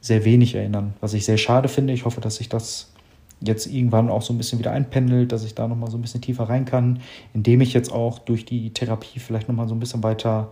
sehr 0.02 0.26
wenig 0.26 0.56
erinnern, 0.56 0.94
was 1.00 1.14
ich 1.14 1.24
sehr 1.26 1.38
schade 1.38 1.70
finde. 1.70 1.94
Ich 1.94 2.06
hoffe, 2.06 2.20
dass 2.20 2.38
sich 2.38 2.50
das 2.50 2.92
jetzt 3.40 3.68
irgendwann 3.68 4.10
auch 4.10 4.22
so 4.22 4.34
ein 4.34 4.38
bisschen 4.38 4.60
wieder 4.60 4.72
einpendelt, 4.72 5.32
dass 5.32 5.44
ich 5.44 5.54
da 5.54 5.68
nochmal 5.68 5.92
so 5.92 5.98
ein 5.98 6.02
bisschen 6.02 6.22
tiefer 6.22 6.46
rein 6.46 6.66
kann, 6.66 7.02
indem 7.34 7.62
ich 7.62 7.74
jetzt 7.74 7.92
auch 7.92 8.20
durch 8.20 8.46
die 8.46 8.72
Therapie 8.72 9.20
vielleicht 9.20 9.48
nochmal 9.48 9.68
so 9.68 9.76
ein 9.76 9.80
bisschen 9.80 10.04
weiter 10.04 10.52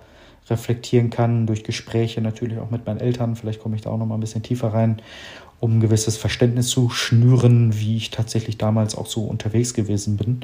reflektieren 0.50 1.10
kann, 1.10 1.48
durch 1.48 1.64
Gespräche 1.64 2.22
natürlich 2.22 2.60
auch 2.60 2.70
mit 2.70 2.86
meinen 2.86 3.00
Eltern. 3.00 3.36
Vielleicht 3.36 3.62
komme 3.62 3.76
ich 3.76 3.82
da 3.82 3.90
auch 3.90 3.98
nochmal 3.98 4.18
ein 4.18 4.22
bisschen 4.22 4.44
tiefer 4.44 4.74
rein, 4.74 5.02
um 5.60 5.78
ein 5.78 5.80
gewisses 5.80 6.18
Verständnis 6.18 6.68
zu 6.68 6.90
schnüren, 6.90 7.78
wie 7.80 7.98
ich 7.98 8.12
tatsächlich 8.12 8.58
damals 8.58 8.96
auch 8.96 9.06
so 9.06 9.24
unterwegs 9.24 9.74
gewesen 9.74 10.18
bin. 10.18 10.42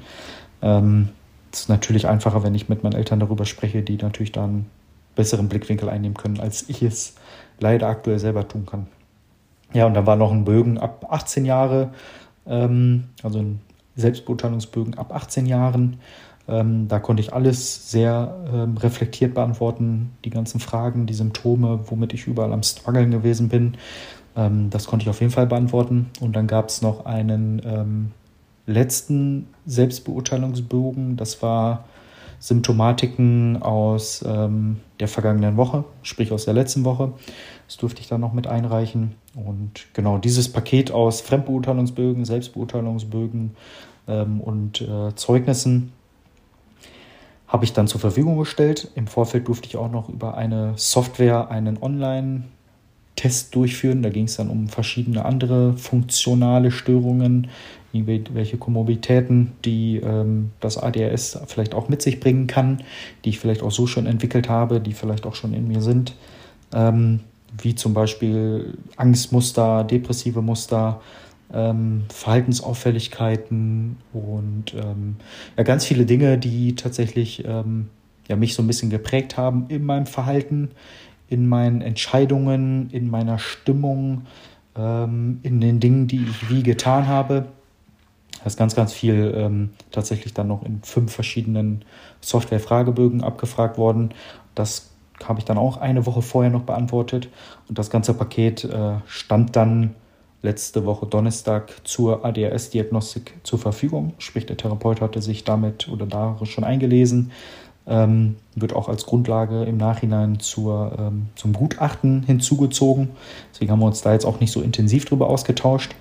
Ähm, 0.62 1.10
es 1.52 1.62
ist 1.62 1.70
natürlich 1.70 2.08
einfacher, 2.08 2.44
wenn 2.44 2.56
ich 2.56 2.70
mit 2.70 2.84
meinen 2.84 2.96
Eltern 2.96 3.20
darüber 3.20 3.46
spreche, 3.46 3.82
die 3.82 3.98
natürlich 3.98 4.32
da 4.32 4.44
einen 4.44 4.68
besseren 5.16 5.50
Blickwinkel 5.50 5.90
einnehmen 5.90 6.18
können, 6.18 6.40
als 6.40 6.70
ich 6.70 6.82
es 6.82 7.16
leider 7.60 7.88
aktuell 7.88 8.20
selber 8.20 8.48
tun 8.48 8.66
kann. 8.66 8.88
Ja, 9.74 9.86
und 9.86 9.94
dann 9.94 10.06
war 10.06 10.16
noch 10.16 10.32
ein 10.32 10.46
Bögen 10.46 10.78
ab 10.78 11.08
18 11.10 11.46
Jahre, 11.46 11.92
ähm, 12.46 13.06
also 13.24 13.40
ein 13.40 13.60
Selbstbeurteilungsbögen 13.96 14.98
ab 14.98 15.14
18 15.14 15.46
Jahren. 15.46 16.00
Ähm, 16.48 16.88
da 16.88 17.00
konnte 17.00 17.22
ich 17.22 17.34
alles 17.34 17.92
sehr 17.92 18.38
ähm, 18.54 18.78
reflektiert 18.78 19.34
beantworten, 19.34 20.12
die 20.24 20.30
ganzen 20.30 20.62
Fragen, 20.62 21.06
die 21.06 21.14
Symptome, 21.14 21.82
womit 21.88 22.14
ich 22.14 22.28
überall 22.28 22.54
am 22.54 22.64
Struggeln 22.64 23.12
gewesen 23.12 23.50
bin. 23.50 23.76
Ähm, 24.38 24.70
das 24.70 24.88
konnte 24.88 25.04
ich 25.04 25.10
auf 25.10 25.20
jeden 25.20 25.34
Fall 25.34 25.48
beantworten. 25.48 26.10
Und 26.22 26.36
dann 26.38 26.48
gab 26.48 26.70
es 26.70 26.82
noch 26.82 27.06
einen 27.06 27.62
ähm, 27.66 28.12
letzten 28.68 29.48
Selbstbeurteilungsbogen. 29.66 31.18
Das 31.18 31.42
war 31.42 31.86
Symptomatiken 32.40 33.62
aus 33.64 34.24
ähm, 34.28 34.78
der 35.00 35.08
vergangenen 35.08 35.58
Woche, 35.58 35.86
sprich 36.04 36.32
aus 36.32 36.46
der 36.46 36.54
letzten 36.54 36.86
Woche. 36.86 37.14
Das 37.66 37.78
durfte 37.78 38.02
ich 38.02 38.08
dann 38.08 38.22
noch 38.22 38.34
mit 38.34 38.46
einreichen. 38.46 39.16
Und 39.34 39.88
genau 39.94 40.20
dieses 40.20 40.52
Paket 40.52 40.92
aus 40.92 41.22
Fremdbeurteilungsbögen, 41.22 42.26
Selbstbeurteilungsbögen 42.26 43.56
ähm, 44.08 44.42
und 44.42 44.82
äh, 44.82 45.16
Zeugnissen 45.16 45.94
habe 47.48 47.64
ich 47.64 47.74
dann 47.74 47.88
zur 47.88 48.02
Verfügung 48.02 48.38
gestellt. 48.38 48.92
Im 48.96 49.08
Vorfeld 49.08 49.48
durfte 49.48 49.68
ich 49.68 49.78
auch 49.78 49.90
noch 49.90 50.10
über 50.10 50.36
eine 50.36 50.74
Software 50.76 51.50
einen 51.50 51.78
Online-Test 53.18 53.56
durchführen. 53.56 54.02
Da 54.02 54.10
ging 54.10 54.26
es 54.26 54.38
dann 54.38 54.50
um 54.50 54.68
verschiedene 54.68 55.26
andere 55.26 55.74
funktionale 55.74 56.72
Störungen, 56.72 57.48
welche 57.94 58.58
Komorbitäten, 58.58 59.54
die 59.66 59.98
ähm, 59.98 60.52
das 60.60 60.78
ADHS 60.78 61.40
vielleicht 61.48 61.74
auch 61.74 61.90
mit 61.90 62.02
sich 62.04 62.20
bringen 62.20 62.46
kann, 62.46 62.84
die 63.26 63.30
ich 63.30 63.40
vielleicht 63.40 63.64
auch 63.64 63.72
so 63.72 63.88
schon 63.88 64.06
entwickelt 64.06 64.50
habe, 64.50 64.80
die 64.80 64.94
vielleicht 64.94 65.26
auch 65.26 65.34
schon 65.34 65.54
in 65.54 65.68
mir 65.68 65.82
sind, 65.82 66.14
ähm, 66.74 67.22
wie 67.60 67.74
zum 67.74 67.96
Beispiel 67.96 68.78
Angstmuster, 68.98 69.84
depressive 69.84 70.44
Muster, 70.44 71.02
ähm, 71.52 72.04
Verhaltensauffälligkeiten 72.10 73.98
und 74.14 74.76
ähm, 74.76 75.16
ja, 75.58 75.64
ganz 75.64 75.86
viele 75.86 76.06
Dinge, 76.06 76.38
die 76.38 76.76
tatsächlich 76.76 77.46
ähm, 77.48 77.88
ja, 78.28 78.36
mich 78.36 78.54
so 78.54 78.62
ein 78.62 78.68
bisschen 78.68 78.90
geprägt 78.90 79.38
haben 79.38 79.66
in 79.70 79.86
meinem 79.86 80.06
Verhalten, 80.06 80.70
in 81.30 81.48
meinen 81.48 81.82
Entscheidungen, 81.82 82.90
in 82.92 83.10
meiner 83.10 83.40
Stimmung, 83.40 84.24
ähm, 84.76 85.40
in 85.44 85.60
den 85.60 85.80
Dingen, 85.80 86.08
die 86.08 86.24
ich 86.24 86.50
wie 86.50 86.64
getan 86.64 87.08
habe. 87.08 87.48
Da 88.40 88.46
ist 88.46 88.58
ganz, 88.58 88.76
ganz 88.76 88.94
viel 88.94 89.34
ähm, 89.36 89.72
tatsächlich 89.92 90.34
dann 90.34 90.48
noch 90.48 90.64
in 90.64 90.82
fünf 90.84 91.12
verschiedenen 91.12 91.84
Software-Fragebögen 92.22 93.24
abgefragt 93.24 93.78
worden. 93.78 94.14
Das 94.56 94.92
habe 95.24 95.40
ich 95.40 95.46
dann 95.46 95.58
auch 95.58 95.78
eine 95.78 96.06
Woche 96.06 96.22
vorher 96.22 96.52
noch 96.52 96.64
beantwortet. 96.64 97.30
Und 97.68 97.78
das 97.78 97.90
ganze 97.90 98.14
Paket 98.14 98.64
äh, 98.64 98.96
stand 99.08 99.56
dann 99.56 99.96
letzte 100.44 100.86
Woche 100.86 101.08
Donnerstag 101.08 101.74
zur 101.84 102.24
ADHS-Diagnostik 102.24 103.34
zur 103.44 103.60
Verfügung. 103.60 104.14
Sprich, 104.20 104.46
der 104.46 104.58
Therapeut 104.58 105.02
hatte 105.02 105.22
sich 105.22 105.44
damit 105.44 105.90
oder 105.90 106.06
da 106.06 106.38
schon 106.44 106.64
eingelesen. 106.64 107.32
Ähm, 107.90 108.36
wird 108.56 108.74
auch 108.74 108.90
als 108.90 109.06
Grundlage 109.06 109.64
im 109.64 109.78
Nachhinein 109.78 110.40
zur, 110.40 110.92
ähm, 111.00 111.28
zum 111.36 111.54
Gutachten 111.54 112.24
hinzugezogen. 112.24 113.10
Deswegen 113.54 113.72
haben 113.72 113.80
wir 113.80 113.86
uns 113.86 114.02
da 114.02 114.12
jetzt 114.12 114.26
auch 114.26 114.42
nicht 114.42 114.52
so 114.52 114.62
intensiv 114.62 115.06
drüber 115.06 115.30
ausgetauscht, 115.30 115.96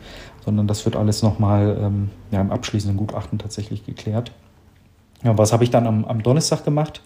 sondern 0.44 0.66
das 0.66 0.84
wird 0.84 0.96
alles 0.96 1.22
nochmal 1.22 1.78
ähm, 1.80 2.10
ja, 2.32 2.40
im 2.40 2.50
abschließenden 2.50 2.96
Gutachten 2.96 3.38
tatsächlich 3.38 3.86
geklärt. 3.86 4.32
Ja, 5.22 5.38
was 5.38 5.52
habe 5.52 5.62
ich 5.62 5.70
dann 5.70 5.86
am, 5.86 6.04
am 6.04 6.22
Donnerstag 6.22 6.64
gemacht? 6.64 7.02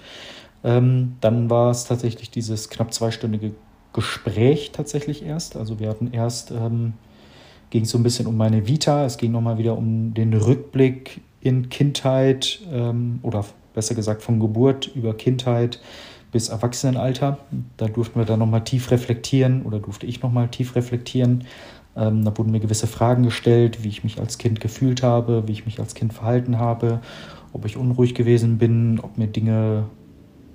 Ähm, 0.64 1.16
dann 1.20 1.50
war 1.50 1.70
es 1.70 1.84
tatsächlich 1.84 2.30
dieses 2.30 2.70
knapp 2.70 2.92
zweistündige 2.94 3.52
Gespräch 3.92 4.72
tatsächlich 4.72 5.24
erst. 5.24 5.56
Also 5.56 5.78
wir 5.78 5.88
hatten 5.88 6.12
erst 6.12 6.52
ähm, 6.52 6.94
ging 7.70 7.84
es 7.84 7.90
so 7.90 7.98
ein 7.98 8.02
bisschen 8.02 8.26
um 8.26 8.36
meine 8.36 8.66
Vita. 8.66 9.04
Es 9.04 9.16
ging 9.16 9.32
nochmal 9.32 9.58
wieder 9.58 9.76
um 9.76 10.12
den 10.14 10.34
Rückblick 10.34 11.22
in 11.40 11.70
Kindheit 11.70 12.60
ähm, 12.70 13.20
oder 13.22 13.44
besser 13.74 13.94
gesagt 13.94 14.22
von 14.22 14.40
Geburt 14.40 14.90
über 14.94 15.14
Kindheit 15.14 15.80
bis 16.32 16.48
Erwachsenenalter. 16.48 17.38
Da 17.76 17.88
durften 17.88 18.18
wir 18.18 18.24
dann 18.24 18.38
nochmal 18.38 18.64
tief 18.64 18.90
reflektieren 18.90 19.62
oder 19.62 19.78
durfte 19.78 20.06
ich 20.06 20.22
nochmal 20.22 20.48
tief 20.48 20.76
reflektieren. 20.76 21.44
Ähm, 21.96 22.24
da 22.24 22.36
wurden 22.36 22.52
mir 22.52 22.60
gewisse 22.60 22.86
Fragen 22.86 23.24
gestellt, 23.24 23.82
wie 23.82 23.88
ich 23.88 24.04
mich 24.04 24.20
als 24.20 24.38
Kind 24.38 24.60
gefühlt 24.60 25.02
habe, 25.02 25.48
wie 25.48 25.52
ich 25.52 25.66
mich 25.66 25.80
als 25.80 25.94
Kind 25.94 26.12
verhalten 26.12 26.58
habe, 26.58 27.00
ob 27.52 27.64
ich 27.64 27.76
unruhig 27.76 28.14
gewesen 28.14 28.58
bin, 28.58 29.00
ob 29.00 29.18
mir 29.18 29.26
Dinge 29.26 29.86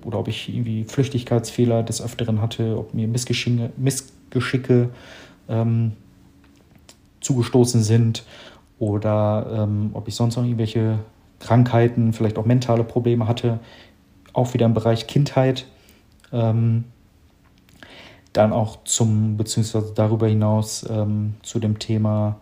oder 0.05 0.19
ob 0.19 0.27
ich 0.27 0.49
irgendwie 0.49 0.83
Flüchtigkeitsfehler 0.85 1.83
des 1.83 2.01
Öfteren 2.01 2.41
hatte, 2.41 2.77
ob 2.77 2.93
mir 2.93 3.07
Missgeschicke, 3.07 4.89
ähm, 5.49 5.93
zugestoßen 7.21 7.81
sind 7.83 8.23
oder 8.77 9.47
ähm, 9.51 9.89
ob 9.93 10.07
ich 10.07 10.15
sonst 10.15 10.35
noch 10.35 10.43
irgendwelche 10.43 10.99
Krankheiten, 11.45 12.11
vielleicht 12.11 12.37
auch 12.37 12.45
mentale 12.45 12.83
Probleme 12.83 13.27
hatte, 13.27 13.59
auch 14.33 14.53
wieder 14.53 14.65
im 14.65 14.73
Bereich 14.73 15.05
Kindheit. 15.05 15.65
Ähm, 16.33 16.85
dann 18.33 18.51
auch 18.51 18.83
zum, 18.83 19.37
beziehungsweise 19.37 19.93
darüber 19.95 20.27
hinaus 20.27 20.85
ähm, 20.89 21.35
zu 21.43 21.59
dem 21.59 21.79
Thema 21.79 22.37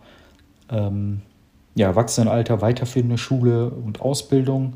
ähm, 0.70 1.20
ja, 1.74 1.88
Erwachsenenalter, 1.88 2.62
weiterführende 2.62 3.18
Schule 3.18 3.70
und 3.70 4.00
Ausbildung. 4.00 4.74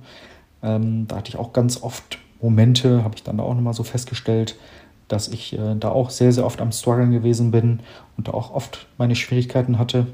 Ähm, 0.62 1.08
da 1.08 1.16
hatte 1.16 1.30
ich 1.30 1.38
auch 1.38 1.52
ganz 1.52 1.82
oft 1.82 2.18
Momente, 2.40 3.02
habe 3.02 3.16
ich 3.16 3.24
dann 3.24 3.40
auch 3.40 3.54
nochmal 3.54 3.74
so 3.74 3.82
festgestellt, 3.82 4.56
dass 5.08 5.28
ich 5.28 5.58
äh, 5.58 5.74
da 5.74 5.88
auch 5.88 6.10
sehr, 6.10 6.32
sehr 6.32 6.44
oft 6.44 6.60
am 6.60 6.70
Struggeln 6.70 7.10
gewesen 7.10 7.50
bin 7.50 7.80
und 8.16 8.28
da 8.28 8.32
auch 8.32 8.52
oft 8.52 8.86
meine 8.98 9.16
Schwierigkeiten 9.16 9.78
hatte. 9.78 10.06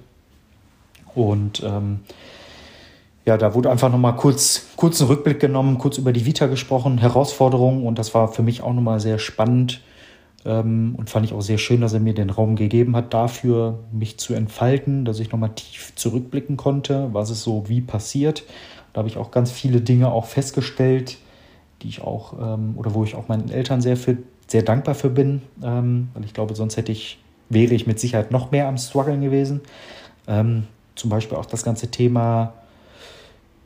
Und 1.15 1.63
ähm, 1.65 2.01
ja, 3.25 3.39
da 3.39 3.55
wurde 3.55 3.71
einfach 3.71 3.91
nochmal 3.91 4.17
kurz, 4.17 4.67
kurz 4.77 5.01
einen 5.01 5.09
Rückblick 5.09 5.41
genommen, 5.41 5.79
kurz 5.79 5.99
über 5.99 6.13
die 6.13 6.27
Vita 6.27 6.47
gesprochen, 6.47 6.99
Herausforderungen 6.99 7.87
und 7.87 7.99
das 7.99 8.15
war 8.15 8.29
für 8.29 8.43
mich 8.43 8.63
auch 8.63 8.73
nochmal 8.75 9.01
sehr 9.01 9.19
spannend 9.19 9.81
ähm, 10.45 10.95
und 10.99 11.09
fand 11.09 11.25
ich 11.25 11.33
auch 11.33 11.41
sehr 11.41 11.59
schön, 11.59 11.81
dass 11.81 11.95
er 11.95 12.01
mir 12.01 12.15
den 12.15 12.31
Raum 12.31 12.57
gegeben 12.57 12.95
hat, 12.97 13.15
dafür 13.15 13.79
mich 13.93 14.19
zu 14.19 14.35
entfalten, 14.35 15.05
dass 15.05 15.21
ich 15.21 15.33
nochmal 15.33 15.55
tief 15.55 15.95
zurückblicken 15.95 16.57
konnte, 16.57 17.09
was 17.13 17.31
ist 17.31 17.43
so 17.43 17.69
wie 17.69 17.81
passiert. 17.81 18.45
Da 18.93 18.99
habe 18.99 19.09
ich 19.09 19.17
auch 19.17 19.31
ganz 19.31 19.51
viele 19.51 19.81
Dinge 19.81 20.13
auch 20.13 20.27
festgestellt, 20.27 21.17
die 21.83 21.89
ich 21.89 22.03
auch 22.03 22.35
ähm, 22.39 22.75
oder 22.77 22.95
wo 22.95 23.05
ich 23.05 23.15
auch 23.15 23.29
meinen 23.29 23.51
Eltern 23.51 23.81
sehr 23.81 23.97
für 23.97 24.19
sehr 24.47 24.63
dankbar 24.63 24.95
für 24.95 25.09
bin, 25.09 25.41
ähm, 25.63 26.09
weil 26.13 26.25
ich 26.25 26.35
glaube, 26.35 26.55
sonst 26.55 26.77
hätte 26.77 26.93
ich, 26.93 27.19
wäre 27.49 27.73
ich 27.73 27.87
mit 27.87 27.99
Sicherheit 27.99 28.31
noch 28.31 28.51
mehr 28.51 28.69
am 28.69 28.77
Struggeln 28.77 29.23
gewesen. 29.23 29.63
Ähm, 30.29 30.65
zum 30.95 31.09
Beispiel 31.09 31.39
auch 31.39 31.47
das 31.47 31.65
ganze 31.65 31.91
Thema 31.91 32.53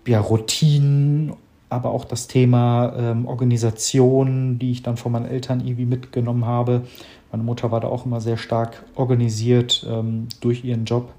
ja, 0.09 0.21
Routinen, 0.21 1.35
aber 1.69 1.91
auch 1.91 2.05
das 2.05 2.29
Thema 2.29 2.95
ähm, 2.97 3.27
Organisation, 3.27 4.59
die 4.59 4.73
ich 4.73 4.83
dann 4.83 4.97
von 4.97 5.13
meinen 5.13 5.27
Eltern 5.27 5.61
irgendwie 5.61 5.85
mitgenommen 5.85 6.47
habe. 6.47 6.83
Meine 7.31 7.45
Mutter 7.45 7.71
war 7.71 7.81
da 7.81 7.89
auch 7.89 8.07
immer 8.07 8.21
sehr 8.21 8.39
stark 8.39 8.85
organisiert 8.95 9.87
ähm, 9.89 10.29
durch 10.41 10.65
ihren 10.65 10.87
Job, 10.87 11.13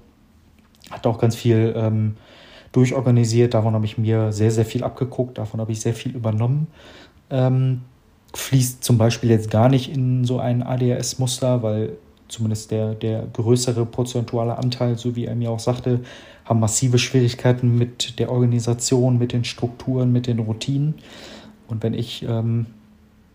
hat 0.90 1.06
auch 1.06 1.18
ganz 1.18 1.36
viel 1.36 1.72
ähm, 1.76 2.16
durchorganisiert. 2.72 3.54
Davon 3.54 3.74
habe 3.74 3.84
ich 3.84 3.96
mir 3.96 4.32
sehr, 4.32 4.50
sehr 4.50 4.64
viel 4.64 4.82
abgeguckt, 4.82 5.38
davon 5.38 5.60
habe 5.60 5.70
ich 5.70 5.80
sehr 5.80 5.94
viel 5.94 6.16
übernommen. 6.16 6.66
Ähm, 7.30 7.82
fließt 8.34 8.82
zum 8.82 8.98
Beispiel 8.98 9.30
jetzt 9.30 9.50
gar 9.50 9.68
nicht 9.68 9.94
in 9.94 10.24
so 10.24 10.40
ein 10.40 10.62
ADHS-Muster, 10.64 11.62
weil 11.62 11.92
zumindest 12.26 12.70
der, 12.70 12.94
der 12.94 13.24
größere 13.32 13.86
prozentuale 13.86 14.56
Anteil, 14.56 14.96
so 14.96 15.14
wie 15.16 15.26
er 15.26 15.34
mir 15.34 15.50
auch 15.50 15.58
sagte, 15.58 16.00
haben 16.50 16.60
massive 16.60 16.98
Schwierigkeiten 16.98 17.78
mit 17.78 18.18
der 18.18 18.30
Organisation, 18.32 19.18
mit 19.18 19.32
den 19.32 19.44
Strukturen, 19.44 20.10
mit 20.10 20.26
den 20.26 20.40
Routinen. 20.40 20.94
Und 21.68 21.84
wenn 21.84 21.94
ich 21.94 22.24
ähm, 22.28 22.66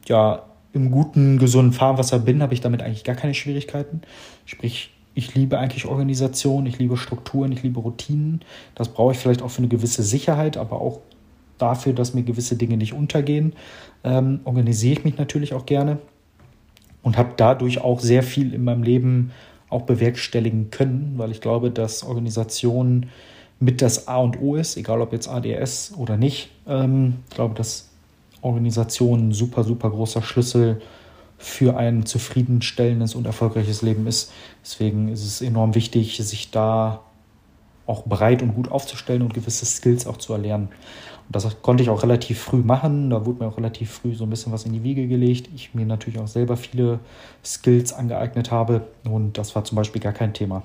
ja 0.05 0.43
im 0.73 0.91
guten, 0.91 1.39
gesunden 1.39 1.71
Fahrwasser 1.71 2.19
bin, 2.19 2.43
habe 2.43 2.53
ich 2.53 2.59
damit 2.59 2.83
eigentlich 2.83 3.05
gar 3.05 3.15
keine 3.15 3.33
Schwierigkeiten. 3.33 4.01
Sprich, 4.45 4.91
ich 5.13 5.33
liebe 5.33 5.57
eigentlich 5.57 5.85
Organisation, 5.85 6.65
ich 6.65 6.77
liebe 6.77 6.97
Strukturen, 6.97 7.53
ich 7.53 7.63
liebe 7.63 7.79
Routinen. 7.79 8.41
Das 8.75 8.89
brauche 8.89 9.13
ich 9.13 9.17
vielleicht 9.17 9.41
auch 9.41 9.49
für 9.49 9.59
eine 9.59 9.69
gewisse 9.69 10.03
Sicherheit, 10.03 10.57
aber 10.57 10.81
auch 10.81 10.99
dafür, 11.57 11.93
dass 11.93 12.13
mir 12.13 12.23
gewisse 12.23 12.57
Dinge 12.57 12.75
nicht 12.75 12.91
untergehen, 12.91 13.53
ähm, 14.03 14.41
organisiere 14.43 14.99
ich 14.99 15.05
mich 15.05 15.17
natürlich 15.17 15.53
auch 15.53 15.65
gerne 15.65 15.99
und 17.01 17.17
habe 17.17 17.29
dadurch 17.37 17.79
auch 17.79 18.01
sehr 18.01 18.23
viel 18.23 18.53
in 18.53 18.65
meinem 18.65 18.83
Leben 18.83 19.31
auch 19.75 19.83
bewerkstelligen 19.83 20.71
können, 20.71 21.13
weil 21.17 21.31
ich 21.31 21.41
glaube, 21.41 21.71
dass 21.71 22.03
Organisation 22.03 23.07
mit 23.59 23.81
das 23.81 24.07
A 24.07 24.17
und 24.17 24.41
O 24.41 24.55
ist, 24.55 24.77
egal 24.77 25.01
ob 25.01 25.13
jetzt 25.13 25.27
ADS 25.27 25.93
oder 25.97 26.17
nicht. 26.17 26.49
Ähm, 26.67 27.15
ich 27.29 27.35
glaube, 27.35 27.55
dass 27.55 27.89
Organisation 28.41 29.29
ein 29.29 29.31
super, 29.31 29.63
super 29.63 29.89
großer 29.89 30.21
Schlüssel 30.21 30.81
für 31.37 31.77
ein 31.77 32.05
zufriedenstellendes 32.05 33.15
und 33.15 33.25
erfolgreiches 33.25 33.81
Leben 33.81 34.07
ist. 34.07 34.31
Deswegen 34.63 35.09
ist 35.09 35.25
es 35.25 35.41
enorm 35.41 35.75
wichtig, 35.75 36.17
sich 36.17 36.51
da 36.51 37.01
auch 37.85 38.03
breit 38.05 38.41
und 38.41 38.55
gut 38.55 38.71
aufzustellen 38.71 39.21
und 39.21 39.33
gewisse 39.33 39.65
Skills 39.65 40.07
auch 40.07 40.17
zu 40.17 40.33
erlernen. 40.33 40.69
Und 41.27 41.35
das 41.35 41.61
konnte 41.61 41.83
ich 41.83 41.89
auch 41.89 42.03
relativ 42.03 42.39
früh 42.39 42.61
machen. 42.61 43.09
Da 43.09 43.25
wurde 43.25 43.43
mir 43.43 43.49
auch 43.49 43.57
relativ 43.57 43.91
früh 43.91 44.13
so 44.13 44.25
ein 44.25 44.29
bisschen 44.29 44.51
was 44.51 44.65
in 44.65 44.73
die 44.73 44.83
Wiege 44.83 45.07
gelegt. 45.07 45.49
Ich 45.55 45.73
mir 45.73 45.85
natürlich 45.85 46.19
auch 46.19 46.27
selber 46.27 46.55
viele 46.55 46.99
Skills 47.43 47.93
angeeignet 47.93 48.51
habe. 48.51 48.87
Und 49.03 49.37
das 49.37 49.55
war 49.55 49.63
zum 49.63 49.75
Beispiel 49.75 50.01
gar 50.01 50.13
kein 50.13 50.33
Thema. 50.33 50.63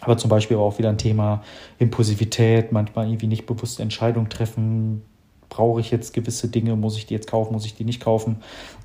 Aber 0.00 0.16
zum 0.16 0.30
Beispiel 0.30 0.56
auch 0.56 0.78
wieder 0.78 0.88
ein 0.88 0.98
Thema 0.98 1.42
Impulsivität, 1.78 2.72
manchmal 2.72 3.06
irgendwie 3.06 3.26
nicht 3.26 3.46
bewusste 3.46 3.82
Entscheidungen 3.82 4.28
treffen, 4.28 5.02
brauche 5.48 5.80
ich 5.80 5.90
jetzt 5.90 6.12
gewisse 6.12 6.48
Dinge, 6.48 6.76
muss 6.76 6.96
ich 6.96 7.06
die 7.06 7.14
jetzt 7.14 7.28
kaufen, 7.28 7.52
muss 7.52 7.64
ich 7.64 7.74
die 7.74 7.84
nicht 7.84 8.00
kaufen, 8.00 8.36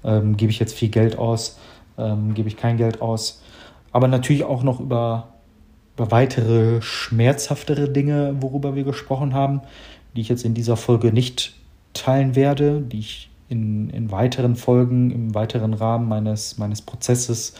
ähm, 0.03 0.37
gebe 0.37 0.51
ich 0.51 0.59
jetzt 0.59 0.73
viel 0.73 0.89
Geld 0.89 1.17
aus, 1.17 1.59
ähm, 1.97 2.33
gebe 2.33 2.47
ich 2.47 2.57
kein 2.57 2.77
Geld 2.77 3.01
aus. 3.01 3.41
Aber 3.91 4.07
natürlich 4.07 4.43
auch 4.43 4.63
noch 4.63 4.79
über, 4.79 5.33
über 5.95 6.09
weitere 6.09 6.81
schmerzhaftere 6.81 7.89
Dinge, 7.89 8.35
worüber 8.39 8.75
wir 8.75 8.83
gesprochen 8.83 9.33
haben, 9.33 9.61
die 10.15 10.21
ich 10.21 10.29
jetzt 10.29 10.45
in 10.45 10.53
dieser 10.53 10.77
Folge 10.77 11.11
nicht 11.11 11.55
teilen 11.93 12.35
werde, 12.35 12.81
die 12.81 12.99
ich 12.99 13.29
in, 13.49 13.89
in 13.89 14.11
weiteren 14.11 14.55
Folgen, 14.55 15.11
im 15.11 15.35
weiteren 15.35 15.73
Rahmen 15.73 16.07
meines, 16.07 16.57
meines 16.57 16.81
Prozesses 16.81 17.53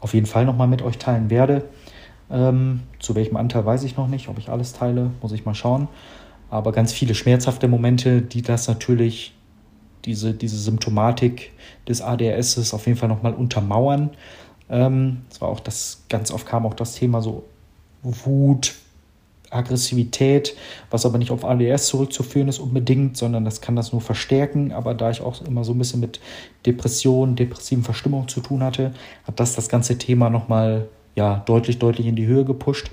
auf 0.00 0.14
jeden 0.14 0.26
Fall 0.26 0.44
nochmal 0.44 0.68
mit 0.68 0.82
euch 0.82 0.98
teilen 0.98 1.30
werde. 1.30 1.64
Ähm, 2.30 2.80
zu 2.98 3.14
welchem 3.14 3.36
Anteil 3.36 3.66
weiß 3.66 3.84
ich 3.84 3.96
noch 3.96 4.08
nicht, 4.08 4.28
ob 4.28 4.38
ich 4.38 4.48
alles 4.48 4.72
teile, 4.72 5.10
muss 5.20 5.32
ich 5.32 5.44
mal 5.44 5.54
schauen. 5.54 5.88
Aber 6.48 6.72
ganz 6.72 6.92
viele 6.92 7.14
schmerzhafte 7.14 7.68
Momente, 7.68 8.22
die 8.22 8.42
das 8.42 8.66
natürlich, 8.66 9.34
diese, 10.04 10.32
diese 10.32 10.58
Symptomatik 10.58 11.52
des 11.86 12.00
ADHS 12.00 12.72
auf 12.72 12.86
jeden 12.86 12.98
Fall 12.98 13.08
nochmal 13.08 13.34
untermauern. 13.34 14.10
Ähm, 14.68 15.22
war 15.38 15.48
auch 15.48 15.60
das, 15.60 16.04
ganz 16.08 16.30
oft 16.30 16.46
kam 16.46 16.64
auch 16.64 16.74
das 16.74 16.94
Thema 16.94 17.20
so 17.20 17.44
Wut, 18.02 18.74
Aggressivität, 19.50 20.56
was 20.90 21.04
aber 21.04 21.18
nicht 21.18 21.30
auf 21.30 21.44
ADS 21.44 21.86
zurückzuführen 21.86 22.48
ist 22.48 22.58
unbedingt, 22.58 23.16
sondern 23.16 23.44
das 23.44 23.60
kann 23.60 23.76
das 23.76 23.92
nur 23.92 24.00
verstärken. 24.00 24.72
Aber 24.72 24.94
da 24.94 25.10
ich 25.10 25.20
auch 25.20 25.42
immer 25.42 25.64
so 25.64 25.72
ein 25.72 25.78
bisschen 25.78 26.00
mit 26.00 26.20
Depressionen, 26.66 27.36
depressiven 27.36 27.84
Verstimmungen 27.84 28.28
zu 28.28 28.40
tun 28.40 28.62
hatte, 28.62 28.92
hat 29.24 29.40
das 29.40 29.54
das 29.54 29.68
ganze 29.68 29.98
Thema 29.98 30.30
nochmal 30.30 30.88
ja, 31.16 31.42
deutlich, 31.46 31.78
deutlich 31.78 32.06
in 32.06 32.16
die 32.16 32.26
Höhe 32.26 32.44
gepusht. 32.44 32.90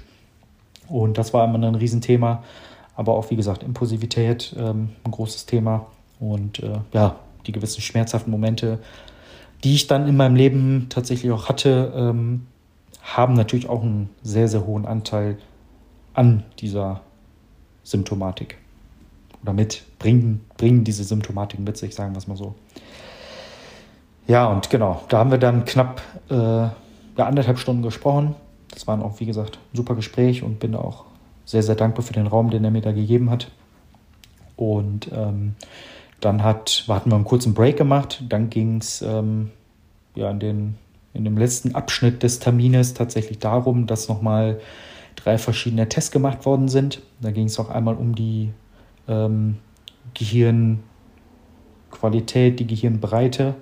Und 0.89 1.17
das 1.17 1.34
war 1.34 1.46
immer 1.46 1.65
ein 1.65 1.76
Riesenthema. 1.76 2.43
Aber 2.96 3.13
auch, 3.13 3.30
wie 3.30 3.36
gesagt, 3.36 3.62
Impulsivität, 3.62 4.56
ähm, 4.58 4.89
ein 5.04 5.12
großes 5.12 5.46
Thema. 5.46 5.86
Und 6.20 6.60
äh, 6.63 6.80
ja, 6.93 7.17
die 7.46 7.52
gewissen 7.52 7.82
schmerzhaften 7.82 8.32
Momente, 8.32 8.80
die 9.63 9.76
ich 9.76 9.88
dann 9.88 10.08
in 10.08 10.17
meinem 10.17 10.36
Leben 10.36 10.88
tatsächlich 10.89 11.32
auch 11.32 11.48
hatte, 11.48 11.93
ähm, 11.96 12.48
haben 13.04 13.34
natürlich 13.34 13.70
auch 13.70 13.84
einen 13.84 14.10
sehr, 14.24 14.48
sehr 14.48 14.65
hohen 14.65 14.86
Anteil 14.86 15.38
an 16.18 16.44
dieser 16.60 17.02
Symptomatik. 17.84 18.58
Oder 19.44 19.54
mit, 19.54 19.84
bringen, 20.00 20.44
bringen 20.58 20.84
diese 20.84 21.04
Symptomatik 21.04 21.60
mit 21.60 21.78
sich, 21.78 21.94
sagen 21.94 22.14
wir 22.14 22.18
es 22.18 22.28
mal 22.28 22.36
so. 22.36 22.56
Ja, 24.28 24.48
und 24.48 24.70
genau, 24.70 25.04
da 25.10 25.20
haben 25.20 25.32
wir 25.32 25.38
dann 25.38 25.64
knapp 25.64 26.02
äh, 26.30 27.22
anderthalb 27.22 27.60
Stunden 27.60 27.84
gesprochen. 27.84 28.36
Das 28.72 28.88
war 28.88 29.02
auch, 29.04 29.20
wie 29.20 29.26
gesagt, 29.26 29.60
ein 29.72 29.78
super 29.78 29.96
Gespräch 29.96 30.44
und 30.44 30.60
bin 30.60 30.76
auch 30.76 31.06
sehr, 31.46 31.64
sehr 31.64 31.76
dankbar 31.76 32.04
für 32.04 32.14
den 32.14 32.28
Raum, 32.28 32.50
den 32.50 32.64
er 32.64 32.72
mir 32.72 32.82
da 32.82 32.92
gegeben 32.92 33.30
hat. 33.30 33.50
Und 34.56 35.10
ähm, 35.14 35.56
dann 36.20 36.44
hat, 36.44 36.86
hatten 36.88 37.12
wir 37.12 37.16
einen 37.16 37.26
kurzen 37.26 37.54
Break 37.54 37.78
gemacht. 37.78 38.24
Dann 38.28 38.50
ging 38.50 38.78
es 38.78 39.04
ähm, 39.04 39.52
ja, 40.16 40.32
in, 40.32 40.76
in 41.14 41.24
dem 41.24 41.38
letzten 41.38 41.76
Abschnitt 41.76 42.24
des 42.24 42.40
Termines 42.40 42.96
tatsächlich 42.96 43.38
darum, 43.38 43.86
dass 43.86 44.10
nochmal 44.10 44.60
drei 45.18 45.38
verschiedene 45.38 45.90
Tests 45.90 46.12
gemacht 46.12 46.46
worden 46.46 46.70
sind. 46.70 47.02
Da 47.20 47.32
ging 47.32 47.48
es 47.48 47.60
auch 47.60 47.70
einmal 47.70 47.96
um 47.96 48.16
die 48.16 48.54
ähm, 49.10 49.58
Gehirnqualität, 50.14 52.60
die 52.60 52.68
Gehirnbreite, 52.68 53.56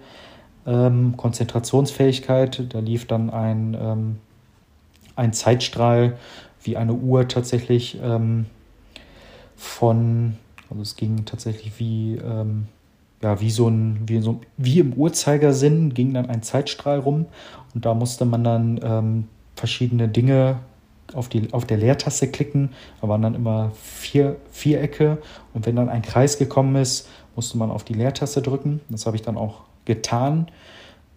ähm, 0.68 1.18
Konzentrationsfähigkeit. 1.18 2.68
Da 2.70 2.78
lief 2.80 3.08
dann 3.08 3.32
ein, 3.32 3.76
ähm, 3.80 4.18
ein 5.16 5.34
Zeitstrahl 5.34 6.18
wie 6.62 6.78
eine 6.78 6.94
Uhr 6.94 7.28
tatsächlich 7.28 8.00
ähm, 8.04 8.46
von, 9.56 10.38
also 10.70 10.82
es 10.82 10.96
ging 10.96 11.26
tatsächlich 11.26 11.80
wie, 11.80 12.16
ähm, 12.16 12.68
ja, 13.22 13.40
wie 13.40 13.52
so 13.52 13.70
ein, 13.70 14.02
wie 14.08 14.20
so, 14.20 14.42
wie 14.58 14.80
im 14.80 14.94
Uhrzeigersinn 14.94 15.94
ging 15.94 16.14
dann 16.14 16.26
ein 16.28 16.44
Zeitstrahl 16.44 17.00
rum 17.00 17.28
und 17.74 17.86
da 17.86 17.94
musste 17.94 18.26
man 18.26 18.44
dann 18.44 18.80
ähm, 18.84 19.30
verschiedene 19.56 20.10
Dinge 20.10 20.60
auf, 21.14 21.30
die, 21.30 21.54
auf 21.54 21.66
der 21.66 21.78
Leertaste 21.78 22.28
klicken. 22.28 22.70
Da 23.02 23.08
waren 23.08 23.22
dann 23.22 23.36
immer 23.36 23.72
vier 23.82 24.38
Vierecke 24.52 25.20
und 25.54 25.66
wenn 25.66 25.76
dann 25.76 25.90
ein 25.90 26.02
Kreis 26.02 26.38
gekommen 26.38 26.76
ist, 26.76 27.08
musste 27.36 27.58
man 27.58 27.72
auf 27.72 27.84
die 27.84 27.94
Leertaste 27.94 28.42
drücken. 28.42 28.82
Das 28.90 29.06
habe 29.06 29.16
ich 29.16 29.22
dann 29.22 29.38
auch 29.38 29.62
getan. 29.86 30.48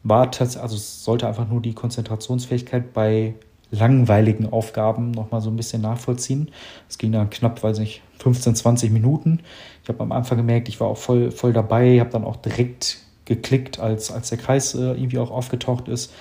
War 0.02 0.30
also 0.40 0.76
sollte 0.76 1.26
einfach 1.26 1.48
nur 1.48 1.60
die 1.60 1.74
Konzentrationsfähigkeit 1.74 2.92
bei 2.92 3.34
langweiligen 3.70 4.50
Aufgaben 4.50 5.10
nochmal 5.10 5.40
so 5.40 5.50
ein 5.50 5.56
bisschen 5.56 5.82
nachvollziehen. 5.82 6.50
Es 6.88 6.98
ging 6.98 7.12
dann 7.12 7.30
knapp, 7.30 7.62
weiß 7.62 7.80
ich, 7.80 8.02
15, 8.18 8.54
20 8.54 8.90
Minuten. 8.90 9.40
Ich 9.82 9.88
habe 9.88 10.00
am 10.00 10.12
Anfang 10.12 10.38
gemerkt, 10.38 10.68
ich 10.68 10.80
war 10.80 10.88
auch 10.88 10.96
voll, 10.96 11.30
voll 11.30 11.52
dabei, 11.52 12.00
habe 12.00 12.10
dann 12.10 12.24
auch 12.24 12.36
direkt 12.36 12.98
geklickt, 13.24 13.78
als, 13.78 14.10
als 14.10 14.30
der 14.30 14.38
Kreis 14.38 14.74
äh, 14.74 14.92
irgendwie 14.92 15.18
auch 15.18 15.30
aufgetaucht 15.30 15.88
ist. 15.88 16.12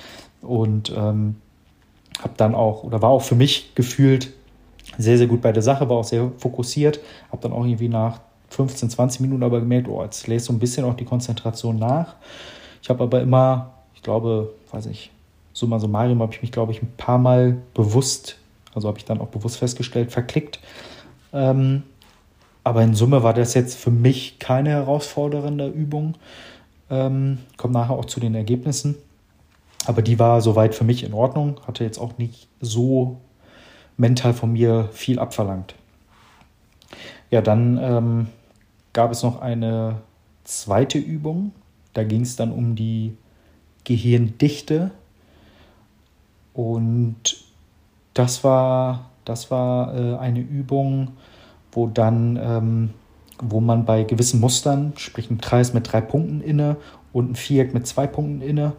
Und 0.41 0.93
ähm, 0.95 1.37
habe 2.19 2.33
dann 2.37 2.55
auch, 2.55 2.83
oder 2.83 3.01
war 3.01 3.09
auch 3.09 3.21
für 3.21 3.35
mich 3.35 3.73
gefühlt 3.75 4.33
sehr, 4.97 5.17
sehr 5.17 5.27
gut 5.27 5.41
bei 5.41 5.51
der 5.51 5.63
Sache, 5.63 5.89
war 5.89 5.97
auch 5.97 6.03
sehr 6.03 6.31
fokussiert, 6.37 6.99
habe 7.31 7.41
dann 7.41 7.51
auch 7.51 7.65
irgendwie 7.65 7.89
nach 7.89 8.19
15, 8.49 8.89
20 8.89 9.21
Minuten 9.21 9.43
aber 9.43 9.59
gemerkt, 9.59 9.87
oh, 9.87 10.03
jetzt 10.03 10.27
lässt 10.27 10.45
so 10.45 10.53
ein 10.53 10.59
bisschen 10.59 10.85
auch 10.85 10.95
die 10.95 11.05
Konzentration 11.05 11.77
nach. 11.77 12.15
Ich 12.81 12.89
habe 12.89 13.03
aber 13.03 13.21
immer, 13.21 13.73
ich 13.93 14.01
glaube, 14.01 14.53
weiß 14.71 14.85
ich, 14.87 15.11
summa 15.53 15.79
summarum 15.79 16.21
habe 16.21 16.33
ich 16.33 16.41
mich, 16.41 16.51
glaube 16.51 16.71
ich, 16.71 16.81
ein 16.81 16.93
paar 16.97 17.17
Mal 17.17 17.57
bewusst, 17.73 18.37
also 18.73 18.87
habe 18.87 18.97
ich 18.97 19.05
dann 19.05 19.19
auch 19.19 19.27
bewusst 19.27 19.57
festgestellt, 19.57 20.11
verklickt. 20.11 20.59
Ähm, 21.33 21.83
aber 22.63 22.83
in 22.83 22.93
Summe 22.95 23.23
war 23.23 23.33
das 23.33 23.53
jetzt 23.53 23.77
für 23.77 23.91
mich 23.91 24.39
keine 24.39 24.69
herausfordernde 24.71 25.67
Übung. 25.67 26.15
Ähm, 26.89 27.39
Kommt 27.57 27.73
nachher 27.73 27.95
auch 27.95 28.05
zu 28.05 28.19
den 28.19 28.35
Ergebnissen. 28.35 28.95
Aber 29.85 30.01
die 30.01 30.19
war 30.19 30.41
soweit 30.41 30.75
für 30.75 30.83
mich 30.83 31.03
in 31.03 31.13
Ordnung, 31.13 31.59
hatte 31.65 31.83
jetzt 31.83 31.99
auch 31.99 32.17
nicht 32.17 32.47
so 32.59 33.17
mental 33.95 34.33
von 34.33 34.53
mir 34.53 34.89
viel 34.91 35.19
abverlangt. 35.19 35.75
Ja, 37.29 37.41
dann 37.41 37.77
ähm, 37.81 38.27
gab 38.93 39.11
es 39.11 39.23
noch 39.23 39.41
eine 39.41 40.01
zweite 40.43 40.97
Übung. 40.97 41.51
Da 41.93 42.03
ging 42.03 42.21
es 42.21 42.35
dann 42.35 42.51
um 42.51 42.75
die 42.75 43.17
Gehirndichte. 43.83 44.91
Und 46.53 47.43
das 48.13 48.43
war, 48.43 49.09
das 49.25 49.51
war 49.51 49.95
äh, 49.95 50.17
eine 50.17 50.39
Übung, 50.39 51.09
wo 51.71 51.87
dann, 51.87 52.39
ähm, 52.41 52.89
wo 53.39 53.59
man 53.59 53.85
bei 53.85 54.03
gewissen 54.03 54.39
Mustern, 54.39 54.93
sprich 54.95 55.29
ein 55.29 55.39
Kreis 55.39 55.73
mit 55.73 55.91
drei 55.91 56.01
Punkten 56.01 56.41
inne 56.41 56.77
und 57.13 57.31
ein 57.31 57.35
Viereck 57.35 57.73
mit 57.73 57.85
zwei 57.85 58.07
Punkten 58.07 58.41
inne, 58.41 58.73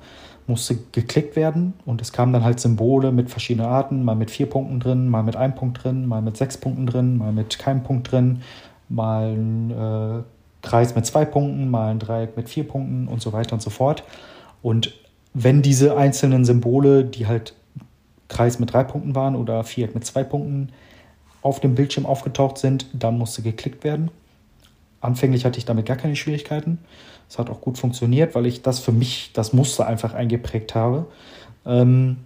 musste 0.49 0.79
geklickt 0.93 1.37
werden 1.37 1.75
und 1.85 2.01
es 2.01 2.13
kamen 2.13 2.33
dann 2.33 2.43
halt 2.43 2.59
Symbole 2.59 3.13
mit 3.13 3.31
verschiedenen 3.31 3.69
Arten, 3.69 4.05
mal 4.05 4.17
mit 4.17 4.31
vier 4.31 4.49
Punkten 4.49 4.81
drin, 4.81 5.09
mal 5.09 5.23
mit 5.23 5.37
einem 5.37 5.55
Punkt 5.55 5.85
drin, 5.85 6.07
mal 6.07 6.23
mit 6.23 6.37
sechs 6.37 6.57
Punkten 6.57 6.87
drin, 6.87 7.19
mal 7.19 7.33
mit 7.33 7.59
keinem 7.59 7.83
Punkt 7.83 8.11
drin, 8.11 8.43
mal 8.89 9.33
ein 9.33 9.71
äh, 9.71 10.23
Kreis 10.63 10.95
mit 10.95 11.07
zwei 11.07 11.25
Punkten, 11.25 11.71
mal 11.71 11.91
ein 11.91 11.99
Dreieck 11.99 12.37
mit 12.37 12.49
vier 12.49 12.67
Punkten 12.67 13.09
und 13.09 13.21
so 13.21 13.33
weiter 13.33 13.53
und 13.53 13.63
so 13.63 13.71
fort. 13.71 14.03
Und 14.63 14.95
wenn 15.35 15.63
diese 15.63 15.97
einzelnen 15.97 16.45
Symbole, 16.45 17.05
die 17.05 17.27
halt 17.27 17.55
Kreis 18.29 18.59
mit 18.59 18.73
drei 18.73 18.85
Punkten 18.85 19.15
waren 19.15 19.37
oder 19.37 19.63
Viereck 19.65 19.95
mit 19.95 20.05
zwei 20.05 20.25
Punkten, 20.25 20.71
auf 21.43 21.61
dem 21.61 21.75
Bildschirm 21.75 22.07
aufgetaucht 22.07 22.59
sind, 22.59 22.87
dann 22.93 23.19
musste 23.19 23.43
geklickt 23.43 23.85
werden. 23.85 24.11
Anfänglich 25.01 25.45
hatte 25.45 25.59
ich 25.59 25.65
damit 25.65 25.87
gar 25.87 25.97
keine 25.97 26.17
Schwierigkeiten. 26.17 26.79
Es 27.29 27.39
hat 27.39 27.51
auch 27.51 27.61
gut 27.61 27.79
funktioniert, 27.79 28.35
weil 28.35 28.47
ich 28.47 28.63
das 28.63 28.79
für 28.81 28.93
mich, 28.93 29.31
das 29.35 29.53
Muster 29.53 29.87
einfach 29.87 30.15
eingeprägt 30.15 30.75
habe. 30.75 31.07
Ähm, 31.67 32.19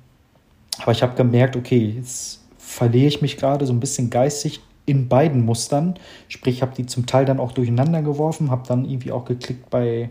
aber 0.81 0.93
ich 0.93 1.03
habe 1.03 1.17
gemerkt, 1.17 1.57
okay, 1.57 1.95
jetzt 1.97 2.41
verliere 2.57 3.09
ich 3.09 3.21
mich 3.21 3.37
gerade 3.37 3.67
so 3.67 3.73
ein 3.73 3.81
bisschen 3.81 4.11
geistig 4.11 4.61
in 4.87 5.09
beiden 5.09 5.45
Mustern. 5.45 5.95
Sprich, 6.29 6.57
ich 6.57 6.63
habe 6.63 6.75
die 6.75 6.87
zum 6.87 7.07
Teil 7.07 7.25
dann 7.25 7.41
auch 7.41 7.53
durcheinander 7.53 8.03
geworfen, 8.03 8.51
habe 8.51 8.67
dann 8.67 8.85
irgendwie 8.85 9.13
auch 9.13 9.25
geklickt 9.25 9.71
bei 9.71 10.11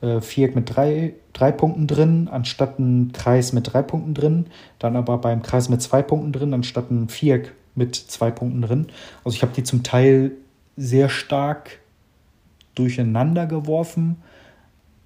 äh, 0.00 0.20
Viereck 0.20 0.54
mit 0.54 0.74
drei, 0.74 1.14
drei 1.32 1.52
Punkten 1.52 1.86
drin, 1.86 2.28
anstatt 2.30 2.78
ein 2.78 3.12
Kreis 3.12 3.52
mit 3.52 3.72
drei 3.72 3.82
Punkten 3.82 4.14
drin. 4.14 4.46
Dann 4.78 4.96
aber 4.96 5.18
beim 5.18 5.42
Kreis 5.42 5.68
mit 5.68 5.82
zwei 5.82 6.02
Punkten 6.02 6.32
drin, 6.32 6.54
anstatt 6.54 6.90
ein 6.90 7.08
Viereck 7.08 7.52
mit 7.74 7.96
zwei 7.96 8.30
Punkten 8.30 8.62
drin. 8.62 8.86
Also 9.24 9.36
ich 9.36 9.42
habe 9.42 9.52
die 9.54 9.64
zum 9.64 9.82
Teil 9.82 10.32
sehr 10.76 11.08
stark 11.08 11.78
durcheinander 12.74 13.46
geworfen, 13.46 14.16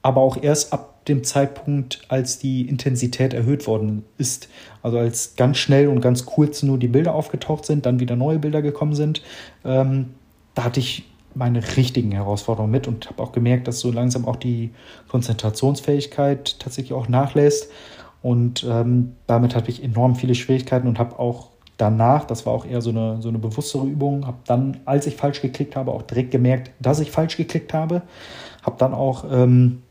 aber 0.02 0.20
auch 0.20 0.42
erst 0.42 0.72
ab 0.72 1.04
dem 1.07 1.24
Zeitpunkt, 1.24 2.02
als 2.09 2.38
die 2.38 2.68
Intensität 2.68 3.33
erhöht 3.33 3.66
worden 3.66 4.04
ist. 4.18 4.48
Also 4.83 4.98
als 4.98 5.37
ganz 5.37 5.57
schnell 5.59 5.88
und 5.88 6.00
ganz 6.00 6.26
kurz 6.26 6.62
nur 6.62 6.78
die 6.78 6.88
Bilder 6.88 7.14
aufgetaucht 7.14 7.64
sind, 7.64 7.87
dann 7.87 8.00
wieder 8.00 8.16
neue 8.16 8.38
Bilder 8.38 8.62
gekommen 8.62 8.94
sind. 8.94 9.22
Ähm, 9.64 10.11
da 10.54 10.64
hatte 10.64 10.81
ich 10.81 11.04
meine 11.35 11.76
richtigen 11.76 12.12
Herausforderungen 12.12 12.72
mit 12.72 12.88
und 12.88 13.09
habe 13.09 13.22
auch 13.22 13.33
gemerkt, 13.33 13.68
dass 13.68 13.81
so 13.81 13.90
langsam 13.90 14.26
auch 14.26 14.37
die 14.37 14.70
Konzentrationsfähigkeit 15.09 16.59
tatsächlich 16.59 16.92
auch 16.92 17.09
nachlässt. 17.09 17.70
Und 18.22 18.66
ähm, 18.68 19.12
damit 19.26 19.54
hatte 19.54 19.70
ich 19.70 19.83
enorm 19.83 20.16
viele 20.16 20.35
Schwierigkeiten 20.35 20.88
und 20.88 20.98
habe 20.98 21.18
auch 21.18 21.50
danach, 21.78 22.24
das 22.24 22.44
war 22.44 22.52
auch 22.52 22.66
eher 22.66 22.82
so 22.82 22.90
eine, 22.90 23.22
so 23.22 23.28
eine 23.28 23.38
bewusstere 23.38 23.86
Übung, 23.86 24.26
habe 24.26 24.38
dann, 24.44 24.78
als 24.84 25.06
ich 25.06 25.16
falsch 25.16 25.40
geklickt 25.40 25.76
habe, 25.76 25.92
auch 25.92 26.02
direkt 26.02 26.32
gemerkt, 26.32 26.70
dass 26.80 27.00
ich 27.00 27.10
falsch 27.10 27.38
geklickt 27.38 27.72
habe. 27.72 28.02
Habe 28.62 28.76
dann 28.78 28.92
auch 28.92 29.24
ähm, 29.30 29.82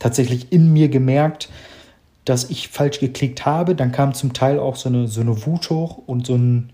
tatsächlich 0.00 0.50
in 0.50 0.72
mir 0.72 0.88
gemerkt, 0.88 1.50
dass 2.24 2.50
ich 2.50 2.68
falsch 2.68 2.98
geklickt 2.98 3.44
habe. 3.44 3.74
Dann 3.74 3.92
kam 3.92 4.14
zum 4.14 4.32
Teil 4.32 4.58
auch 4.58 4.76
so 4.76 4.88
eine, 4.88 5.06
so 5.06 5.20
eine 5.20 5.46
Wut 5.46 5.70
hoch 5.70 5.98
und 6.06 6.26
so 6.26 6.34
ein, 6.34 6.70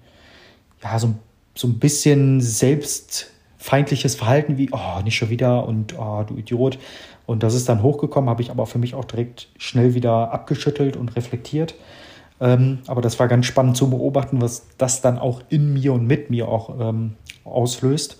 ja, 0.82 0.98
so, 0.98 1.14
so 1.54 1.66
ein 1.66 1.80
bisschen 1.80 2.40
selbstfeindliches 2.40 4.14
Verhalten 4.14 4.56
wie, 4.58 4.70
oh, 4.70 5.02
nicht 5.02 5.16
schon 5.16 5.30
wieder 5.30 5.66
und 5.66 5.98
oh, 5.98 6.22
du 6.26 6.36
Idiot. 6.36 6.78
Und 7.26 7.42
das 7.42 7.54
ist 7.54 7.68
dann 7.68 7.82
hochgekommen, 7.82 8.30
habe 8.30 8.42
ich 8.42 8.50
aber 8.50 8.66
für 8.66 8.78
mich 8.78 8.94
auch 8.94 9.04
direkt 9.04 9.48
schnell 9.58 9.94
wieder 9.94 10.32
abgeschüttelt 10.32 10.96
und 10.96 11.16
reflektiert. 11.16 11.74
Ähm, 12.40 12.78
aber 12.86 13.02
das 13.02 13.18
war 13.18 13.28
ganz 13.28 13.46
spannend 13.46 13.76
zu 13.76 13.90
beobachten, 13.90 14.40
was 14.40 14.66
das 14.78 15.02
dann 15.02 15.18
auch 15.18 15.42
in 15.50 15.74
mir 15.74 15.92
und 15.92 16.06
mit 16.06 16.30
mir 16.30 16.48
auch 16.48 16.78
ähm, 16.80 17.16
auslöst. 17.44 18.18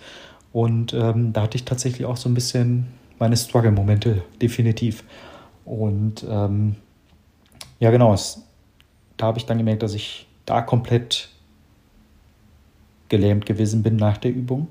Und 0.53 0.93
ähm, 0.95 1.33
da 1.33 1.43
hatte 1.43 1.57
ich 1.57 1.65
tatsächlich 1.65 2.07
auch 2.07 2.17
so 2.17 2.29
ein 2.29 2.35
bisschen 2.35 2.89
meine 3.19 3.37
Struggle-Momente, 3.37 4.23
definitiv. 4.43 5.05
Und 5.65 6.25
ähm, 6.29 6.77
ja, 7.79 7.91
genau, 7.91 8.13
es, 8.13 8.43
da 9.17 9.27
habe 9.27 9.39
ich 9.39 9.47
dann 9.47 9.59
gemerkt, 9.59 9.83
dass 9.83 9.95
ich 9.95 10.27
da 10.45 10.63
komplett 10.63 11.29
gelähmt 13.09 13.47
gewesen 13.47 13.83
bin 13.83 13.97
nach 13.97 14.19
der 14.19 14.33
Übung. 14.33 14.69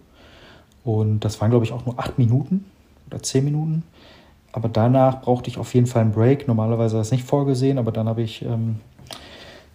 Und 0.83 1.21
das 1.21 1.39
waren, 1.41 1.49
glaube 1.49 1.65
ich, 1.65 1.71
auch 1.71 1.85
nur 1.85 1.99
acht 1.99 2.17
Minuten 2.17 2.65
oder 3.07 3.21
zehn 3.21 3.45
Minuten. 3.45 3.83
Aber 4.51 4.69
danach 4.69 5.21
brauchte 5.21 5.49
ich 5.49 5.57
auf 5.57 5.73
jeden 5.73 5.87
Fall 5.87 6.01
einen 6.01 6.11
Break. 6.11 6.47
Normalerweise 6.47 6.95
war 6.95 7.01
das 7.01 7.11
nicht 7.11 7.23
vorgesehen, 7.23 7.77
aber 7.77 7.91
dann 7.91 8.07
habe 8.07 8.21
ich 8.21 8.43
ähm, 8.43 8.79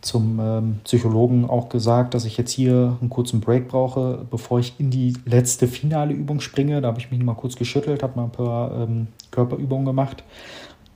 zum 0.05 0.39
ähm, 0.41 0.81
Psychologen 0.85 1.49
auch 1.49 1.69
gesagt, 1.69 2.15
dass 2.15 2.25
ich 2.25 2.37
jetzt 2.37 2.53
hier 2.53 2.97
einen 3.01 3.11
kurzen 3.11 3.41
Break 3.41 3.69
brauche, 3.69 4.27
bevor 4.31 4.59
ich 4.59 4.75
in 4.79 4.91
die 4.91 5.15
letzte 5.25 5.67
finale 5.67 6.13
Übung 6.13 6.41
springe. 6.41 6.81
Da 6.81 6.89
habe 6.89 7.01
ich 7.01 7.11
mich 7.11 7.23
mal 7.23 7.35
kurz 7.35 7.57
geschüttelt, 7.57 8.03
habe 8.03 8.17
mal 8.17 8.25
ein 8.25 8.33
paar 8.33 8.83
ähm, 8.83 9.07
Körperübungen 9.31 9.87
gemacht. 9.87 10.23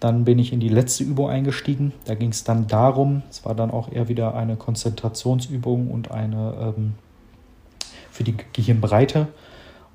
Dann 0.00 0.24
bin 0.24 0.38
ich 0.38 0.52
in 0.52 0.60
die 0.60 0.68
letzte 0.68 1.04
Übung 1.04 1.28
eingestiegen. 1.28 1.92
Da 2.04 2.14
ging 2.14 2.30
es 2.30 2.44
dann 2.44 2.66
darum, 2.66 3.22
es 3.30 3.44
war 3.44 3.54
dann 3.54 3.70
auch 3.70 3.90
eher 3.90 4.08
wieder 4.08 4.34
eine 4.34 4.56
Konzentrationsübung 4.56 5.90
und 5.90 6.10
eine 6.10 6.74
ähm, 6.76 6.94
für 8.10 8.24
die 8.24 8.36
Gehirnbreite. 8.52 9.28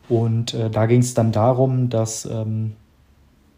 Und 0.09 0.53
äh, 0.53 0.69
da 0.69 0.87
ging 0.87 0.99
es 0.99 1.13
dann 1.13 1.31
darum, 1.31 1.89
dass 1.89 2.25
ähm, 2.25 2.75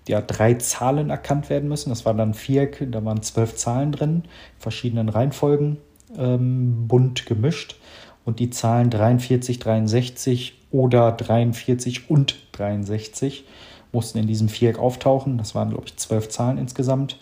ja, 0.08 0.22
drei 0.22 0.56
Zahlen 0.56 1.10
erkannt 1.10 1.50
werden 1.50 1.70
müssen. 1.70 1.90
Das 1.90 2.06
war 2.06 2.14
dann 2.14 2.34
Viereck, 2.34 2.88
da 2.92 3.04
waren 3.04 3.22
zwölf 3.22 3.56
Zahlen 3.56 3.92
drin, 3.92 4.24
verschiedenen 4.60 5.10
Reihenfolgen, 5.10 5.78
ähm, 6.18 6.88
bunt 6.88 7.26
gemischt. 7.26 7.78
Und 8.24 8.40
die 8.40 8.50
Zahlen 8.50 8.90
43, 8.90 9.60
63 9.60 10.62
oder 10.72 11.12
43 11.12 12.10
und 12.10 12.36
63 12.54 13.46
mussten 13.92 14.18
in 14.18 14.28
diesem 14.28 14.50
Viereck 14.50 14.80
auftauchen. 14.80 15.38
Das 15.38 15.56
waren, 15.56 15.70
glaube 15.70 15.86
ich, 15.86 15.98
zwölf 15.98 16.30
Zahlen 16.30 16.58
insgesamt. 16.58 17.20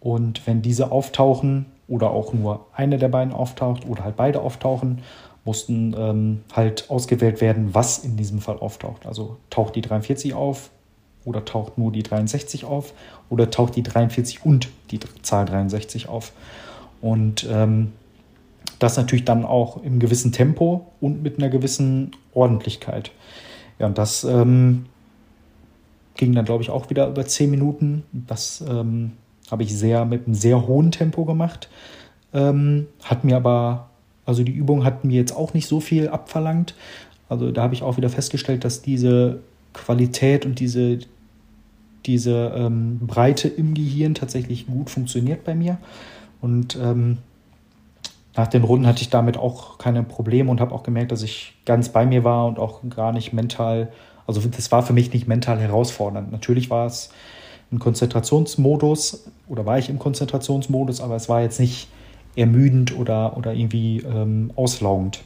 Und 0.00 0.46
wenn 0.46 0.62
diese 0.62 0.92
auftauchen 0.92 1.66
oder 1.88 2.10
auch 2.10 2.32
nur 2.32 2.66
eine 2.74 2.98
der 2.98 3.08
beiden 3.08 3.32
auftaucht 3.32 3.86
oder 3.88 4.04
halt 4.04 4.16
beide 4.16 4.40
auftauchen, 4.40 5.02
mussten 5.44 5.94
ähm, 5.98 6.44
halt 6.52 6.88
ausgewählt 6.88 7.40
werden, 7.40 7.74
was 7.74 7.98
in 7.98 8.16
diesem 8.16 8.40
Fall 8.40 8.58
auftaucht. 8.58 9.06
Also 9.06 9.38
taucht 9.50 9.74
die 9.74 9.80
43 9.80 10.34
auf, 10.34 10.70
oder 11.24 11.44
taucht 11.44 11.78
nur 11.78 11.92
die 11.92 12.02
63 12.02 12.64
auf? 12.64 12.92
Oder 13.28 13.50
taucht 13.50 13.76
die 13.76 13.82
43 13.82 14.44
und 14.44 14.68
die 14.90 15.00
Zahl 15.22 15.46
63 15.46 16.08
auf? 16.08 16.32
Und 17.00 17.46
ähm, 17.50 17.92
das 18.78 18.96
natürlich 18.96 19.24
dann 19.24 19.44
auch 19.44 19.82
im 19.82 19.98
gewissen 19.98 20.32
Tempo 20.32 20.92
und 21.00 21.22
mit 21.22 21.38
einer 21.38 21.48
gewissen 21.48 22.12
Ordentlichkeit. 22.34 23.12
Ja, 23.78 23.86
und 23.86 23.98
das 23.98 24.24
ähm, 24.24 24.86
ging 26.16 26.34
dann, 26.34 26.44
glaube 26.44 26.62
ich, 26.62 26.70
auch 26.70 26.90
wieder 26.90 27.08
über 27.08 27.24
10 27.24 27.50
Minuten. 27.50 28.04
Das 28.12 28.62
ähm, 28.68 29.12
habe 29.50 29.62
ich 29.62 29.76
sehr 29.76 30.04
mit 30.04 30.26
einem 30.26 30.34
sehr 30.34 30.66
hohen 30.66 30.90
Tempo 30.90 31.24
gemacht. 31.24 31.68
Ähm, 32.34 32.88
hat 33.02 33.24
mir 33.24 33.36
aber, 33.36 33.90
also 34.24 34.42
die 34.42 34.52
Übung 34.52 34.84
hat 34.84 35.04
mir 35.04 35.14
jetzt 35.14 35.36
auch 35.36 35.54
nicht 35.54 35.68
so 35.68 35.80
viel 35.80 36.08
abverlangt. 36.08 36.74
Also 37.28 37.50
da 37.50 37.62
habe 37.62 37.74
ich 37.74 37.82
auch 37.82 37.96
wieder 37.96 38.10
festgestellt, 38.10 38.64
dass 38.64 38.82
diese 38.82 39.40
Qualität 39.72 40.46
und 40.46 40.60
diese, 40.60 40.98
diese 42.06 42.52
ähm, 42.54 42.98
Breite 43.00 43.48
im 43.48 43.74
Gehirn 43.74 44.14
tatsächlich 44.14 44.66
gut 44.66 44.90
funktioniert 44.90 45.44
bei 45.44 45.54
mir. 45.54 45.78
Und 46.40 46.76
ähm, 46.80 47.18
nach 48.34 48.48
den 48.48 48.64
Runden 48.64 48.86
hatte 48.86 49.02
ich 49.02 49.10
damit 49.10 49.36
auch 49.36 49.78
keine 49.78 50.02
Probleme 50.02 50.50
und 50.50 50.60
habe 50.60 50.74
auch 50.74 50.82
gemerkt, 50.82 51.12
dass 51.12 51.22
ich 51.22 51.54
ganz 51.64 51.90
bei 51.90 52.06
mir 52.06 52.24
war 52.24 52.46
und 52.46 52.58
auch 52.58 52.80
gar 52.88 53.12
nicht 53.12 53.32
mental, 53.32 53.92
also 54.26 54.40
das 54.40 54.72
war 54.72 54.82
für 54.82 54.92
mich 54.92 55.12
nicht 55.12 55.28
mental 55.28 55.60
herausfordernd. 55.60 56.32
Natürlich 56.32 56.70
war 56.70 56.86
es 56.86 57.10
ein 57.70 57.78
Konzentrationsmodus 57.78 59.24
oder 59.48 59.66
war 59.66 59.78
ich 59.78 59.88
im 59.88 59.98
Konzentrationsmodus, 59.98 61.00
aber 61.00 61.16
es 61.16 61.28
war 61.28 61.42
jetzt 61.42 61.60
nicht 61.60 61.88
ermüdend 62.34 62.96
oder, 62.98 63.36
oder 63.36 63.52
irgendwie 63.52 63.98
ähm, 63.98 64.50
auslaugend. 64.56 65.22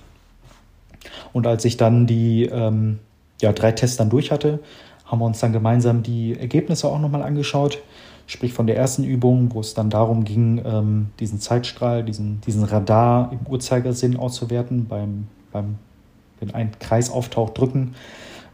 Und 1.33 1.47
als 1.47 1.65
ich 1.65 1.77
dann 1.77 2.07
die 2.07 2.45
ähm, 2.47 2.99
ja, 3.41 3.53
drei 3.53 3.73
Tests 3.73 3.97
dann 3.97 4.11
durch 4.11 4.31
hatte, 4.31 4.61
haben 5.05 5.21
wir 5.21 5.27
uns 5.27 5.41
dann 5.41 5.53
gemeinsam 5.53 6.03
die 6.03 6.39
Ergebnisse 6.39 6.89
auch 6.89 6.99
nochmal 6.99 7.23
angeschaut. 7.23 7.79
Sprich 8.27 8.53
von 8.53 8.67
der 8.67 8.77
ersten 8.77 9.05
Übung, 9.05 9.55
wo 9.55 9.61
es 9.61 9.75
dann 9.75 9.89
darum 9.89 10.25
ging, 10.25 10.61
ähm, 10.65 11.11
diesen 11.21 11.39
Zeitstrahl, 11.39 12.03
diesen, 12.03 12.41
diesen 12.41 12.65
Radar 12.65 13.31
im 13.31 13.47
Uhrzeigersinn 13.49 14.17
auszuwerten, 14.17 14.89
beim, 14.89 15.29
beim, 15.53 15.77
wenn 16.41 16.53
ein 16.53 16.73
Kreis 16.81 17.09
auftaucht, 17.09 17.57
drücken. 17.57 17.95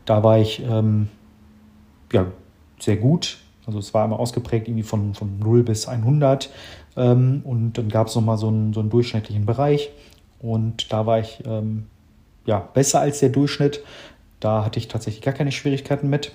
Da 0.05 0.23
war 0.23 0.39
ich 0.39 0.63
ähm, 0.63 1.09
ja, 2.13 2.27
sehr 2.79 2.97
gut. 2.97 3.39
Also 3.67 3.79
es 3.79 3.95
war 3.95 4.05
immer 4.05 4.19
ausgeprägt 4.19 4.69
irgendwie 4.69 4.83
von, 4.83 5.15
von 5.15 5.39
0 5.39 5.63
bis 5.63 5.89
100. 5.89 6.51
Ähm, 6.97 7.43
und 7.45 7.79
dann 7.79 7.89
gab 7.89 8.09
es 8.09 8.15
nochmal 8.15 8.37
so 8.37 8.49
einen, 8.49 8.73
so 8.73 8.81
einen 8.81 8.91
durchschnittlichen 8.91 9.47
Bereich. 9.47 9.91
Und 10.41 10.93
da 10.93 11.07
war 11.07 11.21
ich 11.21 11.43
ähm, 11.47 11.87
ja, 12.45 12.59
besser 12.59 13.01
als 13.01 13.21
der 13.21 13.31
Durchschnitt. 13.31 13.83
Da 14.43 14.65
hatte 14.65 14.81
ich 14.81 14.89
tatsächlich 14.89 15.23
gar 15.23 15.35
keine 15.35 15.53
Schwierigkeiten 15.53 16.11
mit. 16.11 16.33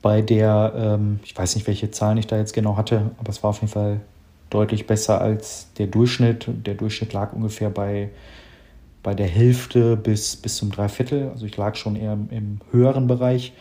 Bei 0.00 0.22
der, 0.22 0.72
ähm, 0.74 1.20
ich 1.22 1.36
weiß 1.36 1.56
nicht, 1.56 1.66
welche 1.66 1.90
Zahlen 1.90 2.16
ich 2.16 2.26
da 2.26 2.38
jetzt 2.38 2.54
genau 2.54 2.78
hatte, 2.78 3.10
aber 3.18 3.28
es 3.28 3.42
war 3.42 3.50
auf 3.50 3.60
jeden 3.60 3.72
Fall 3.72 4.00
deutlich 4.48 4.86
besser 4.86 5.20
als 5.20 5.68
der 5.76 5.88
Durchschnitt. 5.88 6.46
Der 6.48 6.72
Durchschnitt 6.72 7.12
lag 7.12 7.34
ungefähr 7.34 7.68
bei, 7.68 8.08
bei 9.02 9.14
der 9.14 9.26
Hälfte 9.26 9.98
bis, 9.98 10.36
bis 10.36 10.56
zum 10.56 10.70
Dreiviertel. 10.70 11.28
Also 11.28 11.44
ich 11.44 11.54
lag 11.58 11.74
schon 11.74 11.96
eher 11.96 12.14
im, 12.14 12.30
im 12.30 12.60
höheren 12.70 13.08
Bereich. 13.08 13.52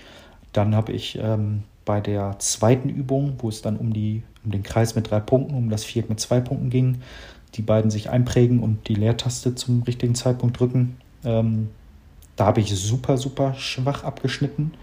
Dann 0.53 0.73
habe 0.73 0.93
ich 0.93 1.19
ähm, 1.21 1.63
bei 1.83 1.99
der 1.99 2.39
zweiten 2.39 2.87
Übung, 2.87 3.35
wo 3.39 3.49
es 3.49 3.61
dann 3.61 3.75
um, 3.75 3.91
die, 3.91 4.23
um 4.45 4.51
den 4.51 4.63
Kreis 4.63 4.95
mit 4.95 5.11
drei 5.11 5.19
Punkten, 5.19 5.55
um 5.55 5.69
das 5.69 5.83
Viereck 5.83 6.09
mit 6.09 6.21
zwei 6.21 6.39
Punkten 6.39 6.69
ging, 6.69 7.01
die 7.55 7.63
beiden 7.63 7.91
sich 7.91 8.09
einprägen 8.09 8.61
und 8.61 8.87
die 8.87 8.95
Leertaste 8.95 9.55
zum 9.55 9.83
richtigen 9.83 10.15
Zeitpunkt 10.15 10.57
drücken. 10.57 10.95
Ähm, 11.25 11.69
da 12.35 12.45
habe 12.45 12.61
ich 12.61 12.73
super, 12.75 13.17
super 13.17 13.53
schwach 13.55 14.03
abgeschnitten. 14.03 14.73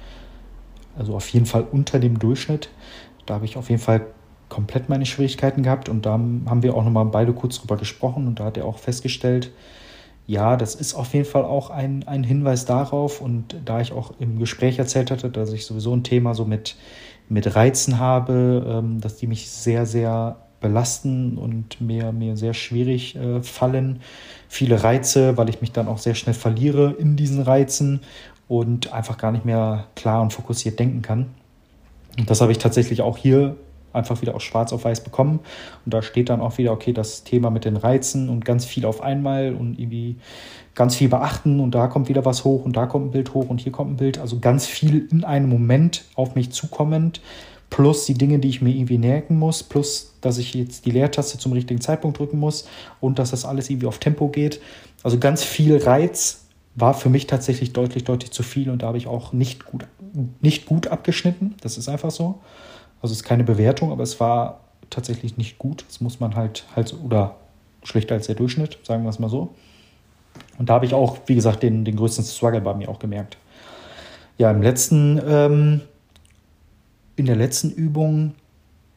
Also 0.97 1.15
auf 1.15 1.29
jeden 1.31 1.47
Fall 1.47 1.67
unter 1.71 1.99
dem 1.99 2.19
Durchschnitt. 2.19 2.69
Da 3.27 3.35
habe 3.35 3.45
ich 3.45 3.57
auf 3.57 3.71
jeden 3.71 3.83
Fall 3.83 4.07
komplett 4.49 4.89
meine 4.89 5.07
Schwierigkeiten 5.07 5.63
gehabt 5.63 5.89
und 5.89 6.05
da 6.05 6.13
haben 6.13 6.63
wir 6.63 6.75
auch 6.75 6.85
nochmal 6.85 7.07
beide 7.07 7.33
kurz 7.33 7.61
drüber 7.61 7.77
gesprochen 7.77 8.27
und 8.27 8.41
da 8.41 8.47
hat 8.47 8.57
er 8.57 8.65
auch 8.65 8.79
festgestellt, 8.79 9.53
ja, 10.27 10.57
das 10.57 10.75
ist 10.75 10.95
auf 10.95 11.15
jeden 11.15 11.25
Fall 11.25 11.45
auch 11.45 11.71
ein, 11.71 12.07
ein 12.07 12.23
Hinweis 12.23 12.65
darauf 12.65 13.21
und 13.21 13.57
da 13.65 13.81
ich 13.81 13.93
auch 13.93 14.13
im 14.19 14.39
Gespräch 14.39 14.79
erzählt 14.79 15.11
hatte, 15.11 15.31
dass 15.31 15.53
ich 15.53 15.67
sowieso 15.67 15.95
ein 15.95 16.05
Thema 16.05 16.35
so 16.35 16.45
mit, 16.45 16.77
mit 17.29 17.57
Reizen 17.57 17.99
habe, 17.99 18.65
ähm, 18.69 19.01
dass 19.01 19.17
die 19.17 19.27
mich 19.27 19.51
sehr, 19.51 19.87
sehr 19.87 20.37
belasten 20.61 21.39
und 21.39 21.81
mir, 21.81 22.13
mir 22.13 22.37
sehr 22.37 22.55
schwierig 22.55 23.17
äh, 23.17 23.43
fallen. 23.43 24.01
Viele 24.49 24.83
Reize, 24.83 25.37
weil 25.37 25.49
ich 25.49 25.61
mich 25.61 25.73
dann 25.73 25.89
auch 25.89 25.99
sehr 25.99 26.15
schnell 26.15 26.35
verliere 26.35 26.95
in 26.99 27.17
diesen 27.17 27.43
Reizen 27.43 28.01
und 28.49 28.93
einfach 28.93 29.17
gar 29.17 29.33
nicht 29.33 29.45
mehr 29.45 29.87
klar 29.95 30.23
und 30.23 30.33
fokussiert 30.33 30.79
denken 30.79 31.03
kann. 31.03 31.27
Und 32.19 32.29
das 32.29 32.41
habe 32.41 32.53
ich 32.53 32.59
tatsächlich 32.59 33.03
auch 33.03 33.17
hier 33.17 33.57
einfach 33.93 34.21
wieder 34.21 34.35
auf 34.35 34.43
schwarz 34.43 34.73
auf 34.73 34.85
weiß 34.85 35.03
bekommen. 35.03 35.41
Und 35.85 35.95
da 35.95 36.03
steht 36.03 36.29
dann 36.29 36.41
auch 36.41 36.59
wieder, 36.59 36.73
okay, 36.73 36.93
das 36.93 37.25
Thema 37.25 37.51
mit 37.51 37.65
den 37.65 37.77
Reizen 37.77 38.29
und 38.29 38.45
ganz 38.45 38.65
viel 38.65 38.85
auf 38.85 39.01
einmal 39.01 39.55
und 39.55 39.79
irgendwie 39.79 40.17
ganz 40.75 40.95
viel 40.97 41.09
beachten 41.09 41.61
und 41.61 41.75
da 41.75 41.89
kommt 41.89 42.09
wieder 42.09 42.25
was 42.25 42.45
hoch 42.45 42.65
und 42.65 42.77
da 42.77 42.87
kommt 42.87 43.07
ein 43.07 43.11
Bild 43.11 43.35
hoch 43.35 43.49
und 43.49 43.61
hier 43.61 43.73
kommt 43.73 43.93
ein 43.93 43.97
Bild. 43.97 44.19
Also 44.19 44.39
ganz 44.39 44.67
viel 44.67 45.07
in 45.11 45.25
einem 45.25 45.49
Moment 45.49 46.05
auf 46.15 46.35
mich 46.35 46.53
zukommend 46.53 47.21
plus 47.71 48.05
die 48.05 48.15
Dinge, 48.15 48.39
die 48.41 48.49
ich 48.49 48.61
mir 48.61 48.71
irgendwie 48.71 48.99
merken 48.99 49.39
muss, 49.39 49.63
plus 49.63 50.13
dass 50.21 50.39
ich 50.39 50.55
jetzt 50.55 50.85
die 50.87 50.91
Leertaste 50.91 51.39
zum 51.39 51.53
richtigen 51.53 51.81
Zeitpunkt 51.81 52.19
drücken 52.19 52.39
muss 52.39 52.67
und 53.01 53.19
dass 53.19 53.31
das 53.31 53.45
alles 53.45 53.71
irgendwie 53.71 53.87
auf 53.87 53.99
Tempo 53.99 54.29
geht. 54.29 54.61
Also 55.03 55.19
ganz 55.19 55.43
viel 55.43 55.79
Reiz 55.79 56.45
war 56.75 56.95
für 56.95 57.09
mich 57.09 57.27
tatsächlich 57.27 57.73
deutlich, 57.73 58.05
deutlich 58.05 58.33
zu 58.33 58.43
viel 58.43 58.71
und 58.71 58.83
da 58.83 58.89
habe 58.89 58.99
ich 58.99 59.07
auch 59.07 59.33
nicht 59.33 59.65
gut, 59.65 59.87
nicht 60.41 60.67
gut 60.67 60.89
abgeschnitten. 60.89 61.55
Das 61.63 61.79
ist 61.79 61.89
einfach 61.89 62.11
so. 62.11 62.41
Also 63.01 63.13
es 63.13 63.21
ist 63.21 63.25
keine 63.25 63.45
Bewertung, 63.45 63.93
aber 63.93 64.03
es 64.03 64.21
war 64.21 64.61
tatsächlich 64.91 65.37
nicht 65.37 65.59
gut. 65.59 65.85
Das 65.89 66.01
muss 66.01 66.21
man 66.21 66.35
halt 66.35 66.65
halt 66.77 66.95
oder 67.05 67.37
schlechter 67.83 68.15
als 68.15 68.27
der 68.27 68.35
Durchschnitt, 68.35 68.79
sagen 68.83 69.05
wir 69.05 69.11
es 69.11 69.19
mal 69.19 69.31
so. 69.31 69.55
Und 70.59 70.69
da 70.69 70.75
habe 70.75 70.87
ich 70.87 70.95
auch, 70.95 71.19
wie 71.27 71.35
gesagt, 71.35 71.63
den, 71.63 71.85
den 71.85 71.97
größten 71.97 72.25
Struggle 72.25 72.61
bei 72.61 72.75
mir 72.75 72.89
auch 72.89 72.99
gemerkt. 72.99 73.37
Ja, 74.37 74.51
im 74.51 74.63
letzten, 74.63 75.21
ähm, 75.27 75.81
in 77.21 77.27
der 77.27 77.37
letzten 77.37 77.71
Übung, 77.71 78.35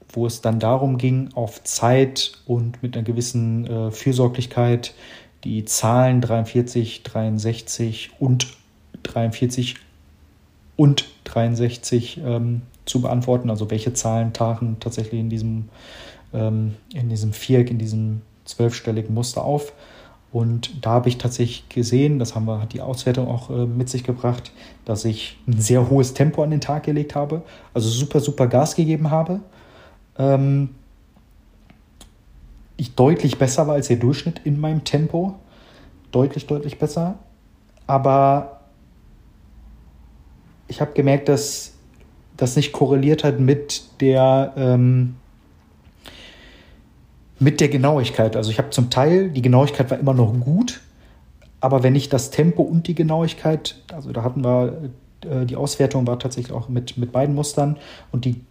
wo 0.10 0.26
es 0.26 0.42
dann 0.42 0.60
darum 0.60 0.98
ging, 0.98 1.30
auf 1.36 1.64
Zeit 1.64 2.32
und 2.46 2.82
mit 2.82 2.96
einer 2.96 3.04
gewissen 3.04 3.68
äh, 3.68 3.92
Fürsorglichkeit 3.92 4.94
die 5.44 5.66
Zahlen 5.66 6.22
43, 6.22 7.04
63 7.04 8.12
und 8.20 8.48
43 9.04 9.76
und 10.78 11.06
63 11.26 12.22
ähm, 12.24 12.62
zu 12.86 13.02
beantworten, 13.02 13.50
also 13.50 13.70
welche 13.70 13.94
Zahlen 13.94 14.34
tauchen 14.34 14.78
tatsächlich 14.80 15.20
in 15.20 15.30
diesem, 15.30 15.70
ähm, 16.34 16.76
in 16.94 17.10
diesem 17.10 17.34
Viereck, 17.34 17.70
in 17.70 17.78
diesem 17.78 18.22
zwölfstelligen 18.46 19.14
Muster 19.14 19.44
auf. 19.44 19.74
Und 20.34 20.84
da 20.84 20.90
habe 20.90 21.10
ich 21.10 21.20
tatsächlich 21.20 21.70
gesehen, 21.70 22.18
das 22.18 22.34
haben 22.34 22.46
wir, 22.46 22.60
hat 22.60 22.74
die 22.74 22.82
Auswertung 22.82 23.28
auch 23.28 23.52
äh, 23.52 23.68
mit 23.68 23.88
sich 23.88 24.04
gebracht, 24.04 24.52
dass 24.84 25.06
ich 25.06 25.38
ein 25.48 25.62
sehr 25.62 25.92
hohes 25.92 26.16
Tempo 26.16 26.42
an 26.42 26.50
den 26.50 26.60
Tag 26.60 26.84
gelegt 26.84 27.14
habe, 27.14 27.44
also 27.76 27.88
super, 27.88 28.20
super 28.20 28.48
Gas 28.48 28.74
gegeben 28.74 29.12
habe. 29.12 29.42
Ähm, 30.18 30.70
ich 32.78 32.96
deutlich 32.96 33.38
besser 33.38 33.68
war 33.68 33.76
als 33.76 33.90
der 33.90 33.98
Durchschnitt 33.98 34.42
in 34.44 34.60
meinem 34.60 34.84
Tempo. 34.84 35.36
Deutlich, 36.12 36.48
deutlich 36.48 36.80
besser. 36.80 37.20
Aber 37.86 38.62
ich 40.68 40.82
habe 40.82 40.94
gemerkt, 40.94 41.30
dass 41.30 41.74
das 42.38 42.56
nicht 42.56 42.72
korreliert 42.72 43.24
hat 43.24 43.40
mit 43.40 43.84
der, 44.02 44.54
ähm, 44.58 45.14
mit 47.44 47.60
der 47.62 47.68
Genauigkeit. 47.68 48.36
Also 48.36 48.52
ich 48.52 48.58
habe 48.58 48.70
zum 48.70 48.90
Teil, 48.90 49.30
die 49.30 49.42
Genauigkeit 49.42 49.92
war 49.92 50.00
immer 50.00 50.14
noch 50.14 50.34
gut, 50.40 50.82
aber 51.60 51.84
wenn 51.84 51.96
ich 51.96 52.10
das 52.10 52.32
Tempo 52.32 52.64
und 52.64 52.88
die 52.88 52.96
Genauigkeit, 52.96 53.76
also 53.94 54.12
da 54.12 54.24
hatten 54.24 54.44
wir, 54.44 54.90
äh, 55.26 55.46
die 55.46 55.56
Auswertung 55.56 56.08
war 56.08 56.20
tatsächlich 56.20 56.54
auch 56.54 56.70
mit, 56.70 56.98
mit 56.98 57.12
beiden 57.12 57.36
Mustern 57.36 57.78
und 58.12 58.26
die, 58.26 58.42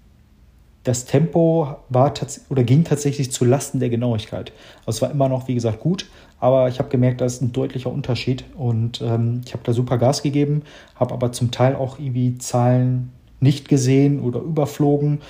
das 0.84 1.04
Tempo 1.04 1.76
war 1.88 2.12
oder 2.48 2.64
ging 2.64 2.84
tatsächlich 2.84 3.30
zu 3.30 3.44
Lasten 3.44 3.80
der 3.80 3.88
Genauigkeit. 3.88 4.52
Also 4.84 4.98
es 4.98 5.02
war 5.02 5.10
immer 5.10 5.28
noch, 5.28 5.48
wie 5.48 5.54
gesagt, 5.54 5.80
gut, 5.80 6.06
aber 6.40 6.68
ich 6.68 6.78
habe 6.78 6.88
gemerkt, 6.88 7.20
da 7.20 7.24
ist 7.24 7.40
ein 7.40 7.52
deutlicher 7.52 7.90
Unterschied 7.90 8.44
und 8.56 9.00
ähm, 9.00 9.42
ich 9.46 9.52
habe 9.52 9.62
da 9.64 9.72
super 9.72 9.96
Gas 9.96 10.22
gegeben, 10.22 10.62
habe 10.96 11.14
aber 11.14 11.32
zum 11.32 11.50
Teil 11.50 11.76
auch 11.76 11.98
irgendwie 11.98 12.36
Zahlen 12.38 13.12
nicht 13.40 13.68
gesehen 13.68 14.20
oder 14.20 14.40
überflogen. 14.40 15.20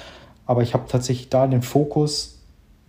Aber 0.47 0.63
ich 0.63 0.75
habe 0.75 0.85
tatsächlich 0.89 1.29
da 1.29 1.47
den 1.47 1.63
Fokus 1.63 2.42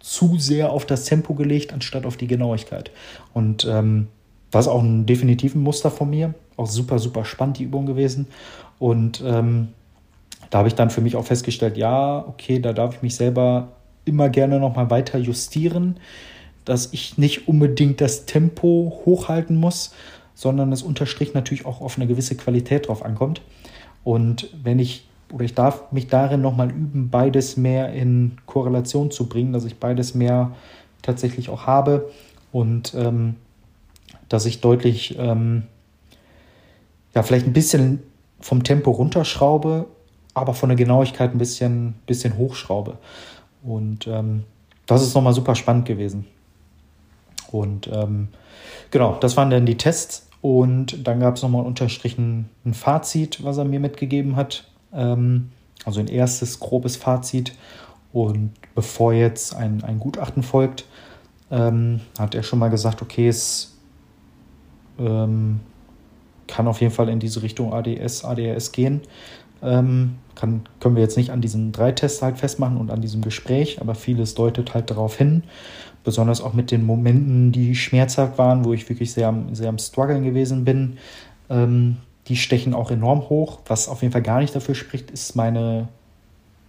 zu 0.04 0.38
sehr 0.38 0.72
auf 0.72 0.86
das 0.86 1.06
Tempo 1.06 1.34
gelegt, 1.34 1.74
anstatt 1.74 2.06
auf 2.06 2.18
die 2.18 2.28
Genauigkeit. 2.28 2.92
Und 3.34 3.66
ähm, 3.66 4.08
das 4.52 4.68
auch 4.68 4.84
ein 4.84 5.06
definitiven 5.06 5.64
Muster 5.64 5.90
von 5.90 6.10
mir. 6.10 6.36
Auch 6.58 6.68
super, 6.68 7.00
super 7.00 7.26
spannend 7.26 7.58
die 7.58 7.64
Übung 7.64 7.86
gewesen. 7.86 8.28
Und 8.78 9.24
ähm, 9.26 9.70
da 10.50 10.60
habe 10.60 10.68
ich 10.68 10.76
dann 10.76 10.92
für 10.92 11.02
mich 11.02 11.16
auch 11.16 11.26
festgestellt, 11.26 11.78
ja, 11.78 12.24
okay, 12.28 12.60
da 12.60 12.74
darf 12.74 12.96
ich 12.96 13.02
mich 13.02 13.16
selber 13.16 13.70
immer 14.06 14.30
gerne 14.30 14.60
nochmal 14.60 14.92
weiter 14.92 15.18
justieren 15.18 15.98
dass 16.66 16.94
ich 16.94 17.18
nicht 17.18 17.48
unbedingt 17.48 18.02
das 18.02 18.26
Tempo 18.26 19.02
hochhalten 19.06 19.56
muss, 19.56 19.94
sondern 20.34 20.72
es 20.72 20.82
unterstrich 20.82 21.34
natürlich 21.34 21.66
auch 21.66 21.82
auf 21.82 21.98
eine 21.98 22.08
gewisse 22.08 22.36
Qualität 22.36 22.88
drauf 22.88 23.04
ankommt. 23.04 23.42
Und 24.04 24.50
wenn 24.64 24.80
ich 24.80 25.08
oder 25.34 25.46
ich 25.46 25.56
darf 25.56 25.92
mich 25.92 26.08
darin 26.08 26.42
nochmal 26.42 26.70
üben, 26.70 27.10
beides 27.10 27.58
mehr 27.58 27.92
in 27.92 28.38
Korrelation 28.46 29.10
zu 29.10 29.28
bringen, 29.28 29.52
dass 29.52 29.66
ich 29.66 29.80
beides 29.80 30.14
mehr 30.14 30.52
tatsächlich 31.02 31.50
auch 31.50 31.66
habe 31.66 32.12
und 32.52 32.94
ähm, 32.94 33.36
dass 34.30 34.46
ich 34.46 34.62
deutlich, 34.62 35.18
ähm, 35.18 35.64
ja, 37.16 37.24
vielleicht 37.24 37.48
ein 37.48 37.54
bisschen 37.54 38.04
vom 38.40 38.64
Tempo 38.64 38.92
runterschraube, 38.92 39.88
aber 40.36 40.54
von 40.54 40.70
der 40.70 40.76
Genauigkeit 40.76 41.34
ein 41.34 41.40
bisschen, 41.40 41.96
bisschen 42.06 42.38
hochschraube. 42.38 43.00
Und 43.64 44.06
ähm, 44.06 44.44
das 44.86 45.02
ist 45.02 45.16
nochmal 45.16 45.34
super 45.34 45.56
spannend 45.56 45.86
gewesen. 45.86 46.28
Und 47.52 47.88
ähm, 47.92 48.28
genau, 48.92 49.18
das 49.20 49.36
waren 49.36 49.50
dann 49.50 49.66
die 49.66 49.78
Tests. 49.78 50.28
Und 50.42 51.08
dann 51.08 51.22
gab 51.22 51.38
es 51.38 51.42
nochmal 51.42 51.66
unterstrichen 51.66 52.50
ein 52.66 52.74
Fazit, 52.74 53.44
was 53.44 53.58
er 53.58 53.66
mir 53.66 53.80
mitgegeben 53.80 54.36
hat. 54.36 54.66
Ähm, 54.94 55.52
also 55.86 56.00
ein 56.00 56.08
erstes 56.08 56.60
grobes 56.60 56.96
Fazit. 56.96 57.54
Und 58.12 58.52
bevor 58.76 59.14
jetzt 59.14 59.56
ein, 59.56 59.84
ein 59.84 60.00
Gutachten 60.00 60.44
folgt, 60.44 60.86
ähm, 61.52 62.02
hat 62.18 62.36
er 62.36 62.44
schon 62.44 62.60
mal 62.60 62.70
gesagt, 62.70 63.02
okay, 63.02 63.28
es 63.28 63.76
ähm, 65.00 65.60
kann 66.48 66.68
auf 66.68 66.82
jeden 66.82 66.94
Fall 66.94 67.10
in 67.10 67.20
diese 67.20 67.42
Richtung 67.42 67.74
ADS, 67.74 68.24
ADRS 68.24 68.72
gehen. 68.72 69.02
Ähm, 69.62 70.16
kann, 70.36 70.64
können 70.80 70.96
wir 70.96 71.04
jetzt 71.04 71.18
nicht 71.18 71.32
an 71.32 71.42
diesen 71.42 71.72
drei 71.72 71.92
Tests 71.92 72.22
halt 72.22 72.38
festmachen 72.38 72.78
und 72.78 72.92
an 72.92 73.02
diesem 73.02 73.22
Gespräch, 73.22 73.82
aber 73.82 73.96
vieles 73.96 74.36
deutet 74.36 74.74
halt 74.74 74.90
darauf 74.90 75.18
hin 75.18 75.44
besonders 76.04 76.42
auch 76.42 76.54
mit 76.54 76.72
den 76.72 76.86
Momenten, 76.86 77.52
die 77.52 77.76
schmerzhaft 77.76 78.38
waren, 78.38 78.66
wo 78.66 78.74
ich 78.74 78.88
wirklich 78.90 79.14
sehr, 79.14 79.34
sehr 79.54 79.70
am 79.70 79.78
Struggeln 79.78 80.24
gewesen 80.24 80.66
bin. 80.66 80.98
Die 82.28 82.38
stechen 82.38 82.74
auch 82.74 82.92
enorm 82.92 83.30
hoch. 83.30 83.60
Was 83.66 83.88
auf 83.88 84.02
jeden 84.02 84.12
Fall 84.12 84.22
gar 84.22 84.40
nicht 84.40 84.56
dafür 84.56 84.76
spricht, 84.76 85.12
ist 85.12 85.36
meine, 85.36 85.88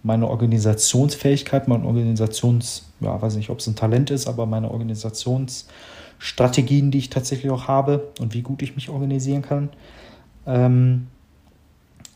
meine 0.03 0.27
Organisationsfähigkeit, 0.27 1.67
meine 1.67 1.85
Organisations, 1.85 2.91
ja, 2.99 3.21
weiß 3.21 3.35
nicht, 3.35 3.49
ob 3.49 3.59
es 3.59 3.67
ein 3.67 3.75
Talent 3.75 4.11
ist, 4.11 4.27
aber 4.27 4.45
meine 4.45 4.71
Organisationsstrategien, 4.71 6.91
die 6.91 6.97
ich 6.97 7.09
tatsächlich 7.09 7.51
auch 7.51 7.67
habe 7.67 8.11
und 8.19 8.33
wie 8.33 8.41
gut 8.41 8.61
ich 8.61 8.75
mich 8.75 8.89
organisieren 8.89 9.41
kann. 9.41 9.69
Ähm, 10.45 11.07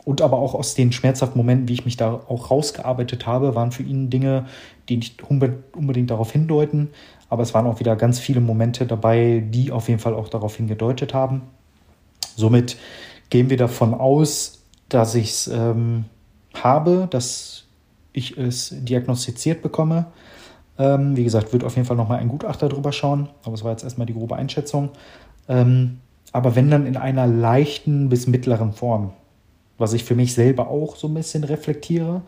und 0.06 0.22
aber 0.22 0.40
auch 0.40 0.56
aus 0.56 0.74
den 0.74 0.92
schmerzhaften 0.92 1.38
Momenten, 1.38 1.68
wie 1.68 1.74
ich 1.74 1.86
mich 1.86 1.98
da 1.98 2.14
auch 2.14 2.50
rausgearbeitet 2.50 3.28
habe, 3.28 3.54
waren 3.54 3.72
für 3.72 3.84
ihn 3.84 4.10
Dinge, 4.10 4.46
die 4.88 4.98
nicht 4.98 5.22
unbedingt 5.22 6.10
darauf 6.10 6.32
hindeuten. 6.32 6.90
Aber 7.30 7.44
es 7.44 7.54
waren 7.54 7.68
auch 7.68 7.80
wieder 7.80 7.96
ganz 7.96 8.18
viele 8.18 8.42
Momente 8.42 8.88
dabei, 8.88 9.44
die 9.46 9.72
auf 9.72 9.88
jeden 9.88 10.00
Fall 10.00 10.16
auch 10.16 10.30
darauf 10.30 10.56
hingedeutet 10.56 11.14
haben. 11.14 11.42
Somit 12.36 12.78
gehen 13.30 13.49
wir 13.49 13.57
davon 13.57 13.93
aus, 13.93 14.63
dass 14.88 15.15
ich 15.15 15.30
es 15.30 15.47
ähm, 15.47 16.05
habe, 16.53 17.07
dass 17.09 17.65
ich 18.13 18.38
es 18.38 18.73
diagnostiziert 18.80 19.61
bekomme. 19.61 20.07
Ähm, 20.77 21.15
wie 21.15 21.23
gesagt, 21.23 21.53
wird 21.53 21.63
auf 21.63 21.75
jeden 21.75 21.88
Fall 21.88 21.97
nochmal 21.97 22.19
ein 22.19 22.30
Gutachter 22.30 22.69
drüber 22.69 22.91
schauen. 22.91 23.30
Aber 23.43 23.53
es 23.53 23.63
war 23.63 23.71
jetzt 23.71 23.84
erstmal 23.84 24.07
die 24.07 24.13
grobe 24.13 24.36
Einschätzung. 24.36 24.89
Ähm, 25.47 25.99
aber 26.32 26.55
wenn 26.55 26.69
dann 26.71 26.86
in 26.86 26.97
einer 26.97 27.27
leichten 27.27 28.09
bis 28.09 28.27
mittleren 28.27 28.73
Form 28.73 29.13
was 29.80 29.93
ich 29.93 30.03
für 30.03 30.13
mich 30.13 30.34
selber 30.34 30.69
auch 30.69 30.95
so 30.95 31.07
ein 31.07 31.13
bisschen 31.15 31.43
reflektiere. 31.43 32.21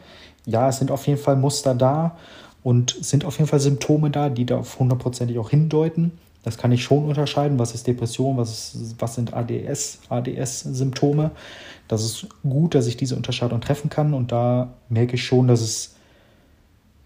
Ja, 0.45 0.69
es 0.69 0.79
sind 0.79 0.89
auf 0.89 1.05
jeden 1.05 1.19
Fall 1.19 1.35
Muster 1.35 1.75
da 1.75 2.17
und 2.63 2.95
sind 3.01 3.25
auf 3.25 3.37
jeden 3.37 3.47
Fall 3.47 3.59
Symptome 3.59 4.09
da, 4.09 4.29
die 4.29 4.45
darauf 4.45 4.79
hundertprozentig 4.79 5.37
auch 5.37 5.51
hindeuten. 5.51 6.13
Das 6.43 6.57
kann 6.57 6.71
ich 6.71 6.83
schon 6.83 7.05
unterscheiden. 7.05 7.59
Was 7.59 7.73
ist 7.73 7.85
Depression? 7.85 8.37
Was, 8.37 8.73
ist, 8.73 8.95
was 8.99 9.15
sind 9.15 9.33
ADS, 9.33 9.99
ADS-Symptome? 10.09 11.31
Das 11.87 12.03
ist 12.03 12.27
gut, 12.41 12.73
dass 12.73 12.87
ich 12.87 12.97
diese 12.97 13.15
Unterscheidung 13.15 13.61
treffen 13.61 13.89
kann. 13.89 14.13
Und 14.13 14.31
da 14.31 14.73
merke 14.89 15.15
ich 15.15 15.25
schon, 15.25 15.47
dass 15.47 15.61
es 15.61 15.95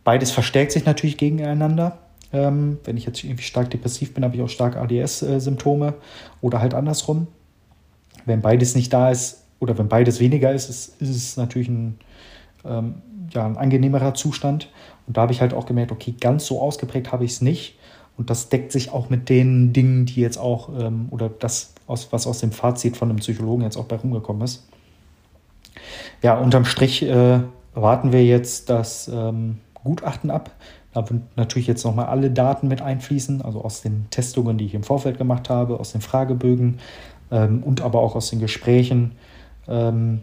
beides 0.04 0.32
verstärkt 0.32 0.72
sich 0.72 0.86
natürlich 0.86 1.18
gegeneinander. 1.18 1.98
Ähm, 2.32 2.80
wenn 2.86 2.96
ich 2.96 3.06
jetzt 3.06 3.24
irgendwie 3.24 3.44
stark 3.44 3.70
depressiv 3.72 4.14
bin, 4.14 4.24
habe 4.24 4.36
ich 4.36 4.42
auch 4.42 4.50
stark 4.50 4.78
ADS-Symptome 4.78 5.96
oder 6.42 6.62
halt 6.62 6.74
andersrum. 6.74 7.28
Wenn 8.26 8.42
beides 8.42 8.76
nicht 8.76 8.94
da 8.94 9.12
ist, 9.12 9.44
oder 9.60 9.78
wenn 9.78 9.88
beides 9.88 10.20
weniger 10.20 10.54
ist, 10.54 10.70
ist, 10.70 11.02
ist 11.02 11.10
es 11.10 11.38
natürlich 11.38 11.68
ein, 11.68 11.98
ähm, 12.66 12.96
ja, 13.32 13.46
ein 13.46 13.58
angenehmerer 13.58 14.14
Zustand. 14.14 14.70
Und 15.08 15.18
da 15.18 15.22
habe 15.22 15.34
ich 15.34 15.42
halt 15.42 15.54
auch 15.54 15.66
gemerkt, 15.66 15.92
okay, 15.92 16.14
ganz 16.20 16.46
so 16.46 16.62
ausgeprägt 16.62 17.12
habe 17.12 17.26
ich 17.26 17.32
es 17.32 17.42
nicht. 17.42 17.78
Und 18.18 18.30
das 18.30 18.50
deckt 18.50 18.72
sich 18.72 18.92
auch 18.92 19.10
mit 19.10 19.30
den 19.30 19.74
Dingen, 19.74 20.06
die 20.06 20.22
jetzt 20.22 20.38
auch, 20.38 20.70
ähm, 20.80 21.08
oder 21.12 21.30
das, 21.30 21.74
aus, 21.88 22.08
was 22.12 22.28
aus 22.28 22.40
dem 22.40 22.52
Fazit 22.52 22.98
von 22.98 23.10
einem 23.10 23.20
Psychologen 23.20 23.64
jetzt 23.64 23.78
auch 23.78 23.86
bei 23.86 23.98
rumgekommen 23.98 24.42
ist. 24.42 24.68
Ja, 26.22 26.38
unterm 26.38 26.66
Strich 26.66 27.04
äh, 27.04 27.40
warten 27.74 28.12
wir 28.12 28.26
jetzt 28.26 28.70
das 28.70 29.10
ähm, 29.14 29.60
Gutachten 29.74 30.32
ab. 30.32 30.52
Da 30.94 31.10
wird 31.10 31.22
natürlich 31.36 31.68
jetzt 31.68 31.84
nochmal 31.84 32.06
alle 32.06 32.32
Daten 32.32 32.70
mit 32.70 32.82
einfließen, 32.82 33.42
also 33.42 33.62
aus 33.62 33.82
den 33.82 34.08
Testungen, 34.12 34.58
die 34.58 34.66
ich 34.66 34.74
im 34.74 34.84
Vorfeld 34.84 35.18
gemacht 35.18 35.50
habe, 35.50 35.78
aus 35.80 35.92
den 35.92 36.00
Fragebögen 36.00 36.80
ähm, 37.32 37.64
und 37.64 37.82
aber 37.82 38.00
auch 38.00 38.16
aus 38.16 38.30
den 38.30 38.40
Gesprächen 38.40 39.12
ähm, 39.68 40.22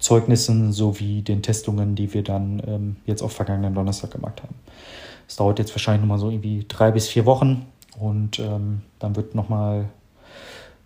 Zeugnissen 0.00 0.72
sowie 0.72 1.22
den 1.22 1.42
Testungen, 1.42 1.94
die 1.94 2.12
wir 2.12 2.24
dann 2.24 2.60
ähm, 2.66 2.96
jetzt 3.06 3.22
auf 3.22 3.32
vergangenen 3.32 3.74
Donnerstag 3.74 4.10
gemacht 4.10 4.42
haben. 4.42 4.56
Es 5.32 5.36
dauert 5.36 5.58
jetzt 5.58 5.74
wahrscheinlich 5.74 6.02
nochmal 6.02 6.18
so 6.18 6.28
irgendwie 6.28 6.66
drei 6.68 6.90
bis 6.90 7.08
vier 7.08 7.24
Wochen 7.24 7.64
und 7.98 8.38
ähm, 8.38 8.82
dann 8.98 9.16
wird 9.16 9.34
nochmal, 9.34 9.88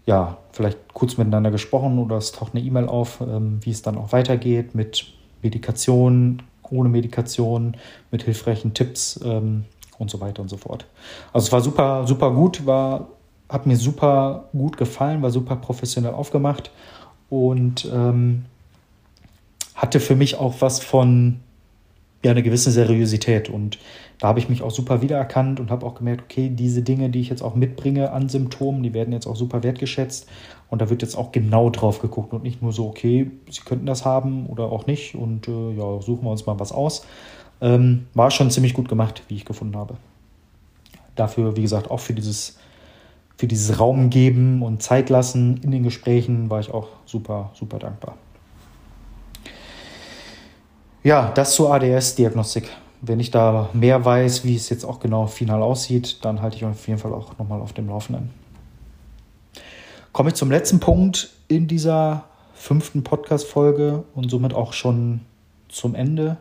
ja, 0.06 0.36
vielleicht 0.52 0.94
kurz 0.94 1.16
miteinander 1.16 1.50
gesprochen 1.50 1.98
oder 1.98 2.16
es 2.16 2.30
taucht 2.30 2.54
eine 2.54 2.64
E-Mail 2.64 2.86
auf, 2.86 3.20
ähm, 3.20 3.58
wie 3.62 3.72
es 3.72 3.82
dann 3.82 3.98
auch 3.98 4.12
weitergeht 4.12 4.72
mit 4.76 5.06
Medikation, 5.42 6.42
ohne 6.70 6.88
Medikation, 6.88 7.76
mit 8.12 8.22
hilfreichen 8.22 8.72
Tipps 8.72 9.18
ähm, 9.24 9.64
und 9.98 10.12
so 10.12 10.20
weiter 10.20 10.42
und 10.42 10.48
so 10.48 10.58
fort. 10.58 10.86
Also 11.32 11.48
es 11.48 11.52
war 11.52 11.60
super, 11.60 12.06
super 12.06 12.30
gut, 12.30 12.66
war, 12.66 13.08
hat 13.48 13.66
mir 13.66 13.76
super 13.76 14.44
gut 14.52 14.76
gefallen, 14.76 15.22
war 15.22 15.30
super 15.30 15.56
professionell 15.56 16.14
aufgemacht 16.14 16.70
und 17.30 17.84
ähm, 17.92 18.44
hatte 19.74 19.98
für 19.98 20.14
mich 20.14 20.38
auch 20.38 20.54
was 20.60 20.78
von 20.78 21.40
ja, 22.26 22.32
eine 22.32 22.42
gewisse 22.42 22.70
Seriosität. 22.70 23.48
Und 23.48 23.78
da 24.18 24.28
habe 24.28 24.38
ich 24.38 24.48
mich 24.48 24.62
auch 24.62 24.70
super 24.70 25.02
wiedererkannt 25.02 25.60
und 25.60 25.70
habe 25.70 25.84
auch 25.84 25.94
gemerkt, 25.94 26.24
okay, 26.24 26.48
diese 26.48 26.82
Dinge, 26.82 27.10
die 27.10 27.20
ich 27.20 27.28
jetzt 27.28 27.42
auch 27.42 27.54
mitbringe 27.54 28.12
an 28.12 28.28
Symptomen, 28.28 28.82
die 28.82 28.94
werden 28.94 29.12
jetzt 29.12 29.26
auch 29.26 29.36
super 29.36 29.62
wertgeschätzt. 29.62 30.28
Und 30.70 30.80
da 30.80 30.90
wird 30.90 31.02
jetzt 31.02 31.16
auch 31.16 31.32
genau 31.32 31.70
drauf 31.70 32.00
geguckt 32.00 32.32
und 32.32 32.42
nicht 32.42 32.62
nur 32.62 32.72
so, 32.72 32.88
okay, 32.88 33.30
Sie 33.50 33.60
könnten 33.60 33.86
das 33.86 34.04
haben 34.04 34.46
oder 34.46 34.64
auch 34.64 34.86
nicht. 34.86 35.14
Und 35.14 35.48
äh, 35.48 35.72
ja, 35.72 36.00
suchen 36.00 36.24
wir 36.24 36.30
uns 36.30 36.46
mal 36.46 36.58
was 36.58 36.72
aus. 36.72 37.06
Ähm, 37.60 38.06
war 38.14 38.30
schon 38.30 38.50
ziemlich 38.50 38.74
gut 38.74 38.88
gemacht, 38.88 39.22
wie 39.28 39.36
ich 39.36 39.44
gefunden 39.44 39.76
habe. 39.76 39.96
Dafür, 41.14 41.56
wie 41.56 41.62
gesagt, 41.62 41.90
auch 41.90 42.00
für 42.00 42.14
dieses, 42.14 42.58
für 43.36 43.46
dieses 43.46 43.78
Raum 43.78 44.10
geben 44.10 44.62
und 44.62 44.82
Zeit 44.82 45.10
lassen 45.10 45.60
in 45.62 45.70
den 45.70 45.82
Gesprächen 45.82 46.50
war 46.50 46.60
ich 46.60 46.72
auch 46.72 46.88
super, 47.04 47.50
super 47.54 47.78
dankbar. 47.78 48.16
Ja, 51.04 51.30
das 51.34 51.54
zur 51.54 51.72
ADS-Diagnostik. 51.72 52.68
Wenn 53.06 53.20
ich 53.20 53.30
da 53.30 53.70
mehr 53.72 54.04
weiß, 54.04 54.44
wie 54.44 54.56
es 54.56 54.68
jetzt 54.68 54.84
auch 54.84 54.98
genau 54.98 55.28
final 55.28 55.62
aussieht, 55.62 56.24
dann 56.24 56.42
halte 56.42 56.56
ich 56.56 56.64
auf 56.64 56.88
jeden 56.88 56.98
Fall 56.98 57.12
auch 57.12 57.38
nochmal 57.38 57.60
auf 57.60 57.72
dem 57.72 57.86
Laufenden. 57.86 58.30
Komme 60.12 60.30
ich 60.30 60.34
zum 60.34 60.50
letzten 60.50 60.80
Punkt 60.80 61.30
in 61.46 61.68
dieser 61.68 62.24
fünften 62.54 63.04
Podcast-Folge 63.04 64.02
und 64.16 64.28
somit 64.28 64.54
auch 64.54 64.72
schon 64.72 65.20
zum 65.68 65.94
Ende. 65.94 66.38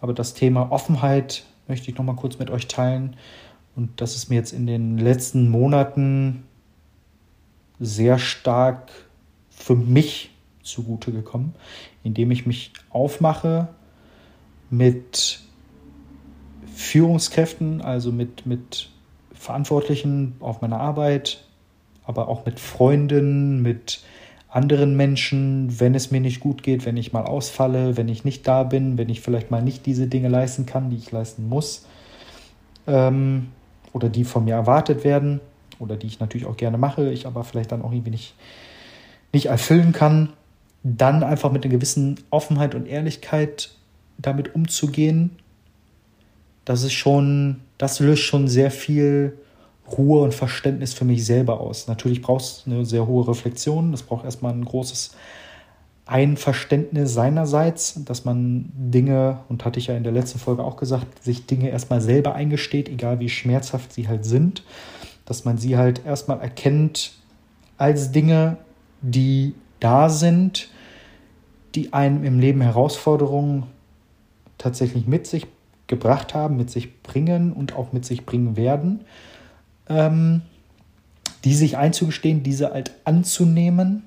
Aber 0.00 0.14
das 0.14 0.32
Thema 0.32 0.72
Offenheit 0.72 1.44
möchte 1.68 1.90
ich 1.90 1.98
nochmal 1.98 2.16
kurz 2.16 2.38
mit 2.38 2.48
euch 2.50 2.68
teilen. 2.68 3.16
Und 3.74 4.00
das 4.00 4.16
ist 4.16 4.30
mir 4.30 4.36
jetzt 4.36 4.52
in 4.52 4.66
den 4.66 4.96
letzten 4.96 5.50
Monaten 5.50 6.44
sehr 7.78 8.18
stark 8.18 8.90
für 9.50 9.74
mich 9.74 10.30
zugute 10.62 11.12
gekommen, 11.12 11.54
indem 12.02 12.30
ich 12.30 12.46
mich 12.46 12.72
aufmache 12.88 13.68
mit 14.70 15.40
Führungskräften, 16.76 17.80
also 17.80 18.12
mit, 18.12 18.46
mit 18.46 18.90
Verantwortlichen 19.32 20.36
auf 20.40 20.60
meiner 20.60 20.80
Arbeit, 20.80 21.44
aber 22.04 22.28
auch 22.28 22.44
mit 22.44 22.60
Freunden, 22.60 23.62
mit 23.62 24.02
anderen 24.48 24.96
Menschen, 24.96 25.80
wenn 25.80 25.94
es 25.94 26.10
mir 26.10 26.20
nicht 26.20 26.40
gut 26.40 26.62
geht, 26.62 26.86
wenn 26.86 26.96
ich 26.96 27.12
mal 27.12 27.24
ausfalle, 27.24 27.96
wenn 27.96 28.08
ich 28.08 28.24
nicht 28.24 28.46
da 28.46 28.62
bin, 28.62 28.96
wenn 28.96 29.08
ich 29.08 29.20
vielleicht 29.20 29.50
mal 29.50 29.62
nicht 29.62 29.86
diese 29.86 30.06
Dinge 30.06 30.28
leisten 30.28 30.66
kann, 30.66 30.90
die 30.90 30.96
ich 30.96 31.10
leisten 31.10 31.48
muss 31.48 31.86
ähm, 32.86 33.48
oder 33.92 34.08
die 34.08 34.24
von 34.24 34.44
mir 34.44 34.54
erwartet 34.54 35.02
werden 35.04 35.40
oder 35.78 35.96
die 35.96 36.06
ich 36.06 36.20
natürlich 36.20 36.46
auch 36.46 36.56
gerne 36.56 36.78
mache, 36.78 37.10
ich 37.10 37.26
aber 37.26 37.44
vielleicht 37.44 37.72
dann 37.72 37.82
auch 37.82 37.92
irgendwie 37.92 38.12
nicht, 38.12 38.34
nicht 39.32 39.46
erfüllen 39.46 39.92
kann 39.92 40.30
dann 40.94 41.24
einfach 41.24 41.50
mit 41.50 41.64
einer 41.64 41.72
gewissen 41.72 42.20
Offenheit 42.30 42.76
und 42.76 42.86
Ehrlichkeit 42.86 43.70
damit 44.18 44.54
umzugehen, 44.54 45.30
das 46.66 46.82
ist 46.82 46.92
schon, 46.92 47.62
das 47.78 48.00
löst 48.00 48.24
schon 48.24 48.48
sehr 48.48 48.70
viel 48.70 49.38
Ruhe 49.96 50.22
und 50.22 50.34
Verständnis 50.34 50.92
für 50.92 51.06
mich 51.06 51.24
selber 51.24 51.60
aus. 51.60 51.86
Natürlich 51.86 52.20
braucht 52.20 52.42
es 52.42 52.64
eine 52.66 52.84
sehr 52.84 53.06
hohe 53.06 53.26
Reflexion, 53.26 53.92
das 53.92 54.02
braucht 54.02 54.24
erstmal 54.24 54.52
ein 54.52 54.64
großes 54.64 55.12
Einverständnis 56.06 57.14
seinerseits, 57.14 58.04
dass 58.04 58.24
man 58.24 58.72
Dinge, 58.74 59.40
und 59.48 59.64
hatte 59.64 59.78
ich 59.78 59.86
ja 59.86 59.96
in 59.96 60.02
der 60.02 60.12
letzten 60.12 60.38
Folge 60.38 60.64
auch 60.64 60.76
gesagt, 60.76 61.24
sich 61.24 61.46
Dinge 61.46 61.70
erstmal 61.70 62.00
selber 62.00 62.34
eingesteht, 62.34 62.88
egal 62.88 63.20
wie 63.20 63.28
schmerzhaft 63.28 63.92
sie 63.92 64.08
halt 64.08 64.24
sind, 64.24 64.64
dass 65.24 65.44
man 65.44 65.58
sie 65.58 65.76
halt 65.76 66.04
erstmal 66.04 66.40
erkennt 66.40 67.12
als 67.78 68.10
Dinge, 68.10 68.56
die 69.02 69.54
da 69.78 70.08
sind, 70.08 70.68
die 71.76 71.92
einem 71.92 72.24
im 72.24 72.40
Leben 72.40 72.60
Herausforderungen 72.60 73.64
tatsächlich 74.58 75.06
mit 75.06 75.26
sich 75.26 75.46
gebracht 75.86 76.34
haben, 76.34 76.56
mit 76.56 76.70
sich 76.70 77.02
bringen 77.02 77.52
und 77.52 77.74
auch 77.74 77.92
mit 77.92 78.04
sich 78.04 78.26
bringen 78.26 78.56
werden, 78.56 79.00
ähm, 79.88 80.42
die 81.44 81.54
sich 81.54 81.76
einzugestehen, 81.76 82.42
diese 82.42 82.70
halt 82.70 82.92
anzunehmen. 83.04 84.04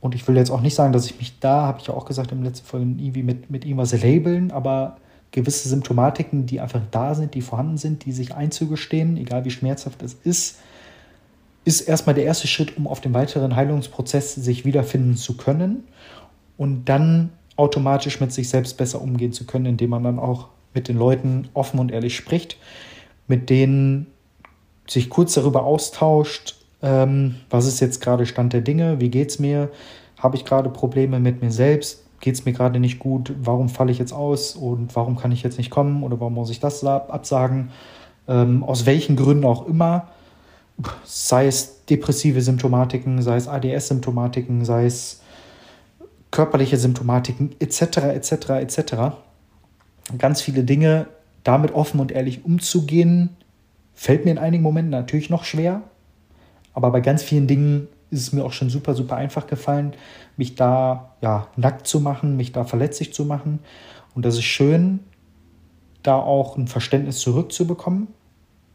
Und 0.00 0.14
ich 0.14 0.28
will 0.28 0.36
jetzt 0.36 0.50
auch 0.50 0.60
nicht 0.60 0.74
sagen, 0.74 0.92
dass 0.92 1.06
ich 1.06 1.18
mich 1.18 1.38
da, 1.40 1.62
habe 1.62 1.80
ich 1.80 1.86
ja 1.86 1.94
auch 1.94 2.04
gesagt 2.04 2.32
im 2.32 2.42
letzten 2.42 2.66
Folge, 2.66 2.86
irgendwie 2.86 3.22
mit, 3.22 3.50
mit 3.50 3.64
irgendwas 3.64 4.00
labeln, 4.00 4.50
aber 4.50 4.98
gewisse 5.32 5.68
Symptomatiken, 5.68 6.46
die 6.46 6.60
einfach 6.60 6.82
da 6.90 7.14
sind, 7.14 7.34
die 7.34 7.42
vorhanden 7.42 7.76
sind, 7.76 8.04
die 8.04 8.12
sich 8.12 8.34
einzugestehen, 8.34 9.16
egal 9.16 9.44
wie 9.44 9.50
schmerzhaft 9.50 10.02
es 10.02 10.14
ist, 10.14 10.58
ist 11.64 11.80
erstmal 11.80 12.14
der 12.14 12.24
erste 12.24 12.46
Schritt, 12.46 12.76
um 12.76 12.86
auf 12.86 13.00
dem 13.00 13.12
weiteren 13.12 13.56
Heilungsprozess 13.56 14.34
sich 14.34 14.64
wiederfinden 14.64 15.16
zu 15.16 15.36
können 15.36 15.84
und 16.56 16.84
dann 16.84 17.30
automatisch 17.56 18.20
mit 18.20 18.32
sich 18.32 18.48
selbst 18.48 18.76
besser 18.76 19.00
umgehen 19.00 19.32
zu 19.32 19.46
können, 19.46 19.66
indem 19.66 19.90
man 19.90 20.04
dann 20.04 20.18
auch 20.18 20.48
mit 20.74 20.88
den 20.88 20.98
Leuten 20.98 21.48
offen 21.54 21.80
und 21.80 21.90
ehrlich 21.90 22.16
spricht, 22.16 22.56
mit 23.26 23.50
denen 23.50 24.06
sich 24.86 25.10
kurz 25.10 25.34
darüber 25.34 25.64
austauscht, 25.64 26.56
ähm, 26.82 27.36
was 27.50 27.66
ist 27.66 27.80
jetzt 27.80 28.00
gerade 28.00 28.26
Stand 28.26 28.52
der 28.52 28.60
Dinge, 28.60 29.00
wie 29.00 29.08
geht 29.08 29.30
es 29.30 29.38
mir, 29.38 29.70
habe 30.18 30.36
ich 30.36 30.44
gerade 30.44 30.68
Probleme 30.70 31.18
mit 31.18 31.42
mir 31.42 31.50
selbst, 31.50 32.04
geht 32.20 32.34
es 32.34 32.44
mir 32.44 32.52
gerade 32.52 32.78
nicht 32.78 32.98
gut, 32.98 33.32
warum 33.40 33.68
falle 33.68 33.90
ich 33.90 33.98
jetzt 33.98 34.12
aus 34.12 34.54
und 34.54 34.94
warum 34.94 35.16
kann 35.16 35.32
ich 35.32 35.42
jetzt 35.42 35.58
nicht 35.58 35.70
kommen 35.70 36.02
oder 36.02 36.20
warum 36.20 36.34
muss 36.34 36.50
ich 36.50 36.60
das 36.60 36.84
absagen, 36.84 37.70
ähm, 38.28 38.62
aus 38.62 38.86
welchen 38.86 39.16
Gründen 39.16 39.44
auch 39.44 39.66
immer, 39.66 40.08
sei 41.04 41.46
es 41.46 41.84
depressive 41.86 42.40
Symptomatiken, 42.40 43.22
sei 43.22 43.36
es 43.36 43.48
ADS-Symptomatiken, 43.48 44.64
sei 44.64 44.86
es 44.86 45.22
körperliche 46.30 46.76
Symptomatiken 46.76 47.54
etc. 47.58 47.98
etc. 48.14 48.32
etc. 48.60 48.94
Ganz 50.18 50.42
viele 50.42 50.64
Dinge 50.64 51.06
damit 51.44 51.74
offen 51.74 52.00
und 52.00 52.12
ehrlich 52.12 52.44
umzugehen, 52.44 53.36
fällt 53.94 54.24
mir 54.24 54.32
in 54.32 54.38
einigen 54.38 54.62
Momenten 54.62 54.90
natürlich 54.90 55.30
noch 55.30 55.44
schwer, 55.44 55.82
aber 56.74 56.90
bei 56.90 57.00
ganz 57.00 57.22
vielen 57.22 57.46
Dingen 57.46 57.88
ist 58.10 58.20
es 58.20 58.32
mir 58.32 58.44
auch 58.44 58.52
schon 58.52 58.70
super, 58.70 58.94
super 58.94 59.16
einfach 59.16 59.46
gefallen, 59.46 59.94
mich 60.36 60.54
da 60.54 61.14
ja, 61.22 61.48
nackt 61.56 61.86
zu 61.86 62.00
machen, 62.00 62.36
mich 62.36 62.52
da 62.52 62.64
verletzlich 62.64 63.12
zu 63.12 63.24
machen. 63.24 63.60
Und 64.14 64.24
das 64.24 64.36
ist 64.36 64.44
schön, 64.44 65.00
da 66.02 66.16
auch 66.16 66.56
ein 66.56 66.68
Verständnis 66.68 67.18
zurückzubekommen. 67.18 68.08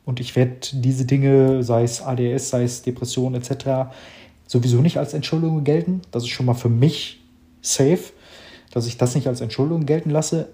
Und 0.04 0.20
ich 0.20 0.36
werde 0.36 0.60
diese 0.74 1.06
Dinge, 1.06 1.64
sei 1.64 1.84
es 1.84 2.02
ADS, 2.02 2.50
sei 2.50 2.64
es 2.64 2.82
Depression 2.82 3.36
etc., 3.36 3.92
sowieso 4.48 4.82
nicht 4.82 4.98
als 4.98 5.14
Entschuldigung 5.14 5.64
gelten. 5.64 6.02
Das 6.12 6.24
ist 6.24 6.30
schon 6.30 6.46
mal 6.46 6.56
für 6.56 6.70
mich 6.70 7.21
safe, 7.62 8.14
dass 8.72 8.88
ich 8.88 8.98
das 8.98 9.16
nicht 9.16 9.28
als 9.28 9.42
Entschuldigung 9.42 9.86
gelten 9.86 10.10
lasse. 10.10 10.50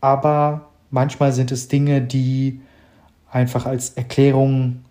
Aber 0.00 0.70
manchmal 0.90 1.32
sind 1.32 1.52
es 1.52 1.68
Dinge, 1.68 2.02
die 2.02 2.60
einfach 3.30 3.66
als 3.66 3.90
Erklärung 3.90 4.84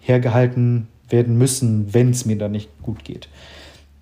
hergehalten 0.00 0.88
werden 1.08 1.36
müssen, 1.36 1.92
wenn 1.92 2.10
es 2.10 2.24
mir 2.24 2.38
dann 2.38 2.52
nicht 2.52 2.70
gut 2.82 3.04
geht. 3.04 3.28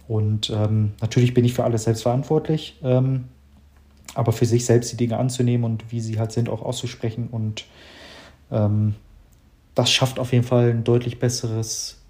Und 0.06 0.50
ähm, 0.50 0.92
natürlich 1.00 1.34
bin 1.34 1.44
ich 1.44 1.54
für 1.54 1.64
alles 1.64 1.84
selbst 1.84 2.02
verantwortlich, 2.02 2.78
ähm, 2.82 3.24
aber 4.14 4.32
für 4.32 4.46
sich 4.46 4.66
selbst 4.66 4.92
die 4.92 4.96
Dinge 4.96 5.16
anzunehmen 5.16 5.64
und 5.64 5.90
wie 5.90 6.00
sie 6.00 6.18
halt 6.18 6.32
sind, 6.32 6.48
auch 6.48 6.62
auszusprechen. 6.62 7.28
Und 7.30 7.64
ähm, 8.50 8.94
das 9.74 9.90
schafft 9.90 10.18
auf 10.18 10.32
jeden 10.32 10.44
Fall 10.44 10.70
ein 10.70 10.84
deutlich 10.84 11.18
besseres 11.18 12.02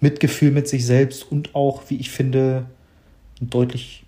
Mitgefühl 0.00 0.50
mit 0.50 0.68
sich 0.68 0.84
selbst 0.84 1.30
und 1.30 1.54
auch, 1.54 1.82
wie 1.88 1.96
ich 1.96 2.10
finde, 2.10 2.66
ein 3.44 3.50
deutlich, 3.50 4.04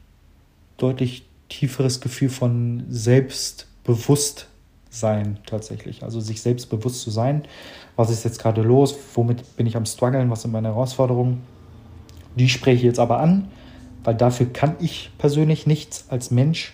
deutlich 0.76 1.24
tieferes 1.48 2.00
Gefühl 2.00 2.28
von 2.28 2.84
Selbstbewusstsein 2.88 5.38
tatsächlich. 5.46 6.02
Also 6.02 6.18
sich 6.20 6.42
selbstbewusst 6.42 7.02
zu 7.02 7.10
sein. 7.10 7.44
Was 7.96 8.10
ist 8.10 8.24
jetzt 8.24 8.40
gerade 8.40 8.62
los? 8.62 8.96
Womit 9.14 9.56
bin 9.56 9.66
ich 9.66 9.76
am 9.76 9.86
struggeln? 9.86 10.30
Was 10.30 10.42
sind 10.42 10.52
meine 10.52 10.68
Herausforderungen? 10.68 11.42
Die 12.34 12.48
spreche 12.48 12.78
ich 12.78 12.82
jetzt 12.82 12.98
aber 12.98 13.20
an, 13.20 13.48
weil 14.04 14.14
dafür 14.14 14.46
kann 14.46 14.76
ich 14.80 15.10
persönlich 15.18 15.66
nichts 15.66 16.06
als 16.08 16.30
Mensch. 16.30 16.72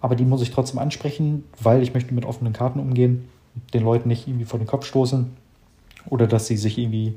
Aber 0.00 0.16
die 0.16 0.24
muss 0.24 0.42
ich 0.42 0.50
trotzdem 0.50 0.78
ansprechen, 0.78 1.44
weil 1.60 1.82
ich 1.82 1.94
möchte 1.94 2.12
mit 2.12 2.24
offenen 2.24 2.52
Karten 2.52 2.80
umgehen, 2.80 3.28
den 3.72 3.84
Leuten 3.84 4.08
nicht 4.08 4.26
irgendwie 4.26 4.44
vor 4.44 4.58
den 4.58 4.66
Kopf 4.66 4.84
stoßen 4.84 5.30
oder 6.10 6.26
dass 6.26 6.48
sie 6.48 6.56
sich 6.56 6.76
irgendwie 6.76 7.16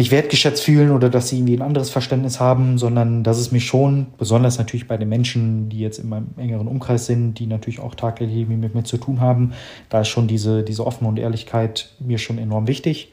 nicht 0.00 0.10
wertgeschätzt 0.10 0.64
fühlen 0.64 0.92
oder 0.92 1.10
dass 1.10 1.28
sie 1.28 1.36
irgendwie 1.36 1.58
ein 1.58 1.62
anderes 1.62 1.90
Verständnis 1.90 2.40
haben, 2.40 2.78
sondern 2.78 3.22
dass 3.22 3.38
es 3.38 3.52
mich 3.52 3.66
schon, 3.66 4.06
besonders 4.16 4.56
natürlich 4.56 4.88
bei 4.88 4.96
den 4.96 5.10
Menschen, 5.10 5.68
die 5.68 5.78
jetzt 5.78 5.98
in 5.98 6.08
meinem 6.08 6.28
engeren 6.38 6.68
Umkreis 6.68 7.04
sind, 7.04 7.34
die 7.34 7.46
natürlich 7.46 7.80
auch 7.80 7.94
tagtäglich 7.94 8.48
mit 8.48 8.74
mir 8.74 8.82
zu 8.82 8.96
tun 8.96 9.20
haben, 9.20 9.52
da 9.90 10.00
ist 10.00 10.08
schon 10.08 10.26
diese, 10.26 10.62
diese 10.62 10.86
Offene 10.86 11.06
und 11.06 11.18
Ehrlichkeit 11.18 11.90
mir 12.00 12.16
schon 12.16 12.38
enorm 12.38 12.66
wichtig. 12.66 13.12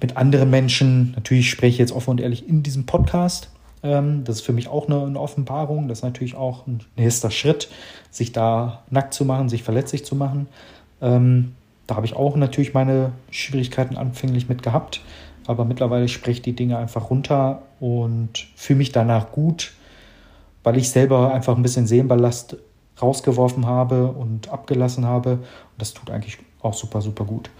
Mit 0.00 0.16
anderen 0.16 0.48
Menschen, 0.48 1.12
natürlich 1.14 1.50
spreche 1.50 1.74
ich 1.74 1.78
jetzt 1.78 1.92
offen 1.92 2.08
und 2.08 2.20
ehrlich 2.22 2.48
in 2.48 2.62
diesem 2.62 2.86
Podcast, 2.86 3.50
Ähm, 3.84 4.22
das 4.24 4.36
ist 4.36 4.42
für 4.42 4.52
mich 4.52 4.68
auch 4.68 4.86
eine, 4.86 5.04
eine, 5.04 5.18
Offenbarung. 5.18 5.88
Das 5.88 5.98
ist 5.98 6.04
natürlich 6.04 6.36
auch 6.36 6.68
ein 6.68 6.80
nächster 6.96 7.32
Schritt, 7.32 7.68
sich 8.12 8.30
da 8.30 8.84
nackt 8.90 9.12
zu 9.12 9.24
machen, 9.24 9.48
sich 9.48 9.64
verletzlich 9.64 10.04
zu 10.04 10.14
machen. 10.14 10.46
Ähm, 11.00 11.52
da 11.88 11.96
habe 11.96 12.06
ich 12.06 12.14
auch 12.14 12.36
natürlich 12.36 12.74
meine 12.74 13.10
Schwierigkeiten 13.32 13.96
anfänglich 13.96 14.48
mit 14.48 14.62
gehabt. 14.62 15.00
Aber 15.46 15.64
mittlerweile 15.64 16.08
spreche 16.08 16.38
ich 16.38 16.42
die 16.42 16.56
Dinge 16.56 16.78
einfach 16.78 17.10
runter 17.10 17.62
und 17.80 18.46
fühle 18.56 18.78
mich 18.78 18.92
danach 18.92 19.32
gut, 19.32 19.72
weil 20.62 20.76
ich 20.76 20.90
selber 20.90 21.32
einfach 21.34 21.56
ein 21.56 21.62
bisschen 21.62 21.86
Seelenballast 21.86 22.56
rausgeworfen 23.00 23.66
habe 23.66 24.08
und 24.08 24.48
abgelassen 24.50 25.04
habe. 25.04 25.32
Und 25.32 25.42
das 25.78 25.94
tut 25.94 26.10
eigentlich 26.10 26.38
auch 26.60 26.74
super, 26.74 27.00
super 27.00 27.24
gut. 27.24 27.50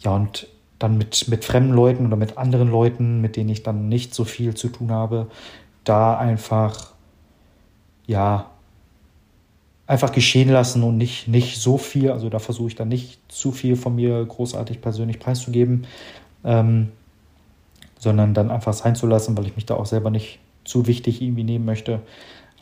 Ja, 0.00 0.14
und 0.14 0.46
dann 0.78 0.96
mit, 0.96 1.28
mit 1.28 1.44
fremden 1.44 1.72
Leuten 1.72 2.06
oder 2.06 2.16
mit 2.16 2.38
anderen 2.38 2.70
Leuten, 2.70 3.20
mit 3.20 3.36
denen 3.36 3.50
ich 3.50 3.62
dann 3.62 3.88
nicht 3.88 4.14
so 4.14 4.24
viel 4.24 4.54
zu 4.54 4.68
tun 4.68 4.90
habe, 4.90 5.26
da 5.84 6.16
einfach, 6.16 6.92
ja, 8.06 8.46
einfach 9.86 10.12
geschehen 10.12 10.50
lassen 10.50 10.82
und 10.84 10.96
nicht, 10.96 11.26
nicht 11.26 11.60
so 11.60 11.76
viel, 11.76 12.12
also 12.12 12.28
da 12.28 12.38
versuche 12.38 12.68
ich 12.68 12.76
dann 12.76 12.88
nicht 12.88 13.20
zu 13.28 13.50
viel 13.50 13.74
von 13.74 13.96
mir 13.96 14.24
großartig 14.24 14.80
persönlich 14.80 15.18
preiszugeben, 15.18 15.86
ähm, 16.44 16.88
sondern 17.98 18.34
dann 18.34 18.50
einfach 18.50 18.72
sein 18.72 18.96
zu 18.96 19.06
lassen, 19.06 19.36
weil 19.36 19.46
ich 19.46 19.56
mich 19.56 19.66
da 19.66 19.74
auch 19.74 19.86
selber 19.86 20.10
nicht 20.10 20.38
zu 20.64 20.86
wichtig 20.86 21.20
irgendwie 21.20 21.44
nehmen 21.44 21.64
möchte. 21.64 22.00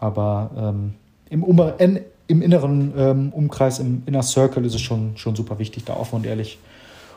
Aber 0.00 0.50
ähm, 0.56 0.94
im, 1.30 1.44
in, 1.78 2.00
im 2.26 2.42
inneren 2.42 2.92
ähm, 2.96 3.32
Umkreis, 3.32 3.78
im 3.78 4.02
Inner 4.06 4.22
Circle 4.22 4.64
ist 4.64 4.74
es 4.74 4.80
schon, 4.80 5.16
schon 5.16 5.36
super 5.36 5.58
wichtig, 5.58 5.84
da 5.84 5.94
offen 5.94 6.16
und 6.16 6.26
ehrlich 6.26 6.58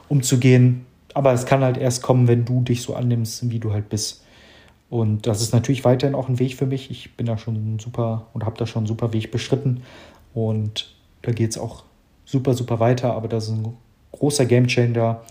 umzugehen. 0.07 0.85
Aber 1.13 1.33
es 1.33 1.45
kann 1.45 1.61
halt 1.61 1.77
erst 1.77 2.03
kommen, 2.03 2.27
wenn 2.27 2.45
du 2.45 2.61
dich 2.61 2.81
so 2.81 2.95
annimmst, 2.95 3.49
wie 3.49 3.59
du 3.59 3.73
halt 3.73 3.89
bist. 3.89 4.23
Und 4.89 5.25
das 5.25 5.41
ist 5.41 5.53
natürlich 5.53 5.85
weiterhin 5.85 6.15
auch 6.15 6.27
ein 6.27 6.37
Weg 6.37 6.55
für 6.55 6.65
mich. 6.65 6.91
Ich 6.91 7.15
bin 7.15 7.25
da 7.25 7.37
schon 7.37 7.79
super 7.79 8.27
und 8.33 8.45
habe 8.45 8.57
da 8.57 8.65
schon 8.65 8.81
einen 8.81 8.87
super 8.87 9.13
Weg 9.13 9.31
beschritten. 9.31 9.83
Und 10.33 10.93
da 11.21 11.31
geht 11.31 11.51
es 11.51 11.57
auch 11.57 11.83
super, 12.25 12.53
super 12.53 12.79
weiter. 12.79 13.13
Aber 13.13 13.27
das 13.27 13.45
ist 13.45 13.51
ein 13.51 13.73
großer 14.11 14.45
Gamechanger. 14.45 15.21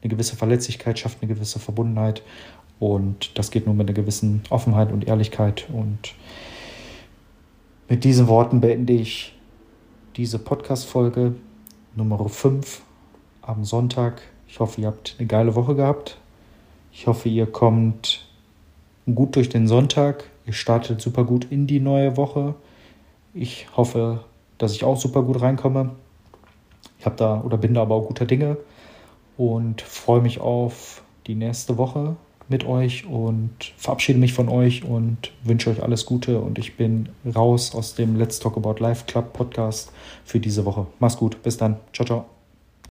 Eine 0.00 0.10
gewisse 0.10 0.36
Verletzlichkeit 0.36 0.98
schafft 0.98 1.18
eine 1.20 1.32
gewisse 1.32 1.58
Verbundenheit. 1.58 2.22
Und 2.78 3.36
das 3.36 3.50
geht 3.50 3.66
nur 3.66 3.74
mit 3.74 3.88
einer 3.88 3.94
gewissen 3.94 4.42
Offenheit 4.50 4.92
und 4.92 5.08
Ehrlichkeit. 5.08 5.66
Und 5.72 6.14
mit 7.88 8.04
diesen 8.04 8.28
Worten 8.28 8.60
beende 8.60 8.92
ich 8.92 9.34
diese 10.16 10.38
Podcast-Folge 10.38 11.34
Nummer 11.96 12.28
5 12.28 12.82
am 13.42 13.64
Sonntag. 13.64 14.22
Ich 14.46 14.60
hoffe, 14.60 14.80
ihr 14.80 14.86
habt 14.86 15.16
eine 15.18 15.26
geile 15.26 15.54
Woche 15.56 15.74
gehabt. 15.74 16.18
Ich 16.92 17.06
hoffe, 17.06 17.28
ihr 17.28 17.46
kommt 17.46 18.28
gut 19.12 19.34
durch 19.34 19.48
den 19.48 19.66
Sonntag. 19.66 20.24
Ihr 20.46 20.52
startet 20.52 21.00
super 21.00 21.24
gut 21.24 21.46
in 21.50 21.66
die 21.66 21.80
neue 21.80 22.16
Woche. 22.16 22.54
Ich 23.34 23.66
hoffe, 23.76 24.24
dass 24.58 24.72
ich 24.72 24.84
auch 24.84 24.96
super 24.96 25.22
gut 25.22 25.40
reinkomme. 25.40 25.90
Ich 26.98 27.06
habe 27.06 27.16
da 27.16 27.40
oder 27.40 27.56
bin 27.56 27.74
da 27.74 27.82
aber 27.82 27.96
auch 27.96 28.06
guter 28.06 28.26
Dinge 28.26 28.56
und 29.38 29.80
freue 29.80 30.20
mich 30.20 30.40
auf 30.40 31.02
die 31.26 31.34
nächste 31.34 31.78
Woche 31.78 32.16
mit 32.48 32.66
euch 32.66 33.06
und 33.06 33.52
verabschiede 33.76 34.18
mich 34.18 34.32
von 34.32 34.48
euch 34.48 34.84
und 34.84 35.32
wünsche 35.44 35.70
euch 35.70 35.82
alles 35.82 36.06
Gute. 36.06 36.40
Und 36.40 36.58
ich 36.58 36.76
bin 36.76 37.08
raus 37.34 37.74
aus 37.74 37.94
dem 37.94 38.16
Let's 38.16 38.40
Talk 38.40 38.56
About 38.56 38.82
Life 38.82 39.04
Club 39.06 39.32
Podcast 39.32 39.92
für 40.24 40.40
diese 40.40 40.64
Woche. 40.64 40.86
Mach's 40.98 41.16
gut. 41.16 41.42
Bis 41.42 41.56
dann. 41.56 41.76
Ciao, 41.92 42.06
ciao. 42.06 42.37